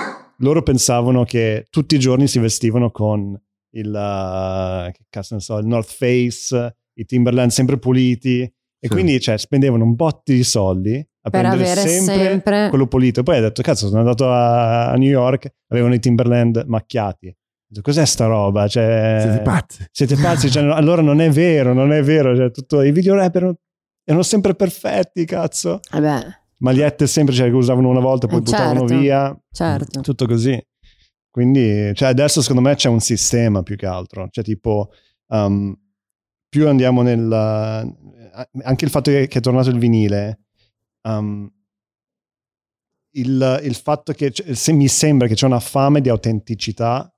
[0.40, 3.34] loro pensavano che tutti i giorni si vestivano con
[3.70, 8.46] il, uh, so, il North Face, i Timberland sempre puliti.
[8.84, 8.92] E sì.
[8.92, 13.22] quindi cioè, spendevano un botti di soldi a per prendere sempre, sempre, quello pulito.
[13.22, 17.34] Poi ha detto, cazzo, sono andato a, a New York, avevano i Timberland macchiati.
[17.80, 18.68] Cos'è sta roba?
[18.68, 19.84] Cioè, siete pazzi.
[19.90, 20.50] Siete pazzi?
[20.50, 22.36] Cioè, allora non è vero, non è vero.
[22.36, 23.54] Cioè, tutto, I video rap erano,
[24.04, 25.80] erano sempre perfetti, cazzo.
[25.90, 26.18] Vabbè.
[26.18, 29.42] Eh Magliette sempre cioè, che usavano una volta, poi eh, buttavano certo, via.
[29.50, 30.00] Certo.
[30.02, 30.62] Tutto così.
[31.30, 34.28] Quindi, cioè, adesso secondo me c'è un sistema più che altro.
[34.30, 34.90] Cioè, tipo,
[35.28, 35.74] um,
[36.48, 37.92] più andiamo nel...
[38.62, 40.40] Anche il fatto che, è tornato il vinile,
[41.02, 41.50] um,
[43.12, 47.14] il, il, fatto che se mi sembra che c'è una fame di autenticità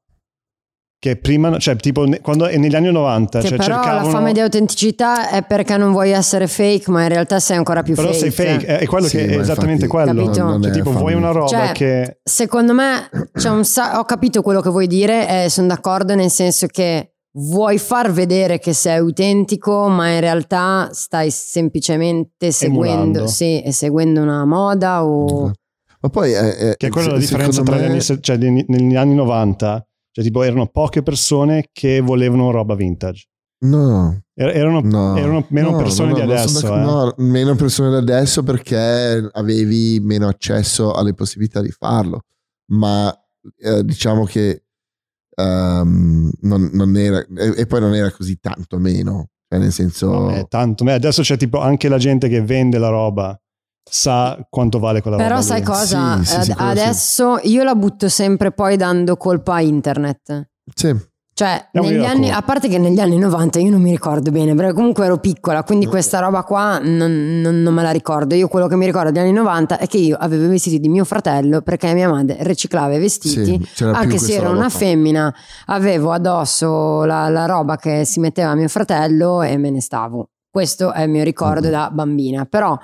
[0.98, 4.06] che prima, cioè tipo quando negli anni 90 che cioè, però cercavano...
[4.06, 7.82] la fame di autenticità è perché non vuoi essere fake ma in realtà sei ancora
[7.82, 8.78] più però fake però sei fake.
[8.78, 10.24] è, quello sì, che è esattamente quello.
[10.24, 10.60] Capito?
[10.62, 13.10] cioè tipo vuoi una roba cioè, che secondo me
[13.62, 18.12] sa- ho capito quello che vuoi dire e sono d'accordo nel senso che vuoi far
[18.12, 25.52] vedere che sei autentico, ma in realtà stai semplicemente seguendo, sì, seguendo una moda o...
[26.00, 27.82] Ma poi è, è, che è quella la differenza tra me...
[27.82, 33.26] gli anni, cioè, negli anni 90, cioè tipo erano poche persone che volevano roba vintage.
[33.58, 34.22] No.
[34.34, 36.74] Er-, erano, no, erano meno no, persone no, di adesso.
[36.74, 36.78] Eh.
[36.78, 42.20] No, meno persone di adesso perché avevi meno accesso alle possibilità di farlo.
[42.72, 43.12] Ma
[43.58, 44.65] eh, diciamo che
[45.36, 50.30] um, non, non, era, e, e, poi non era così tanto meno, cioè nel senso...
[50.30, 50.96] No, tanto meno.
[50.96, 53.38] Adesso c'è tipo anche la gente che vende la roba
[53.88, 55.40] sa quanto vale quella Però roba.
[55.40, 55.66] Però sai lì.
[55.66, 56.24] cosa?
[56.24, 60.50] Sì, sì, sì, adesso io la butto sempre poi dando colpa a internet.
[60.74, 60.94] Sì.
[61.36, 64.72] Cioè, negli anni, a parte che negli anni 90 io non mi ricordo bene, perché
[64.72, 68.34] comunque ero piccola, quindi questa roba qua non, non, non, me la ricordo.
[68.34, 70.88] Io quello che mi ricordo degli anni 90 è che io avevo i vestiti di
[70.88, 74.70] mio fratello perché mia madre riciclava i vestiti, sì, anche se ero una qua.
[74.70, 75.34] femmina,
[75.66, 80.30] avevo addosso la, la, roba che si metteva mio fratello e me ne stavo.
[80.50, 81.70] Questo è il mio ricordo mm.
[81.70, 82.46] da bambina.
[82.46, 82.78] Però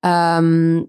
[0.00, 0.84] um,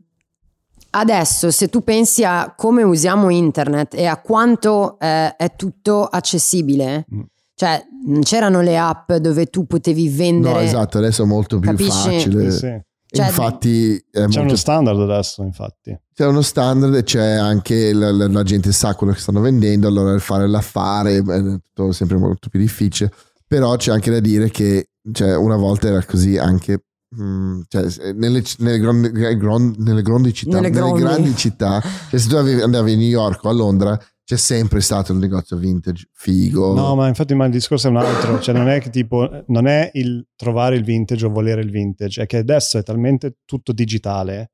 [1.00, 7.06] Adesso, se tu pensi a come usiamo internet e a quanto eh, è tutto accessibile,
[7.14, 7.22] mm.
[7.54, 10.56] cioè non c'erano le app dove tu potevi vendere.
[10.56, 11.92] No, esatto, adesso è molto più capisci?
[11.92, 12.52] facile.
[12.52, 12.86] Sì.
[13.10, 14.40] Cioè, infatti, c'è molto...
[14.42, 15.98] uno standard adesso, infatti.
[16.16, 19.88] C'è uno standard e c'è anche la, la, la, gente sa quello che stanno vendendo,
[19.88, 23.12] allora il fare l'affare è tutto sempre molto più difficile.
[23.48, 28.44] Però c'è anche da dire che cioè, una volta era così anche Mm, cioè, nelle,
[28.58, 33.08] nelle, grandi, nelle, grandi città, nelle, nelle grandi città, cioè, se tu andavi a New
[33.08, 36.76] York o a Londra, c'è sempre stato il negozio vintage figo.
[36.76, 39.68] No, ma infatti ma il discorso è un altro, cioè non è che tipo non
[39.68, 43.72] è il trovare il vintage o volere il vintage, è che adesso è talmente tutto
[43.72, 44.52] digitale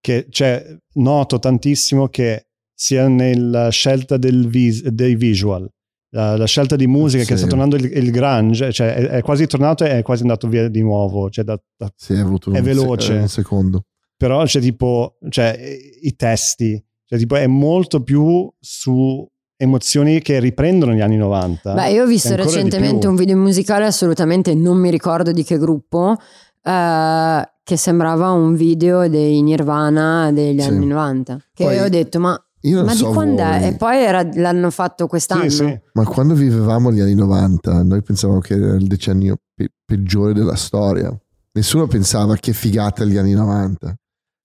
[0.00, 0.64] che cioè,
[0.94, 5.68] noto tantissimo che sia nella scelta vis, dei visual,
[6.10, 7.30] la, la, scelta di musica sì.
[7.30, 10.48] che sta tornando il, il grunge, cioè è, è, quasi tornato e è quasi andato
[10.48, 11.30] via di nuovo.
[11.30, 13.14] Cioè da, da, sì, è, è veloce.
[13.14, 13.84] un secondo.
[14.16, 15.58] Però c'è tipo, cioè,
[16.02, 19.26] i testi, cioè tipo è molto più su
[19.56, 21.74] emozioni che riprendono gli anni 90.
[21.74, 26.16] Beh, io ho visto recentemente un video musicale, assolutamente non mi ricordo di che gruppo,
[26.62, 30.68] eh, che sembrava un video dei Nirvana degli sì.
[30.68, 31.36] anni 90.
[31.54, 33.52] Che Poi, ho detto, ma Ma so di quando voi.
[33.52, 33.66] è?
[33.68, 35.48] E poi era, l'hanno fatto quest'anno.
[35.48, 35.80] Sì, sì.
[35.94, 40.56] Ma quando vivevamo gli anni 90, noi pensavamo che era il decennio pe- peggiore della
[40.56, 41.16] storia.
[41.52, 43.94] Nessuno pensava che figata gli anni 90.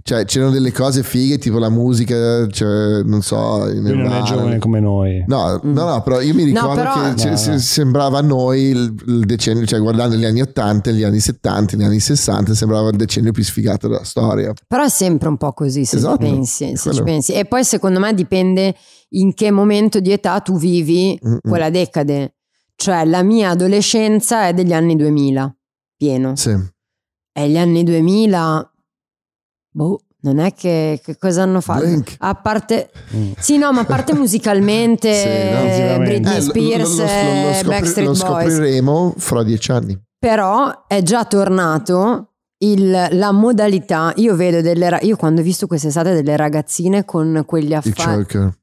[0.07, 3.65] Cioè, c'erano delle cose fighe, tipo la musica, cioè, non so.
[3.65, 5.23] Lui non è giovane come noi.
[5.25, 5.73] No, mm.
[5.73, 7.13] no, no, però io mi ricordo no, però...
[7.15, 7.57] che no, no.
[7.57, 11.83] sembrava a noi il, il, decennio, cioè guardando gli anni 80, gli anni 70, gli
[11.83, 14.53] anni 60, sembrava il decennio più sfigato della storia.
[14.67, 17.33] Però è sempre un po' così, se, esatto, ci, pensi, se ci pensi.
[17.33, 18.75] E poi secondo me dipende
[19.13, 21.39] in che momento di età tu vivi Mm-mm.
[21.41, 22.35] quella decade.
[22.75, 25.57] Cioè, la mia adolescenza è degli anni 2000,
[25.97, 26.35] pieno.
[26.35, 26.55] Sì.
[27.33, 28.69] E gli anni 2000
[29.75, 31.83] Boh, non è che, che cosa hanno fatto?
[31.83, 32.15] Blink.
[32.19, 32.91] A parte,
[33.37, 37.67] sì, no, ma a parte musicalmente, sì, no, Britney eh, Spears, lo, lo, lo, scopri,
[37.67, 38.21] Backstreet Boys.
[38.21, 40.01] Lo scopriremo fra dieci anni.
[40.17, 44.13] Però è già tornato il, la modalità.
[44.15, 48.19] Io vedo delle, io quando ho visto quest'estate delle ragazzine con quegli affari.
[48.21, 48.57] Il choker.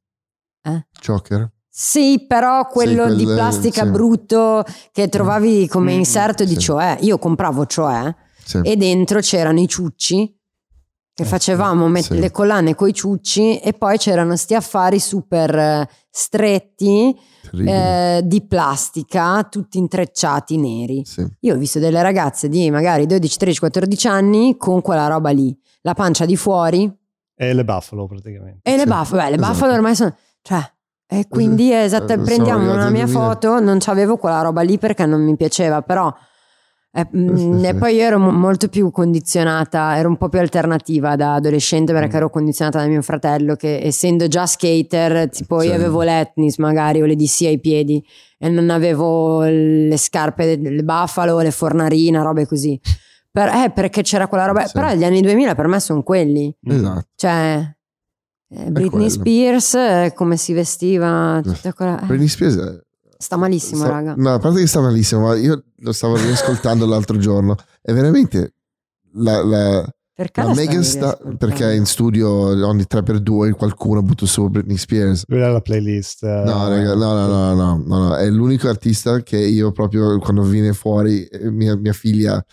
[0.62, 0.86] Eh?
[0.98, 1.52] Choker.
[1.68, 3.90] Sì, però quello sì, quelle, di plastica sì.
[3.90, 6.96] brutto che trovavi come mm, inserto di cioè.
[7.02, 8.14] Io compravo cioè
[8.62, 10.40] e dentro c'erano i ciucci
[11.14, 17.14] che facevamo met- le collane coi ciucci e poi c'erano sti affari super eh, stretti
[17.66, 21.02] eh, di plastica, tutti intrecciati neri.
[21.04, 21.26] Sì.
[21.40, 25.54] Io ho visto delle ragazze di magari 12, 13, 14 anni con quella roba lì,
[25.82, 26.90] la pancia di fuori
[27.36, 28.60] E le buffalo praticamente.
[28.62, 29.22] e le Sì, buffalo.
[29.22, 29.52] Beh, le esatto.
[29.52, 30.14] buffalo ormai sono...
[30.40, 30.72] Cioè,
[31.06, 33.06] e quindi esatto, Eh, prendiamo una mia 2000.
[33.20, 36.10] foto, non c'avevo quella roba lì perché non mi piaceva, però...
[36.94, 37.74] eh, mm, sì, e sì.
[37.74, 42.14] poi io ero mo- molto più condizionata, ero un po' più alternativa da adolescente perché
[42.14, 42.16] Mm.
[42.18, 45.68] ero condizionata da mio fratello che essendo già skater, tipo Sì.
[45.68, 48.04] io avevo l'etnis magari o le DC ai piedi
[48.38, 52.78] e non avevo le scarpe, le buffalo, le fornarina, robe così.
[53.30, 54.72] Per- eh, perché c'era quella roba, Sì.
[54.74, 56.54] però gli anni 2000 per me sono quelli.
[56.66, 57.06] Esatto.
[57.14, 57.74] Cioè,
[58.54, 59.08] eh, Britney.
[59.08, 61.98] Spears, eh, come si vestiva, tutta quella...
[62.02, 62.80] eh, Britney Spears è-
[63.22, 64.14] sta malissimo, sta- raga.
[64.16, 67.56] No, a parte che sta malissimo, ma io lo stavo riascoltando l'altro giorno.
[67.80, 68.54] È veramente
[69.14, 71.36] la, la, Perché la megastar riascoltando?
[71.38, 72.28] perché in studio
[72.66, 75.24] ogni 3x2 qualcuno butta su Britney Spears.
[75.26, 76.22] Quella è la playlist.
[76.24, 80.18] eh, No, raga, no, no, no, no, no, no, è l'unico artista che io proprio
[80.18, 82.44] quando viene fuori, eh, mia, mia figlia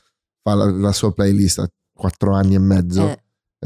[0.41, 3.19] fa la, la sua playlist a 4 anni e mezzo, Eh,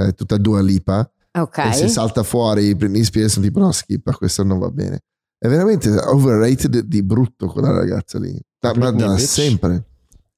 [0.07, 1.57] eh, tutta Dua Lipa, ok.
[1.57, 5.01] e se salta fuori Britney Spears sono tipo no skippa, questo non va bene.
[5.43, 9.83] È veramente overrated di brutto quella ragazza lì, da, ma da sempre.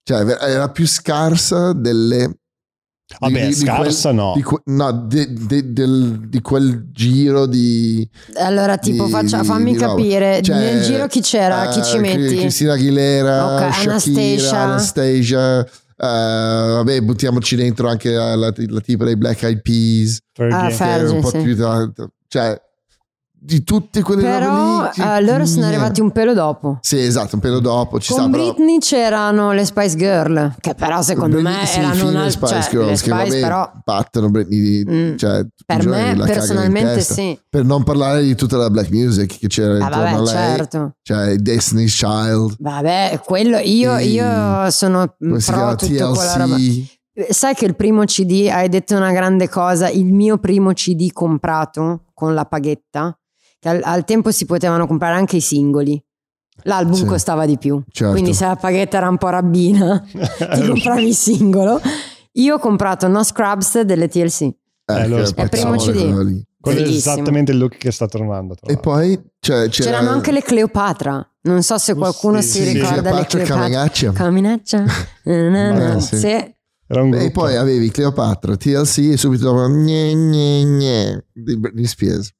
[0.01, 2.39] Cioè è la più scarsa delle...
[3.19, 4.33] Vabbè, di- di scarsa no.
[4.35, 8.09] Di, que- no, di, di- del- di quel giro di...
[8.37, 12.37] Allora, tipo, di- faccia- fammi capire, Cioè, nel giro chi c'era, chi eh, ci metti?
[12.37, 14.59] Cristina Aguilera, Ok, Shakira, Anastasia.
[14.59, 15.59] Anastasia.
[15.63, 15.67] eh,
[15.97, 20.55] vabbè, buttiamoci dentro anche la, la, la tipa dei Black Eyed Peas, Fergie.
[20.57, 21.37] Ah, Fergie, un po' sì.
[21.43, 22.59] più tanto- cioè
[23.45, 25.01] di tutte quelle Però lì.
[25.03, 26.79] eh, loro sono arrivati un pelo dopo.
[26.81, 27.99] Sì, esatto, un pelo dopo.
[27.99, 31.79] Ci Con sta, però- Britney c'erano le Spice Girl, che però secondo Britney- me sì,
[31.79, 35.15] erano una Spice cioè, Girls, le che Spice vabbè, però battono Britney, Mm.
[35.17, 37.39] cioè, per me personalmente sì.
[37.47, 40.57] Per non parlare di tutta la black music che c'era Ah, intorno a vabbè, lei,
[40.57, 40.91] certo.
[41.03, 46.55] cioè Destiny's Child, Vabbè, quello io, E- io sono pro chiama tutto quella roba.
[46.55, 46.93] TLC,
[47.29, 52.07] Sai che il primo CD, hai detto una grande cosa, il mio primo CD comprato
[52.13, 53.17] con la paghetta,
[53.65, 56.01] che al, al tempo si potevano comprare anche i singoli.
[56.63, 57.05] L'album Sì.
[57.05, 58.13] costava di più, Certo.
[58.13, 61.81] quindi se la paghetta era un po' rabbina, ti compravi il singolo.
[62.33, 64.41] Io ho comprato No Scrubs delle TLC.
[64.85, 65.41] Eh, lo che aspettavo.
[65.41, 66.43] È il primo CD.
[66.61, 68.55] quello è esattamente il look che sta tornando.
[68.55, 71.27] tra E poi cioè, c'era, C'erano anche le Cleopatra.
[71.41, 74.11] Non so se Oh, qualcuno sì, si sì, ricorda le Cleopatra.
[74.13, 74.83] Caminaccia.
[75.25, 75.95] Na, na, na.
[75.95, 76.17] Eh, sì.
[76.17, 76.53] Sì.
[76.87, 81.85] Era un E poi avevi Cleopatra, TLC e subito dopo gne, gne, gne, di Britney
[81.85, 82.31] Spears.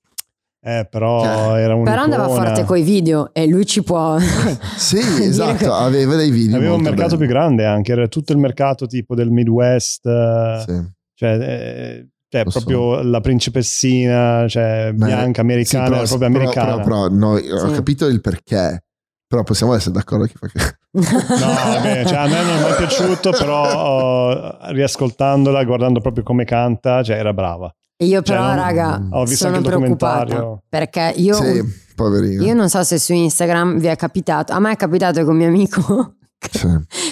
[0.68, 4.18] Eh, però Cioè, era un Però andava forte coi video e lui ci può.
[4.78, 6.58] Sì, esatto, aveva dei video.
[6.58, 7.26] Aveva un mercato belli.
[7.26, 10.82] più grande anche, era tutto il mercato tipo del Midwest, eh, Sì.
[11.14, 12.60] cioè, eh, cioè Lo so.
[12.64, 16.72] proprio la principessina, cioè Beh, bianca, americana, sì, però- proprio però- americana.
[16.84, 17.74] Però, però noi- ho Sì.
[17.76, 18.84] capito il perché,
[19.28, 20.78] però possiamo essere d'accordo che fa che...
[20.96, 26.44] No, vabbè, cioè, a me non è mai piaciuto, però oh, riascoltandola, guardando proprio come
[26.44, 27.72] canta, cioè era brava.
[27.98, 30.64] Io Cioè, però, non- raga, ho visto sono anche il preoccupata documentario.
[30.68, 31.64] perché io, Sì,
[31.96, 32.44] poverino.
[32.44, 34.52] io non so se su Instagram vi è capitato.
[34.54, 36.16] A me è capitato con mio amico
[36.52, 36.68] Sì.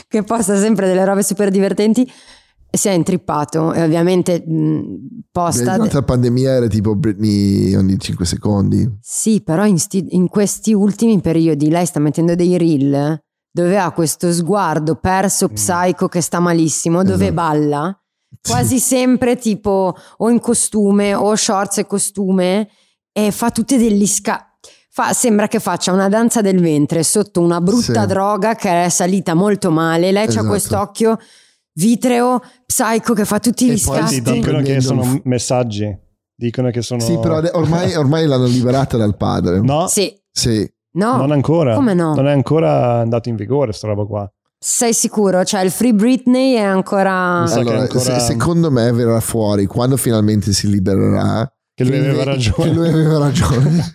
[0.07, 2.09] che posta sempre delle robe super divertenti.
[2.69, 5.73] e Si è intrippato e ovviamente mh, posta.
[5.75, 8.97] Durante la pandemia era tipo Britney ogni 5 secondi.
[8.99, 13.17] Sì, però in, sti- in questi ultimi periodi lei sta mettendo dei reel
[13.51, 15.53] dove ha questo sguardo perso, Mm.
[15.53, 17.33] psycho che sta malissimo, dove Esatto.
[17.33, 18.02] balla
[18.41, 22.69] quasi sempre tipo o in costume o shorts e costume
[23.11, 24.47] e fa tutte degli sca...
[24.89, 28.07] Fa, sembra che faccia una danza del ventre sotto una brutta Sì.
[28.07, 30.11] droga che è salita molto male.
[30.11, 30.45] Lei Esatto.
[30.45, 31.17] ha quest'occhio
[31.73, 34.21] vitreo, psycho che fa tutti E gli poi sta scatti.
[34.31, 35.97] dicono che sono messaggi,
[36.35, 36.99] dicono che sono...
[37.01, 39.59] Sì, però ormai, ormai l'hanno liberata dal padre.
[39.61, 40.71] No, Sì, Sì.
[40.91, 41.73] no, non ancora.
[41.73, 42.13] come no?
[42.13, 44.31] Non è ancora andato in vigore sta roba qua.
[44.65, 45.43] Sei sicuro?
[45.43, 47.43] Cioè il Free Britney è ancora...
[47.43, 51.51] Allora, ancora- se- secondo me verrà fuori quando finalmente si libererà.
[51.75, 52.69] Che lui aveva ragione.
[52.69, 53.91] Che lui aveva ragione.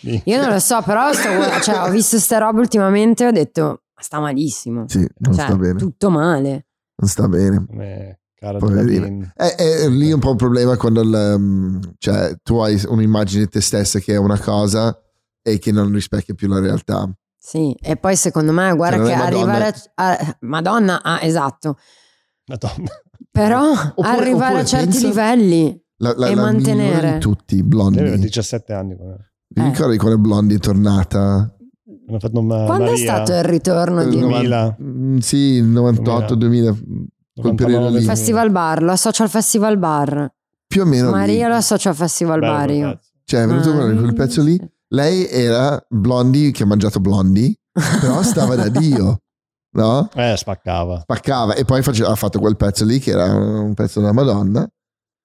[0.24, 1.28] Io non lo so, però sto
[1.62, 3.62] cioè, ho visto ste robe ultimamente e ho detto,
[3.96, 4.84] ma sta malissimo.
[4.86, 5.78] sì, non Cioè, sta bene.
[5.78, 6.66] tutto male.
[6.96, 7.64] Non sta bene.
[7.66, 8.84] Come cara Poverina.
[9.00, 9.32] Delevingne.
[9.34, 13.48] È, è lì un po' il problema quando il, um, cioè, tu hai un'immagine di
[13.50, 14.96] te stessa che è una cosa
[15.42, 17.10] e che non rispecchia più la realtà.
[17.46, 19.66] Sì, e poi secondo me, guarda Cioè, che è arrivare
[19.96, 21.76] a, a- Madonna, ah, esatto.
[22.46, 22.90] Madonna.
[23.30, 25.82] Però Oppure- arrivare oppure a certi livelli.
[25.98, 27.18] La, la, E la mantenere.
[27.18, 28.00] tutti, Lei Blondie.
[28.00, 28.96] aveva Mi 17 anni.
[28.96, 29.24] quando-
[29.70, 31.54] ricordi quando Blondie è tornata?
[32.06, 34.76] Hanno fatto una Quando è Maria, stato il ritorno Il di 2000.
[34.82, 36.82] Mm, sì, il 98, 2000, quel
[37.34, 38.04] 99, periodo lì.
[38.04, 38.82] Festival Bar?
[38.82, 40.32] Lo associo al Festival Bar.
[40.66, 41.12] Più o meno lì.
[41.14, 43.00] Maria lo associo al Festival Bello Bar quel io.
[43.24, 44.58] Cioè, è venuto fuori quel pezzo lì.
[44.94, 47.54] Lei era Blondie che ha mangiato Blondie,
[48.00, 49.18] però stava da Dio.
[49.76, 50.08] No?
[50.14, 51.00] Eh, spaccava.
[51.00, 54.64] Spaccava e poi face- ha fatto quel pezzo lì che era un pezzo della Madonna.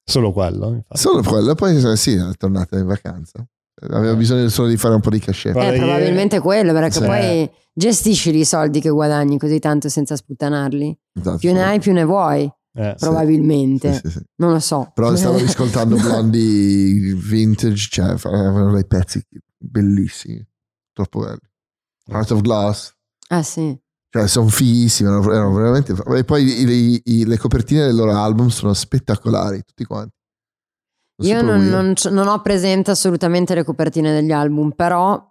[0.04, 1.00] Solo quello, infatti.
[1.00, 3.46] Solo quello, poi sì, è tornata in vacanza.
[3.92, 5.56] Aveva bisogno solo di fare un po' di cachet.
[5.56, 7.06] Eh, probabilmente quello, perché Sì.
[7.06, 10.98] poi gestisci i soldi che guadagni così tanto senza sputtanarli.
[11.14, 11.38] Esatto.
[11.38, 13.94] Più ne hai, più ne vuoi, Eh, probabilmente.
[13.94, 14.20] Sì, sì, sì.
[14.38, 14.92] Non lo so.
[14.96, 19.24] Però stavo riscoltando Blondie vintage, cioè avevano dei pezzi
[19.60, 20.46] bellissimi,
[20.94, 21.40] troppo belli.
[22.08, 22.94] Heart of Glass,
[23.30, 23.78] Ah sì.
[24.10, 25.94] cioè sono fighissimi, erano, erano veramente...
[26.16, 30.16] E poi i- i- le copertine del loro album sono spettacolari, tutti quanti.
[31.22, 35.22] Sono Io non, non non ho presente assolutamente le copertine degli album, però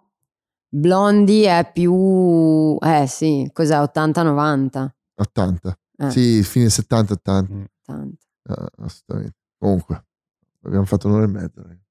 [0.71, 2.77] Blondie è più...
[2.79, 3.75] Eh sì, cos'è?
[3.75, 4.87] 80-90.
[5.15, 5.79] 80.
[5.97, 6.11] Eh.
[6.11, 7.15] Sì, fine 70-80.
[7.23, 7.65] Tanto.
[8.43, 9.35] eh, assolutamente.
[9.57, 10.05] Comunque,
[10.61, 11.61] abbiamo fatto un'ora e mezza.
[11.63, 11.87] ragazzi.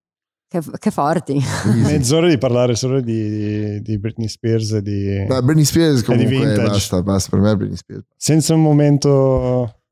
[0.48, 1.38] Che, che forti.
[1.84, 5.24] Mezz'ora di parlare solo di, di Britney Spears e di...
[5.28, 6.62] Ma Britney Spears comunque vintage.
[6.68, 8.04] basta, basta, per me è Britney Spears.
[8.16, 9.82] Senza un momento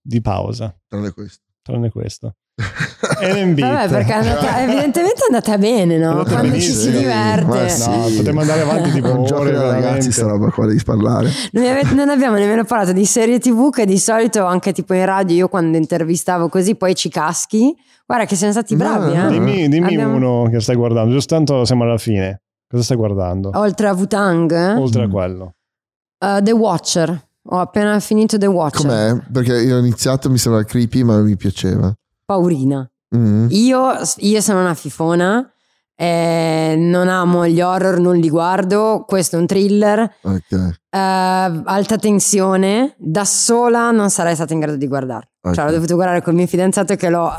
[0.00, 1.42] di pausa, Tranne questo.
[1.62, 2.36] tranne questo.
[3.20, 3.58] NB.
[3.60, 6.10] Vabbè, perché è andata- evidentemente è andata bene, no?
[6.10, 7.68] andata Quando ci si diverte.
[7.68, 7.88] sì.
[7.90, 11.30] No, potremmo andare avanti tipo Non gioco da ragazzi sta roba qua devi parlare.
[11.52, 14.94] Non, mi ave- non abbiamo nemmeno parlato di serie tv che di solito anche tipo
[14.94, 17.74] in radio io quando intervistavo così poi ci caschi.
[18.06, 19.30] Guarda che siamo stati bravi, no, eh?
[19.32, 22.40] Dimmi, dimmi Abbiamo- uno che stai guardando, giusto tanto siamo alla fine.
[22.70, 23.50] Cosa stai guardando?
[23.54, 24.74] Oltre a Wu-Tang, eh?
[24.74, 25.52] Oltre a quello.
[26.24, 27.26] Uh, The Watcher.
[27.50, 28.80] Ho appena finito The Watcher.
[28.86, 29.22] Com'è?
[29.32, 31.90] Perché io ho iniziato, mi sembrava creepy, ma mi piaceva.
[32.38, 32.86] Paurina.
[33.16, 33.46] Mm.
[33.52, 35.50] Io, io sono una fifona.
[36.00, 39.04] eh, non amo gli horror, non li guardo.
[39.08, 40.16] Questo è un thriller.
[40.20, 42.94] Ok, eh, alta tensione.
[42.98, 45.30] Da sola non sarei stata in grado di guardarlo.
[45.40, 45.54] ok.
[45.54, 47.34] Cioè, l'ho dovuto guardare col mio fidanzato che l'ho eh,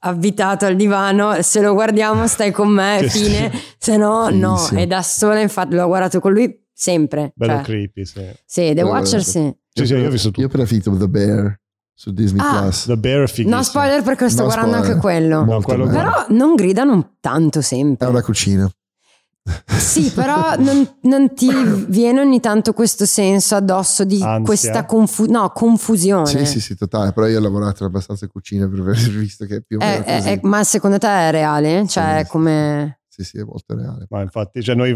[0.00, 1.40] avvitato al divano.
[1.40, 3.50] Se lo guardiamo, stai con me, fine.
[3.78, 4.58] Se no, no.
[4.74, 7.30] E da sola, infatti, l'ho guardato con lui sempre.
[7.36, 8.20] Bello Cioè, creepy, sì.
[8.44, 9.54] sì, The Watcher, sì.
[9.74, 10.40] Sì, sì, io ho visto tutto.
[10.40, 11.60] Io ho appena finito The Bear
[12.02, 12.62] su Disney Ah.
[12.62, 12.86] Plus.
[12.86, 13.42] The Bear è.
[13.44, 14.90] No spoiler perché sto No guardando spoiler.
[14.96, 15.44] anche quello.
[15.44, 15.86] Molto quello-.
[15.86, 18.06] Però non gridano tanto sempre.
[18.08, 18.68] È una cucina.
[19.66, 21.48] Sì, però non, non ti
[21.88, 24.42] viene ogni tanto questo senso addosso di Ansia.
[24.44, 26.26] questa confu- no, confusione.
[26.26, 27.12] Sì, sì, sì, totale.
[27.12, 30.02] Però io ho lavorato abbastanza in cucina per aver visto che è più o meno
[30.02, 30.28] È- è- così.
[30.28, 31.86] è- ma secondo te è reale?
[31.88, 32.98] Cioè, sì, come...
[33.14, 34.06] Sì, sì, è molto reale.
[34.08, 34.94] Ma infatti, cioè noi,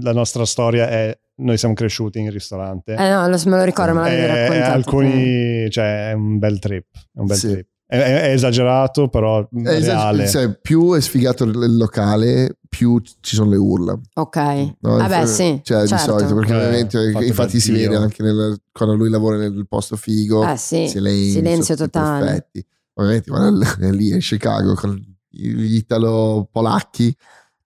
[0.00, 2.92] la nostra storia è noi siamo cresciuti in ristorante.
[2.94, 4.72] Eh no, lo, me lo ricordo, me l'avevi E raccontato.
[4.72, 6.86] alcuni, cioè, è un bel trip.
[7.12, 7.50] È un bel Sì.
[7.50, 7.66] trip.
[7.88, 10.28] È, è- è esagerato, però È esager- reale.
[10.28, 13.98] cioè, più è sfigato il locale, più ci sono le urla.
[14.14, 14.36] Ok.
[14.36, 14.96] No?
[14.98, 15.60] Vabbè, Cioè, sì.
[15.64, 15.94] Cioè, certo.
[15.94, 19.96] di solito, perché Eh, ovviamente, infatti si vede anche nel- quando lui lavora nel posto
[19.96, 22.24] figo, Eh sì, silenzio, silenzio totale.
[22.26, 22.64] perfetti.
[22.94, 27.14] Ovviamente quando è lì in Chicago con gli italo-polacchi,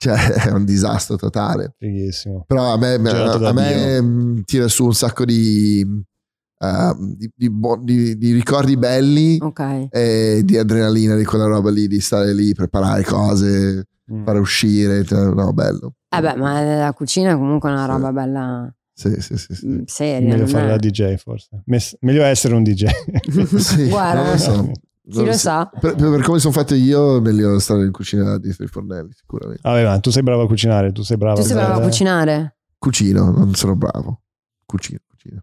[0.02, 0.16] cioè
[0.48, 1.74] è un disastro totale.
[1.78, 2.44] Fighissimo.
[2.47, 7.51] Però a me, a me mh, tira su un sacco di, uh, di, di
[7.82, 9.89] di- di ricordi belli Ok.
[9.90, 14.24] e di adrenalina di quella roba lì, di stare lì, preparare cose, Mm.
[14.24, 15.94] fare uscire, cioè, no, bello.
[16.09, 17.90] Eh beh, ma la cucina è comunque una Sì.
[17.93, 19.55] roba bella Sì, sì, sì.
[19.55, 19.66] sì.
[19.68, 20.28] mm, seria.
[20.32, 21.62] Meglio fare è- la DJ forse.
[22.01, 22.86] Meglio essere un DJ.
[23.60, 24.36] Sì, Guarda.
[24.36, 24.68] so.
[25.09, 25.68] Chi lo sa?
[25.81, 29.62] Per, per come sono fatto io, è meglio stare in cucina dietro i fornelli, sicuramente.
[29.62, 31.86] Vabbè, ma tu sei bravo a cucinare, tu sei bravo Tu sei bravo a fare-
[31.89, 32.56] cucinare?
[32.78, 34.20] Cucino, non sono bravo.
[34.66, 35.40] Cucino, cucino.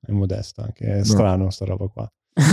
[0.00, 2.10] È modesto anche, è strano sta roba qua.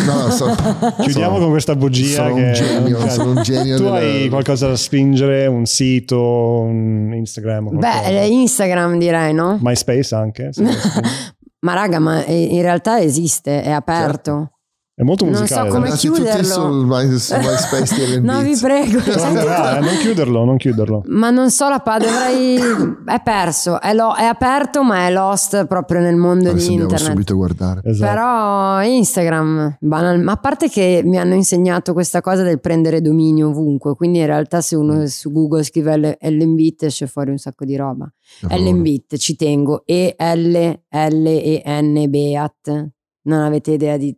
[0.07, 0.45] No, no, so-
[1.03, 3.95] Chiudiamo sono- con questa bugia sono che un genio, cioè, sono un genio Tu della-
[3.97, 6.19] hai qualcosa da spingere, un sito,
[6.61, 7.77] un Instagram?
[7.77, 9.59] Beh, Instagram direi, no?
[9.61, 10.49] MySpace anche.
[11.65, 14.51] Ma raga, ma in realtà esiste, è aperto.
[14.97, 15.69] È molto Non so musicale.
[15.69, 16.43] come tutti chiuderlo.
[16.43, 18.99] su MySpace No, vi prego.
[19.11, 21.03] Ah, non chiuderlo, non chiuderlo.
[21.07, 22.55] Ma non so la pa, dovrei...
[23.03, 26.99] È perso, è, lo- è aperto ma è lost proprio nel mondo Adesso di internet.
[27.09, 27.81] subito a guardare.
[27.83, 28.09] Esatto.
[28.09, 33.49] Però Instagram, banal, ma a parte che mi hanno insegnato questa cosa del prendere dominio
[33.49, 34.79] ovunque, quindi in realtà se Mm.
[34.79, 38.09] uno su Google scrive L- Ellenbit esce fuori un sacco di roba.
[38.47, 40.51] Ellenbit, ci tengo, E L
[40.89, 42.89] L E N Beat.
[43.23, 44.17] Non avete idea di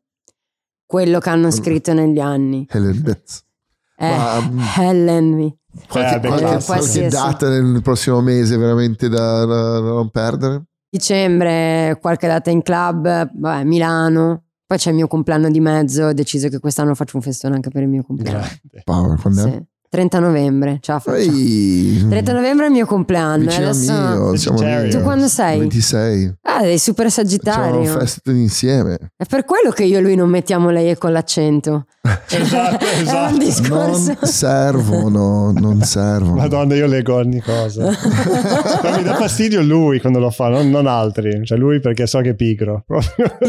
[0.88, 2.65] quello che hanno scritto negli anni.
[2.72, 3.43] Helen Betts.
[3.97, 5.57] Eh, Ma, mm, Helen.
[5.88, 6.73] Qualche, Eh, qualche- classico.
[6.73, 10.64] qualche data nel prossimo mese veramente da, da- da non perdere?
[10.89, 14.43] Dicembre, qualche data in club, vabbè, Milano.
[14.65, 17.69] Poi c'è il mio compleanno di mezzo, ho deciso che quest'anno faccio un festone anche
[17.69, 18.39] per il mio compleanno.
[18.39, 18.81] Grande.
[18.84, 19.64] Power, quando è?
[19.89, 19.95] Sì.
[19.97, 21.14] 30 novembre, faccio.
[21.14, 23.43] Ehi, 30 novembre è il mio compleanno.
[23.45, 23.93] vicino al Adesso...
[23.93, 24.89] mio, siamo lì.
[24.89, 25.59] Tu quando sei?
[25.59, 26.23] 26.
[26.23, 27.84] Eh, Ah, dei super sagittario.
[27.84, 28.97] Facciamo festa insieme.
[29.15, 31.85] È per quello che io e lui non mettiamo lei con l'accento.
[32.30, 33.38] Esatto, È un esatto.
[33.38, 34.15] discorso.
[34.19, 36.35] Non servono, non servono.
[36.35, 37.89] Madonna, io leggo ogni cosa.
[38.97, 41.45] Mi dà fastidio lui quando lo fa, non, non altri.
[41.45, 42.85] Cioè lui perché so che è pigro.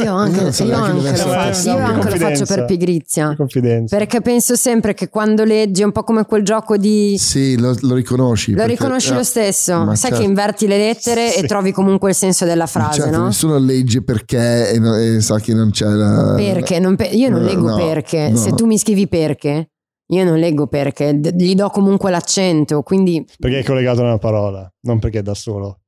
[0.02, 3.34] Io anche, so io anche lo faccio, io anche lo faccio per pigrizia.
[3.36, 3.96] Confidenza.
[3.96, 7.16] Perché penso sempre che quando leggi è un po' come quel gioco di...
[7.18, 8.52] Sì, lo, lo riconosci.
[8.52, 9.84] Lo perché- riconosci eh, lo stesso.
[9.84, 10.18] ma Sai certo.
[10.18, 11.40] che inverti le lettere Sì.
[11.40, 13.24] e trovi comunque il senso della frase, certo, no?
[13.26, 16.34] Nessuno legge perché e, no- e sa che non c'è la...
[16.36, 16.78] Perché?
[16.78, 18.28] Non pe- io non No, leggo no, perché.
[18.28, 18.36] no.
[18.36, 19.70] Se tu mi scrivi perché,
[20.10, 21.18] io non leggo perché.
[21.18, 22.82] D- gli do comunque l'accento.
[22.82, 25.80] Quindi Perché è collegato a una parola, non perché è da solo.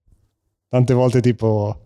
[0.69, 1.83] Tante volte tipo...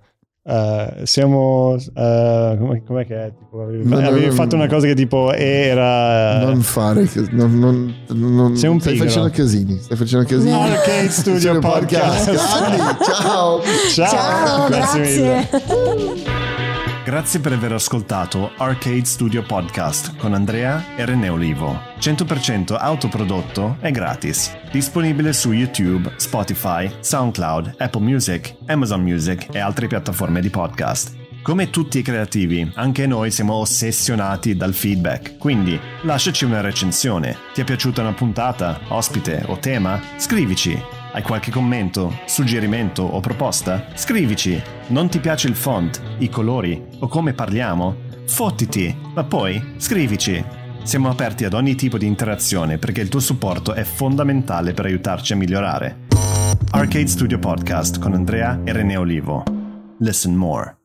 [0.46, 4.62] eh, siamo eh, come, com'è che è Tipo, avevi, No, no, avevi no, fatto no.
[4.62, 9.08] una cosa che tipo era Non fare, non, non, non- Sei un stai pigro.
[9.08, 10.52] facendo casini, stai facendo casini.
[10.52, 12.28] Arcade Studio Podcast.
[12.28, 13.60] Andy, ciao.
[13.90, 14.76] ciao, ciao, mille.
[14.76, 15.48] grazie.
[17.05, 21.78] Grazie per aver ascoltato Arcade Studio Podcast con Andrea e René Olivo.
[21.98, 24.56] 100% autoprodotto e gratis.
[24.72, 31.14] Disponibile su YouTube, Spotify, SoundCloud, Apple Music, Amazon Music e altre piattaforme di podcast.
[31.43, 37.36] Come tutti i creativi, anche noi siamo ossessionati dal feedback, quindi lasciaci una recensione.
[37.52, 40.01] Ti è piaciuta una puntata, ospite o tema?
[40.16, 41.03] Scrivici.
[41.14, 43.86] Hai qualche commento, suggerimento o proposta?
[43.94, 44.60] Scrivici.
[44.88, 47.94] Non ti piace il font, i colori o come parliamo?
[48.26, 50.44] Fottiti, ma poi scrivici.
[50.82, 55.34] Siamo aperti ad ogni tipo di interazione perché il tuo supporto è fondamentale per aiutarci
[55.34, 56.06] a migliorare.
[56.72, 59.44] Arcade Studio Podcast con Andrea e René Olivo.
[60.00, 60.84] Listen more.